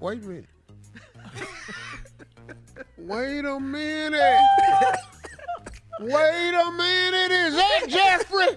[0.00, 0.46] Wait a minute.
[2.98, 4.20] Wait a minute.
[6.00, 7.32] Wait a minute.
[7.32, 8.56] Is that Jeffrey?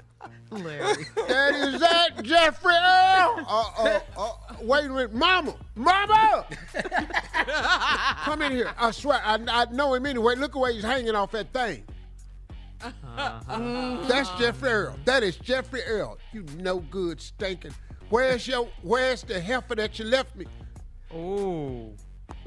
[0.50, 1.04] Larry.
[1.28, 3.44] That is that Jeffrey Earl?
[3.46, 6.46] Uh, uh, uh, wait a minute, Mama, Mama,
[8.24, 8.72] come in here.
[8.78, 10.34] I swear, I, I know him anyway.
[10.36, 11.84] Look where he's hanging off that thing.
[12.78, 14.96] That's Jeffrey Earl.
[15.04, 16.18] That is Jeffrey Earl.
[16.32, 17.74] You no good stinking.
[18.10, 18.68] Where's your?
[18.82, 20.46] Where's the heifer that you left me?
[21.12, 21.92] Oh.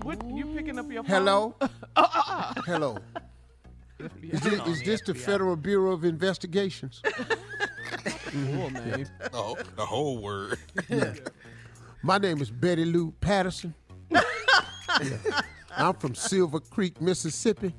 [0.03, 1.11] What you picking up your phone?
[1.15, 1.56] Hello.
[1.95, 2.98] Uh, Hello.
[4.23, 7.02] Is this, is this the Federal Bureau of Investigations?
[8.32, 9.08] Cool name.
[9.34, 10.58] Oh, the whole word.
[10.90, 11.14] Yeah.
[12.03, 13.74] My name is Betty Lou Patterson.
[14.10, 14.22] Yeah.
[15.78, 17.74] I'm from Silver Creek, Mississippi.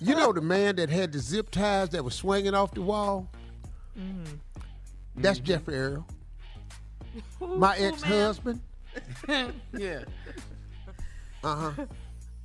[0.00, 3.30] you know the man that had the zip ties that was swinging off the wall?
[5.16, 6.06] That's Jeffrey Earl.
[7.40, 8.60] My ex-husband.
[9.76, 10.04] yeah.
[11.44, 11.72] Uh-huh.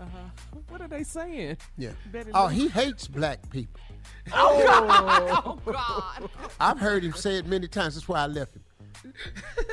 [0.04, 0.60] Uh-huh.
[0.70, 1.58] What are they saying?
[1.78, 1.92] Yeah.
[2.12, 2.50] Betty Oh, Lou?
[2.50, 3.80] he hates black people.
[4.34, 5.32] Oh, God.
[5.46, 6.30] Oh, God.
[6.60, 7.96] I've heard him say it many times.
[7.96, 8.64] That's why I left him.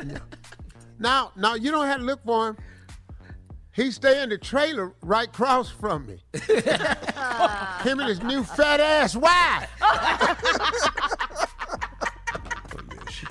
[0.07, 0.19] Yeah.
[1.01, 2.57] Now, now you don't have to look for him.
[3.73, 6.19] He stay in the trailer right across from me.
[6.35, 9.71] him and his new fat ass wife.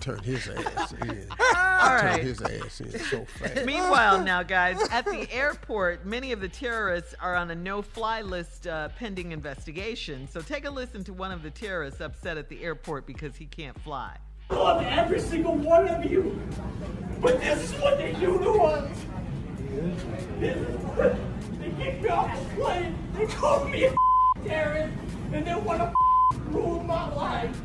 [0.09, 1.27] Yeah, turned his ass in.
[1.79, 2.23] She All turned right.
[2.23, 3.65] his ass in so fast.
[3.65, 8.21] Meanwhile, now, guys, at the airport, many of the terrorists are on a no fly
[8.21, 10.27] list uh, pending investigation.
[10.27, 13.45] So take a listen to one of the terrorists upset at the airport because he
[13.45, 14.17] can't fly.
[14.49, 16.39] love every single one of you.
[17.21, 18.91] But this is what they do to us.
[20.39, 22.95] They kick me off the plane.
[23.15, 23.93] They call me a
[24.43, 24.93] terrorist.
[25.31, 25.93] And they want to
[26.49, 27.57] ruin my life.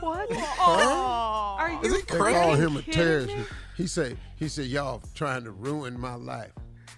[0.00, 0.28] What?
[0.32, 1.56] Oh.
[1.58, 3.28] Are you They call him a kidding terrorist.
[3.36, 3.44] me?
[3.76, 6.52] He said, he said, y'all trying to ruin my life.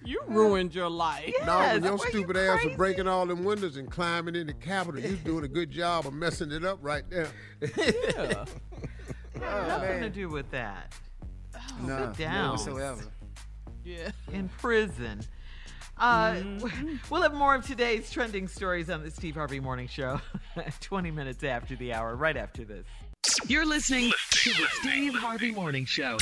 [0.05, 1.35] You ruined your life.
[1.45, 5.01] No, when your stupid ass was breaking all them windows and climbing in the Capitol,
[5.01, 7.29] you was doing a good job of messing it up right there.
[7.77, 8.45] Yeah.
[9.41, 10.93] Oh, nothing to do with that.
[11.55, 12.51] Oh, no, Sit down.
[12.51, 13.03] whatsoever.
[13.85, 14.11] Yeah.
[14.33, 15.21] In prison.
[15.99, 16.97] Uh, Mm-hmm.
[17.11, 20.21] We'll have more of today's trending stories on the Steve Harvey Morning Show
[20.81, 22.87] 20 minutes after the hour, right after this.
[23.47, 26.19] You're listening to the Steve Harvey Morning Show.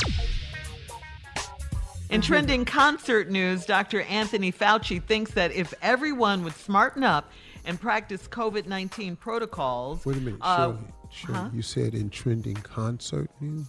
[2.09, 4.01] In trending concert news, Dr.
[4.03, 7.31] Anthony Fauci thinks that if everyone would smarten up
[7.65, 10.05] and practice COVID 19 protocols.
[10.05, 10.77] Wait a minute, uh, Shirley.
[11.11, 11.49] Shirley, huh?
[11.53, 13.65] you said in trending concert news?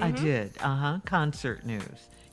[0.00, 0.52] I did.
[0.60, 0.98] Uh huh.
[1.04, 1.82] Concert news.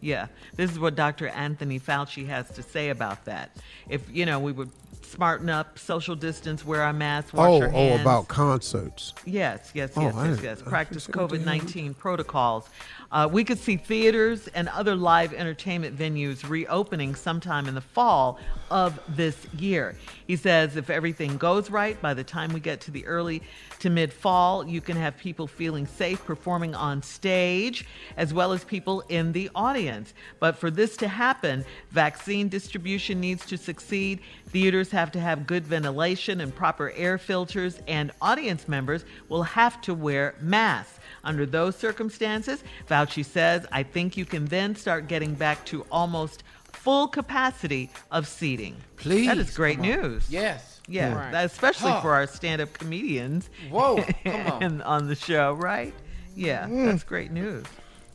[0.06, 0.28] Yeah.
[0.56, 1.30] This is what Dr.
[1.30, 3.58] Anthony Fauci has to say about that.
[3.90, 4.70] If, you know, we would
[5.02, 9.14] smarten up, social distance, wear our masks, wash Oh, our oh, about concerts.
[9.26, 10.62] Yes, yes, Oh, yes, I yes, yes.
[10.62, 12.70] Practice COVID 19 protocols.
[13.12, 18.40] Uh, we could see theaters and other live entertainment venues reopening sometime in the fall
[18.72, 19.96] of this year.
[20.28, 23.42] He says if everything goes right, by the time we get to the early
[23.80, 27.86] to mid fall, you can have people feeling safe performing on stage
[28.18, 30.14] as well as people in the audience.
[30.40, 34.22] But for this to happen, vaccine distribution needs to succeed.
[34.48, 39.82] Theaters have to have good ventilation and proper air filters, and audience members will have
[39.82, 41.00] to wear masks.
[41.26, 46.44] Under those circumstances, Fauci says, I think you can then start getting back to almost
[46.72, 48.76] full capacity of seating.
[48.96, 50.28] Please, That is great news.
[50.30, 50.82] Yes.
[50.88, 51.32] Yeah, Right.
[51.32, 52.02] that- especially Huh.
[52.02, 53.50] for our stand up comedians.
[53.72, 54.64] Whoa, come on.
[54.64, 55.94] and on the show, right?
[56.36, 56.86] Yeah, Mm.
[56.86, 57.66] that's great news.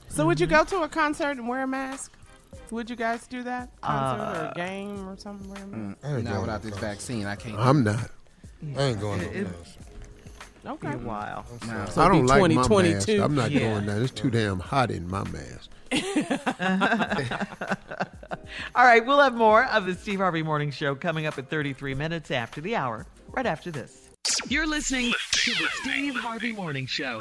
[0.09, 2.12] So would you go to a concert and wear a mask?
[2.70, 3.70] Would you guys do that?
[3.81, 5.49] Concert or Uh, a game or something?
[5.51, 5.99] Wear a mask?
[6.03, 7.59] Mm, not without this vaccine, I can't.
[7.59, 8.11] I'm not.
[8.77, 9.77] I ain't going It- no it- mask.
[10.66, 10.89] Okay.
[10.89, 11.47] Be a while.
[11.66, 11.87] No.
[11.87, 12.69] So I it'd don't be like my mask.
[12.69, 13.23] 2022.
[13.23, 13.59] I'm not Yeah.
[13.61, 14.03] doing that.
[14.03, 15.70] It's too damn hot in my mask.
[18.74, 21.95] All right, we'll have more of the Steve Harvey Morning Show coming up at 33
[21.95, 24.09] minutes after the hour, right after this.
[24.49, 27.19] You're listening to the Steve Harvey Morning Show.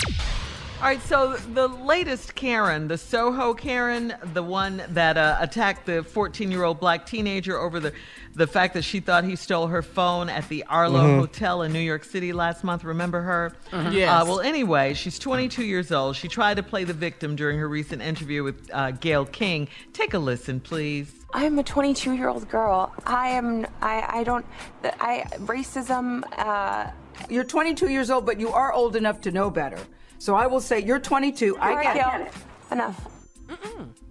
[0.79, 6.03] All right, so the latest Karen, the Soho Karen, the one that uh, attacked the
[6.03, 7.91] 14 year old black teenager over the,
[8.33, 11.19] the fact that she thought he stole her phone at the Arlo Mm-hmm.
[11.19, 12.85] Hotel in New York City last month.
[12.85, 13.51] Remember her?
[13.91, 14.09] Yes.
[14.09, 16.15] Uh, well, anyway, she's 22 years old.
[16.15, 19.67] She tried to play the victim during her recent interview with uh, Gayle King.
[19.91, 21.13] Take a listen, please.
[21.33, 22.93] I'm a 22 year old girl.
[23.05, 23.67] I am.
[23.81, 24.19] I.
[24.19, 24.45] I don't.
[24.83, 26.23] I racism.
[26.37, 26.89] Uh,
[27.29, 29.77] You're 22 years old, but you are old enough to know better.
[30.19, 31.57] So I will say you're 22.
[31.57, 32.25] I Alright, get Gayle.
[32.27, 32.33] it.
[32.71, 33.07] Enough.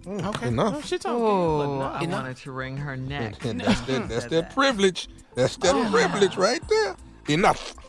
[0.07, 0.47] Okay.
[0.47, 0.73] Enough.
[0.77, 2.21] Oh, she told Oh, Gayle I enough.
[2.23, 3.45] wanted to wring her neck.
[3.45, 5.07] And that's that, that's Said that privilege.
[5.35, 6.95] That's that privilege right there.
[7.27, 7.75] Enough.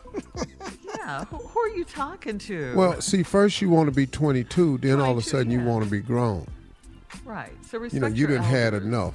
[0.97, 2.75] Yeah, who, who are you talking to?
[2.77, 5.61] Well, see, first you want to be 22, then all of a Twenty-two, sudden you
[5.61, 6.47] want to be grown.
[7.25, 7.53] Right.
[7.69, 9.15] So respect You know, you didn't had enough.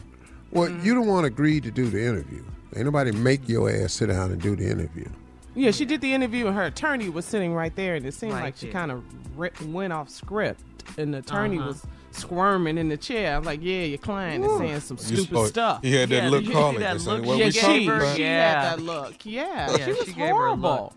[0.51, 0.85] Well, Mm-hmm.
[0.85, 2.43] you don't want to agree to do the interview.
[2.75, 5.07] Ain't nobody make your ass sit down and do the interview.
[5.55, 8.33] Yeah, she did the interview and her attorney was sitting right there, and it seemed
[8.33, 9.03] Right like she kind of
[9.37, 10.61] re- went off script,
[10.97, 11.67] and the attorney Uh-huh.
[11.69, 13.35] was squirming in the chair.
[13.35, 15.79] I'm like, yeah, your client is saying some You stupid saw- stuff.
[15.81, 16.79] he had that Yeah, look calling.
[16.79, 17.95] that look saying, she yeah, she, talking her?
[17.97, 18.15] about?
[18.15, 18.61] she Yeah.
[18.69, 19.13] had that look.
[19.25, 20.59] Yeah, Yeah, she was she gave her a look.
[20.61, 20.93] horrible.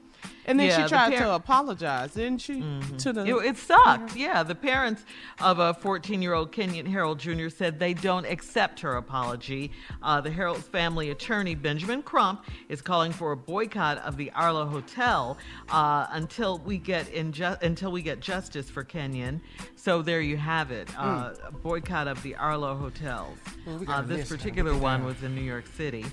[0.49, 2.61] And then Yeah, she the tried par- to apologize, didn't she?
[2.99, 4.16] To the It, it sucked.
[4.16, 5.05] Yeah, the parents
[5.41, 7.49] of a 14-year-old Kenyon Harrold Jr.
[7.51, 9.70] said they don't accept her apology.
[10.03, 14.65] Uh, the Harrold's family attorney Benjamin Crump is calling for a boycott of the Arlo
[14.66, 15.37] Hotel
[15.69, 19.41] uh, until we get inju- until we get justice for Kenyon.
[19.77, 20.89] So there you have it.
[20.99, 23.37] Uh, a boycott of the Arlo hotels.
[23.66, 26.07] Well, we uh, this particular one was in New York City.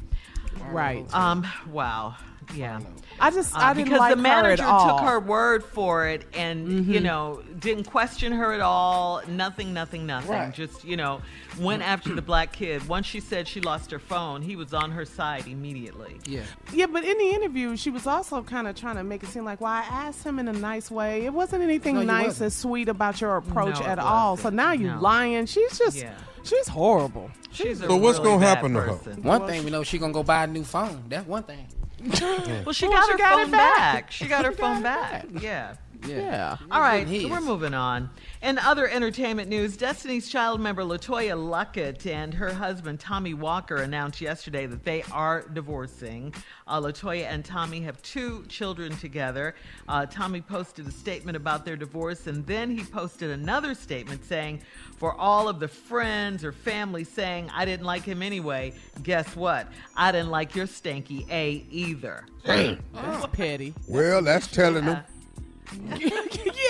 [0.70, 1.06] right.
[1.14, 1.48] Um.
[1.72, 2.16] Wow.
[2.54, 2.80] Yeah.
[3.20, 5.00] I just Uh, I didn't because like the her at manager all.
[5.00, 10.06] took her word for it and you know didn't question her at all nothing nothing
[10.06, 10.54] nothing Right.
[10.54, 11.22] just you know
[11.60, 14.92] went after the black kid once she said she lost her phone he was on
[14.92, 16.42] her side immediately Yeah.
[16.74, 19.46] Yeah, but in the interview, she was also kind of trying to make it seem
[19.46, 21.26] like, well, I asked him in a nice way.
[21.26, 22.44] It wasn't anything No, nice wasn't.
[22.46, 24.36] and sweet about your approach No, at all.
[24.38, 24.56] So wasn't.
[24.56, 25.00] now you No.
[25.00, 25.46] lying.
[25.46, 26.12] She's just, Yeah.
[26.44, 27.30] she's horrible.
[27.52, 28.88] she's a So what's really gonna bad happen to her?
[28.98, 29.24] person.
[29.24, 31.04] One thing we know, she gonna go buy a new phone.
[31.08, 31.66] That's one thing.
[32.66, 33.76] well she Well, got she her got phone back.
[33.78, 34.12] back.
[34.12, 35.76] she got her phone back yeah
[36.06, 36.58] Yeah.
[36.72, 37.30] All right, He is.
[37.32, 38.10] we're moving on.
[38.42, 44.22] In other entertainment news, Destiny's Child member LeToya Luckett and her husband Tommy Walker announced
[44.22, 46.34] yesterday that they are divorcing.
[46.68, 49.56] Uh, Latoya and Tommy have two children together.
[49.88, 54.62] Uh, Tommy posted a statement about their divorce, and then he posted another statement saying,
[54.98, 58.74] "For all of the friends or family saying I didn't like him anyway,
[59.04, 59.68] guess what?
[59.96, 63.74] I didn't like your stanky A either." That's petty.
[63.88, 65.04] Well, that's telling them.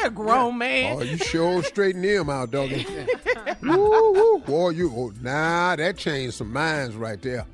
[0.01, 0.97] Yeah, grown man.
[0.97, 2.85] Oh, you sure straighten him out, doggy.
[3.61, 4.39] woo, woo.
[4.39, 7.45] Boy, you, oh, nah, that changed some minds right there.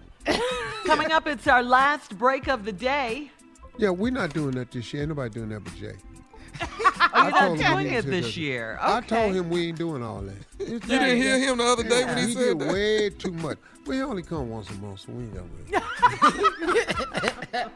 [0.86, 3.32] Coming up, it's our last break of the day.
[3.78, 5.04] Yeah, we're not doing that this year.
[5.04, 5.96] Ain't nobody doing that but Jay.
[7.14, 8.78] Oh, you're not doing it this doing year.
[8.82, 10.68] I told him we ain't doing all that.
[10.68, 12.74] You didn't hear him the other day when he he said did that?
[12.74, 13.58] way too much.
[13.86, 15.84] We only come once a month, so we ain't got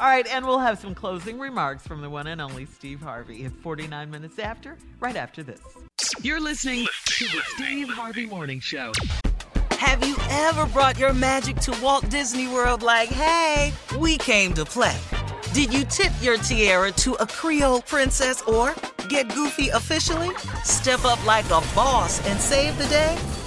[0.00, 3.44] All right, and we'll have some closing remarks from the one and only Steve Harvey
[3.44, 5.60] at 49 minutes after, right after this.
[6.22, 8.92] You're listening to the Steve Harvey Morning Show.
[9.72, 14.64] Have you ever brought your magic to Walt Disney World like, hey, we came to
[14.64, 14.96] play?
[15.52, 18.74] Did you tip your tiara to a Creole princess or
[19.08, 20.30] get goofy officially?
[20.62, 23.18] Step up like a boss and save the day?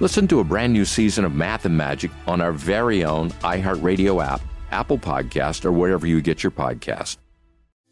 [0.00, 4.24] Listen to a brand new season of Math and Magic on our very own iHeartRadio
[4.24, 4.40] app,
[4.70, 7.18] Apple Podcast, or wherever you get your podcast.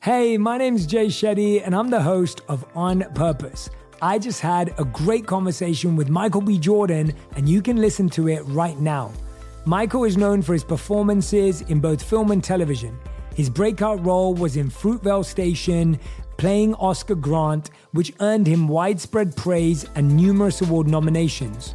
[0.01, 3.69] Hey, my name's Jay Shetty, and I'm the host of On Purpose.
[4.01, 6.59] I just had a great conversation with Michael B.
[6.59, 9.13] Jordan, and you can listen to it right now.
[9.67, 12.99] Michael is known for his performances in both film and television.
[13.35, 16.01] His breakout role was in Fruitvale Station,
[16.39, 21.75] playing Oscar Grant, which earned him widespread praise and numerous award nominations.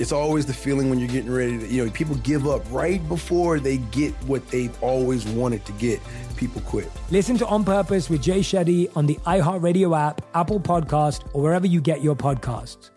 [0.00, 3.06] It's always the feeling when you're getting ready to, you know, people give up right
[3.06, 6.00] before they get what they've always wanted to get.
[6.36, 6.90] People quit.
[7.10, 11.66] Listen to On Purpose with Jay Shetty on the iHeartRadio app, Apple Podcast, or wherever
[11.66, 12.88] you get your podcasts.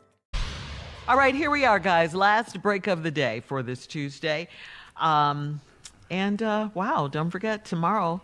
[1.05, 2.15] All right, here we are, guys.
[2.15, 4.47] Last break of the day for this Tuesday.
[4.95, 5.59] Um,
[6.09, 8.21] and uh, wow, don't forget tomorrow,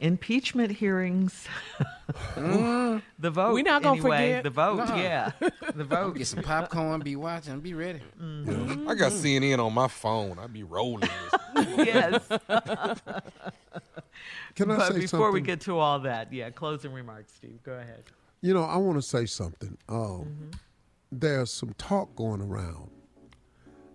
[0.00, 1.46] impeachment hearings.
[3.20, 3.54] The vote.
[3.54, 4.18] We're not gonna anyway.
[4.18, 4.42] forget.
[4.42, 4.96] The vote, Nuh-uh.
[4.96, 5.30] yeah.
[5.76, 6.16] The vote.
[6.16, 8.00] Get some popcorn, be watching, be ready.
[8.20, 10.38] I got CNN on my phone.
[10.38, 11.08] I be rolling
[11.56, 12.26] yes.
[14.56, 17.62] Can I but say before we get to all that, yeah, closing remarks, Steve.
[17.62, 18.02] Go ahead.
[18.40, 19.76] You know, I want to say something.
[19.88, 20.50] Um, Mm-hmm.
[21.12, 22.88] There's some talk going around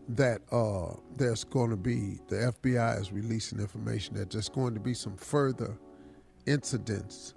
[0.10, 4.82] that uh, there's going to be, the FBI is releasing information that there's going to
[4.82, 5.77] be some further
[6.45, 7.34] incidents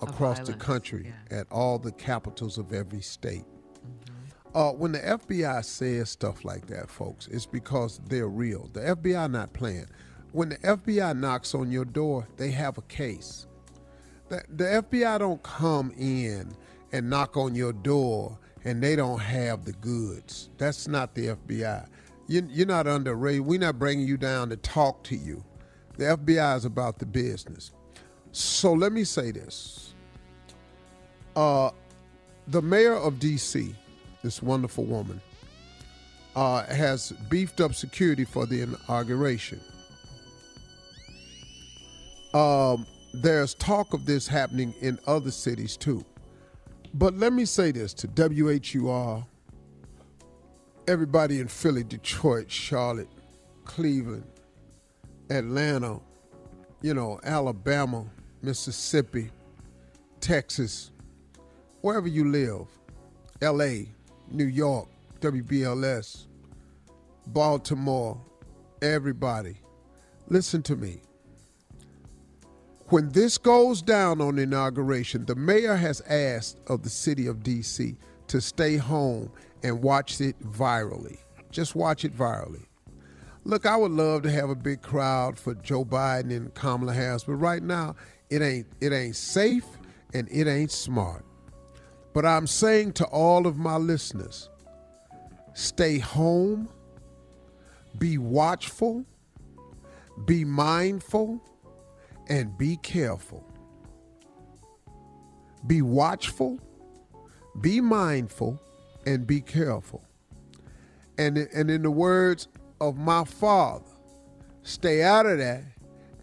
[0.00, 3.44] across the country at all the capitals of every state.
[3.44, 4.56] Mm-hmm.
[4.56, 8.68] Uh, when the FBI says stuff like that, folks, it's because they're real.
[8.72, 9.86] The FBI not playing.
[10.32, 13.46] When the FBI knocks on your door, they have a case.
[14.28, 16.52] The, the FBI don't come in
[16.92, 20.50] and knock on your door and they don't have the goods.
[20.58, 21.88] That's not the FBI.
[22.28, 23.40] You, you're not under raid.
[23.40, 25.44] We're not bringing you down to talk to you.
[25.96, 27.72] The FBI is about the business.
[28.32, 29.94] So let me say this.
[31.34, 31.70] Uh,
[32.48, 33.74] the mayor of D.C.,
[34.22, 35.20] this wonderful woman,
[36.36, 39.60] uh, has beefed up security for the inauguration.
[42.34, 46.04] Um, there's talk of this happening in other cities too.
[46.94, 49.24] But let me say this to WHUR,
[50.88, 53.08] everybody in Philly, Detroit, Charlotte,
[53.64, 54.24] Cleveland,
[55.28, 56.00] Atlanta,
[56.82, 58.06] you know, Alabama,
[58.42, 59.30] Mississippi,
[60.20, 60.90] Texas,
[61.82, 62.66] wherever you live,
[63.42, 63.86] LA,
[64.30, 64.88] New York,
[65.20, 66.26] WBLS,
[67.28, 68.20] Baltimore,
[68.82, 69.56] everybody,
[70.28, 71.00] listen to me.
[72.88, 77.96] When this goes down on inauguration, the mayor has asked of the city of DC
[78.26, 79.30] to stay home
[79.62, 81.18] and watch it virally.
[81.50, 82.64] Just watch it virally.
[83.44, 87.24] Look, I would love to have a big crowd for Joe Biden and Kamala Harris,
[87.24, 87.94] but right now
[88.30, 89.66] it ain't it ain't safe
[90.14, 91.24] and it ain't smart.
[92.12, 94.48] But I'm saying to all of my listeners,
[95.54, 96.68] stay home,
[97.98, 99.04] be watchful,
[100.24, 101.40] be mindful,
[102.28, 103.44] and be careful.
[105.66, 106.58] Be watchful,
[107.60, 108.58] be mindful,
[109.06, 110.02] and be careful.
[111.18, 112.48] And, and in the words
[112.80, 113.84] of my father,
[114.62, 115.64] stay out of that.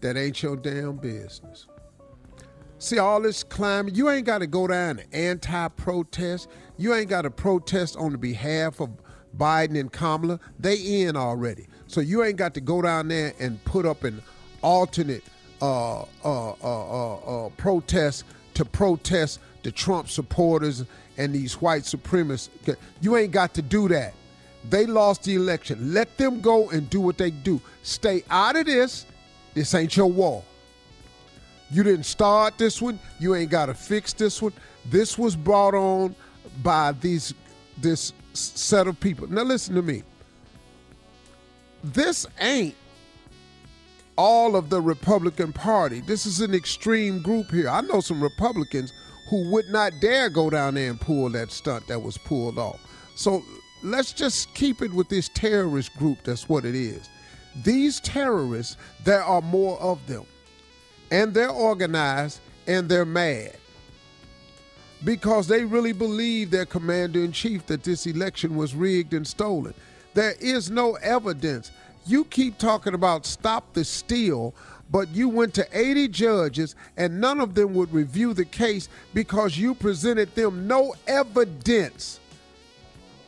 [0.00, 1.67] That ain't your damn business.
[2.80, 3.96] See all this climate.
[3.96, 6.48] You ain't got to go down and anti-protest.
[6.76, 8.90] You ain't got to protest on the behalf of
[9.36, 10.38] Biden and Kamala.
[10.60, 11.66] They in already.
[11.88, 14.22] So you ain't got to go down there and put up an
[14.62, 15.24] alternate
[15.60, 18.24] uh, uh, uh, uh, uh protest
[18.54, 20.84] to protest the Trump supporters
[21.16, 22.76] and these white supremacists.
[23.00, 24.14] You ain't got to do that.
[24.70, 25.92] They lost the election.
[25.92, 27.60] Let them go and do what they do.
[27.82, 29.04] Stay out of this.
[29.54, 30.44] This ain't your war.
[31.70, 32.98] You didn't start this one.
[33.18, 34.52] You ain't got to fix this one.
[34.86, 36.14] This was brought on
[36.62, 37.34] by these
[37.76, 39.28] this set of people.
[39.28, 40.02] Now listen to me.
[41.84, 42.74] This ain't
[44.16, 46.00] all of the Republican Party.
[46.00, 47.68] This is an extreme group here.
[47.68, 48.92] I know some Republicans
[49.30, 52.80] who would not dare go down there and pull that stunt that was pulled off.
[53.14, 53.44] So
[53.82, 56.24] let's just keep it with this terrorist group.
[56.24, 57.08] That's what it is.
[57.62, 60.24] These terrorists, there are more of them
[61.10, 63.56] and they're organized and they're mad
[65.04, 69.74] because they really believe their commander in chief that this election was rigged and stolen.
[70.14, 71.70] There is no evidence.
[72.06, 74.54] You keep talking about stop the steal,
[74.90, 79.56] but you went to 80 judges and none of them would review the case because
[79.56, 82.20] you presented them no evidence.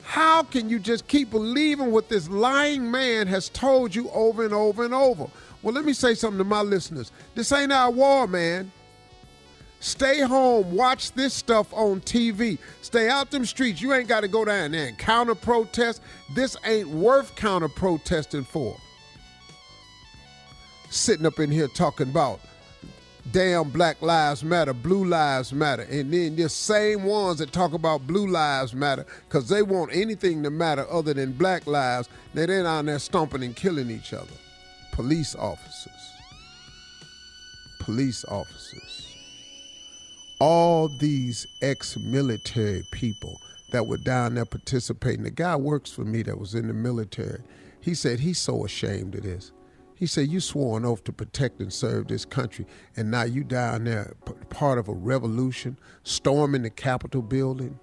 [0.03, 4.53] How can you just keep believing what this lying man has told you over and
[4.53, 5.29] over and over?
[5.63, 7.13] Well, let me say something to my listeners.
[7.35, 8.73] This ain't our war, man.
[9.81, 12.59] Stay home, watch this stuff on TV.
[12.83, 13.81] Stay out them streets.
[13.81, 16.03] You ain't got to go down there and counter protest.
[16.35, 18.77] This ain't worth counter protesting for.
[20.91, 22.41] Sitting up in here talking about
[23.33, 28.07] damn Black Lives Matter, Blue Lives Matter, and then the same ones that talk about
[28.07, 32.67] Blue Lives Matter because they want anything to matter other than Black lives, they then
[32.67, 34.33] on there stomping and killing each other
[35.01, 36.13] police officers,
[37.79, 39.17] police officers,
[40.39, 43.41] all these ex military people
[43.71, 45.23] that were down there participating.
[45.23, 47.41] The guy works for me that was in the military.
[47.81, 49.53] He said he's so ashamed of this.
[49.95, 53.43] He said, You swore an oath to protect and serve this country, and now you
[53.43, 54.13] down there,
[54.51, 57.81] part of a revolution, storming the Capitol building.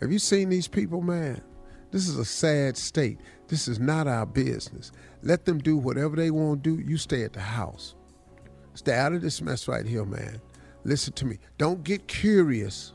[0.00, 1.42] Have you seen these people, man?
[1.90, 3.18] This is a sad state.
[3.48, 4.92] This is not our business.
[5.22, 6.82] Let them do whatever they want to do.
[6.82, 7.94] You stay at the house.
[8.74, 10.40] Stay out of this mess right here, man.
[10.84, 11.38] Listen to me.
[11.58, 12.92] Don't get curious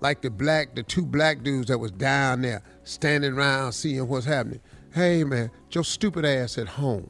[0.00, 4.26] like the black, the two black dudes that was down there standing around seeing what's
[4.26, 4.60] happening.
[4.92, 7.08] Hey, man, your stupid ass at home.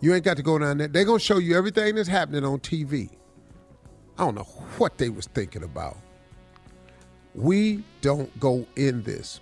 [0.00, 0.88] You ain't got to go down there.
[0.88, 3.10] They're going to show you everything that's happening on TV.
[4.18, 4.42] I don't know
[4.78, 5.96] what they was thinking about.
[7.34, 9.40] We don't go in this.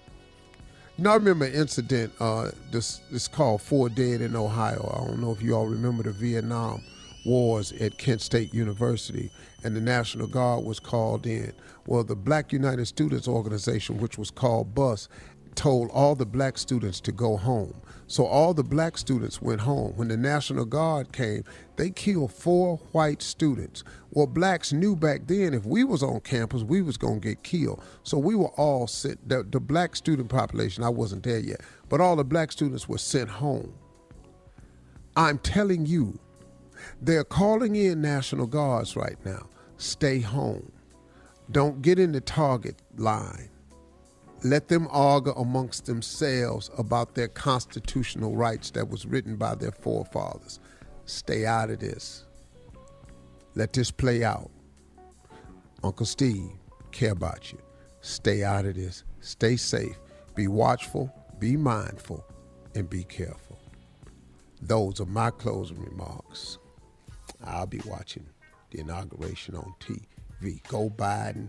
[0.97, 2.13] You know, I remember an incident.
[2.21, 4.93] Uh, this this called Four Dead in Ohio.
[4.95, 6.85] I don't know if you all remember the Vietnam
[7.27, 9.33] Wars at Kent State University,
[9.65, 11.53] and the National Guard was called in.
[11.87, 15.09] Well, the Black United Students Organization, which was called BUS,
[15.57, 17.75] told all the black students to go home.
[18.07, 19.93] So all the black students went home.
[19.97, 21.45] When the National Guard came,
[21.77, 23.83] they killed four white students.
[24.11, 27.83] Well, blacks knew back then if we was on campus, we was gonna get killed.
[28.03, 29.29] So we were all sent.
[29.29, 32.99] The, the black student population, I wasn't there yet, but all the black students were
[32.99, 33.75] sent home.
[35.17, 36.19] I'm telling you,
[37.01, 39.49] they're calling in National Guards right now.
[39.79, 40.71] Stay home.
[41.51, 43.51] Don't get in the target line.
[44.45, 50.61] Let them argue amongst themselves about their constitutional rights that was written by their forefathers.
[51.07, 52.27] Stay out of this.
[53.55, 54.51] Let this play out.
[55.83, 56.51] Uncle Steve,
[56.93, 57.59] care about you.
[58.03, 59.05] Stay out of this.
[59.21, 59.99] Stay safe.
[60.35, 62.23] Be watchful, be mindful,
[62.75, 63.59] and be careful.
[64.61, 66.59] Those are my closing remarks.
[67.43, 68.27] I'll be watching
[68.71, 70.63] the inauguration on TV.
[70.69, 71.49] Go Biden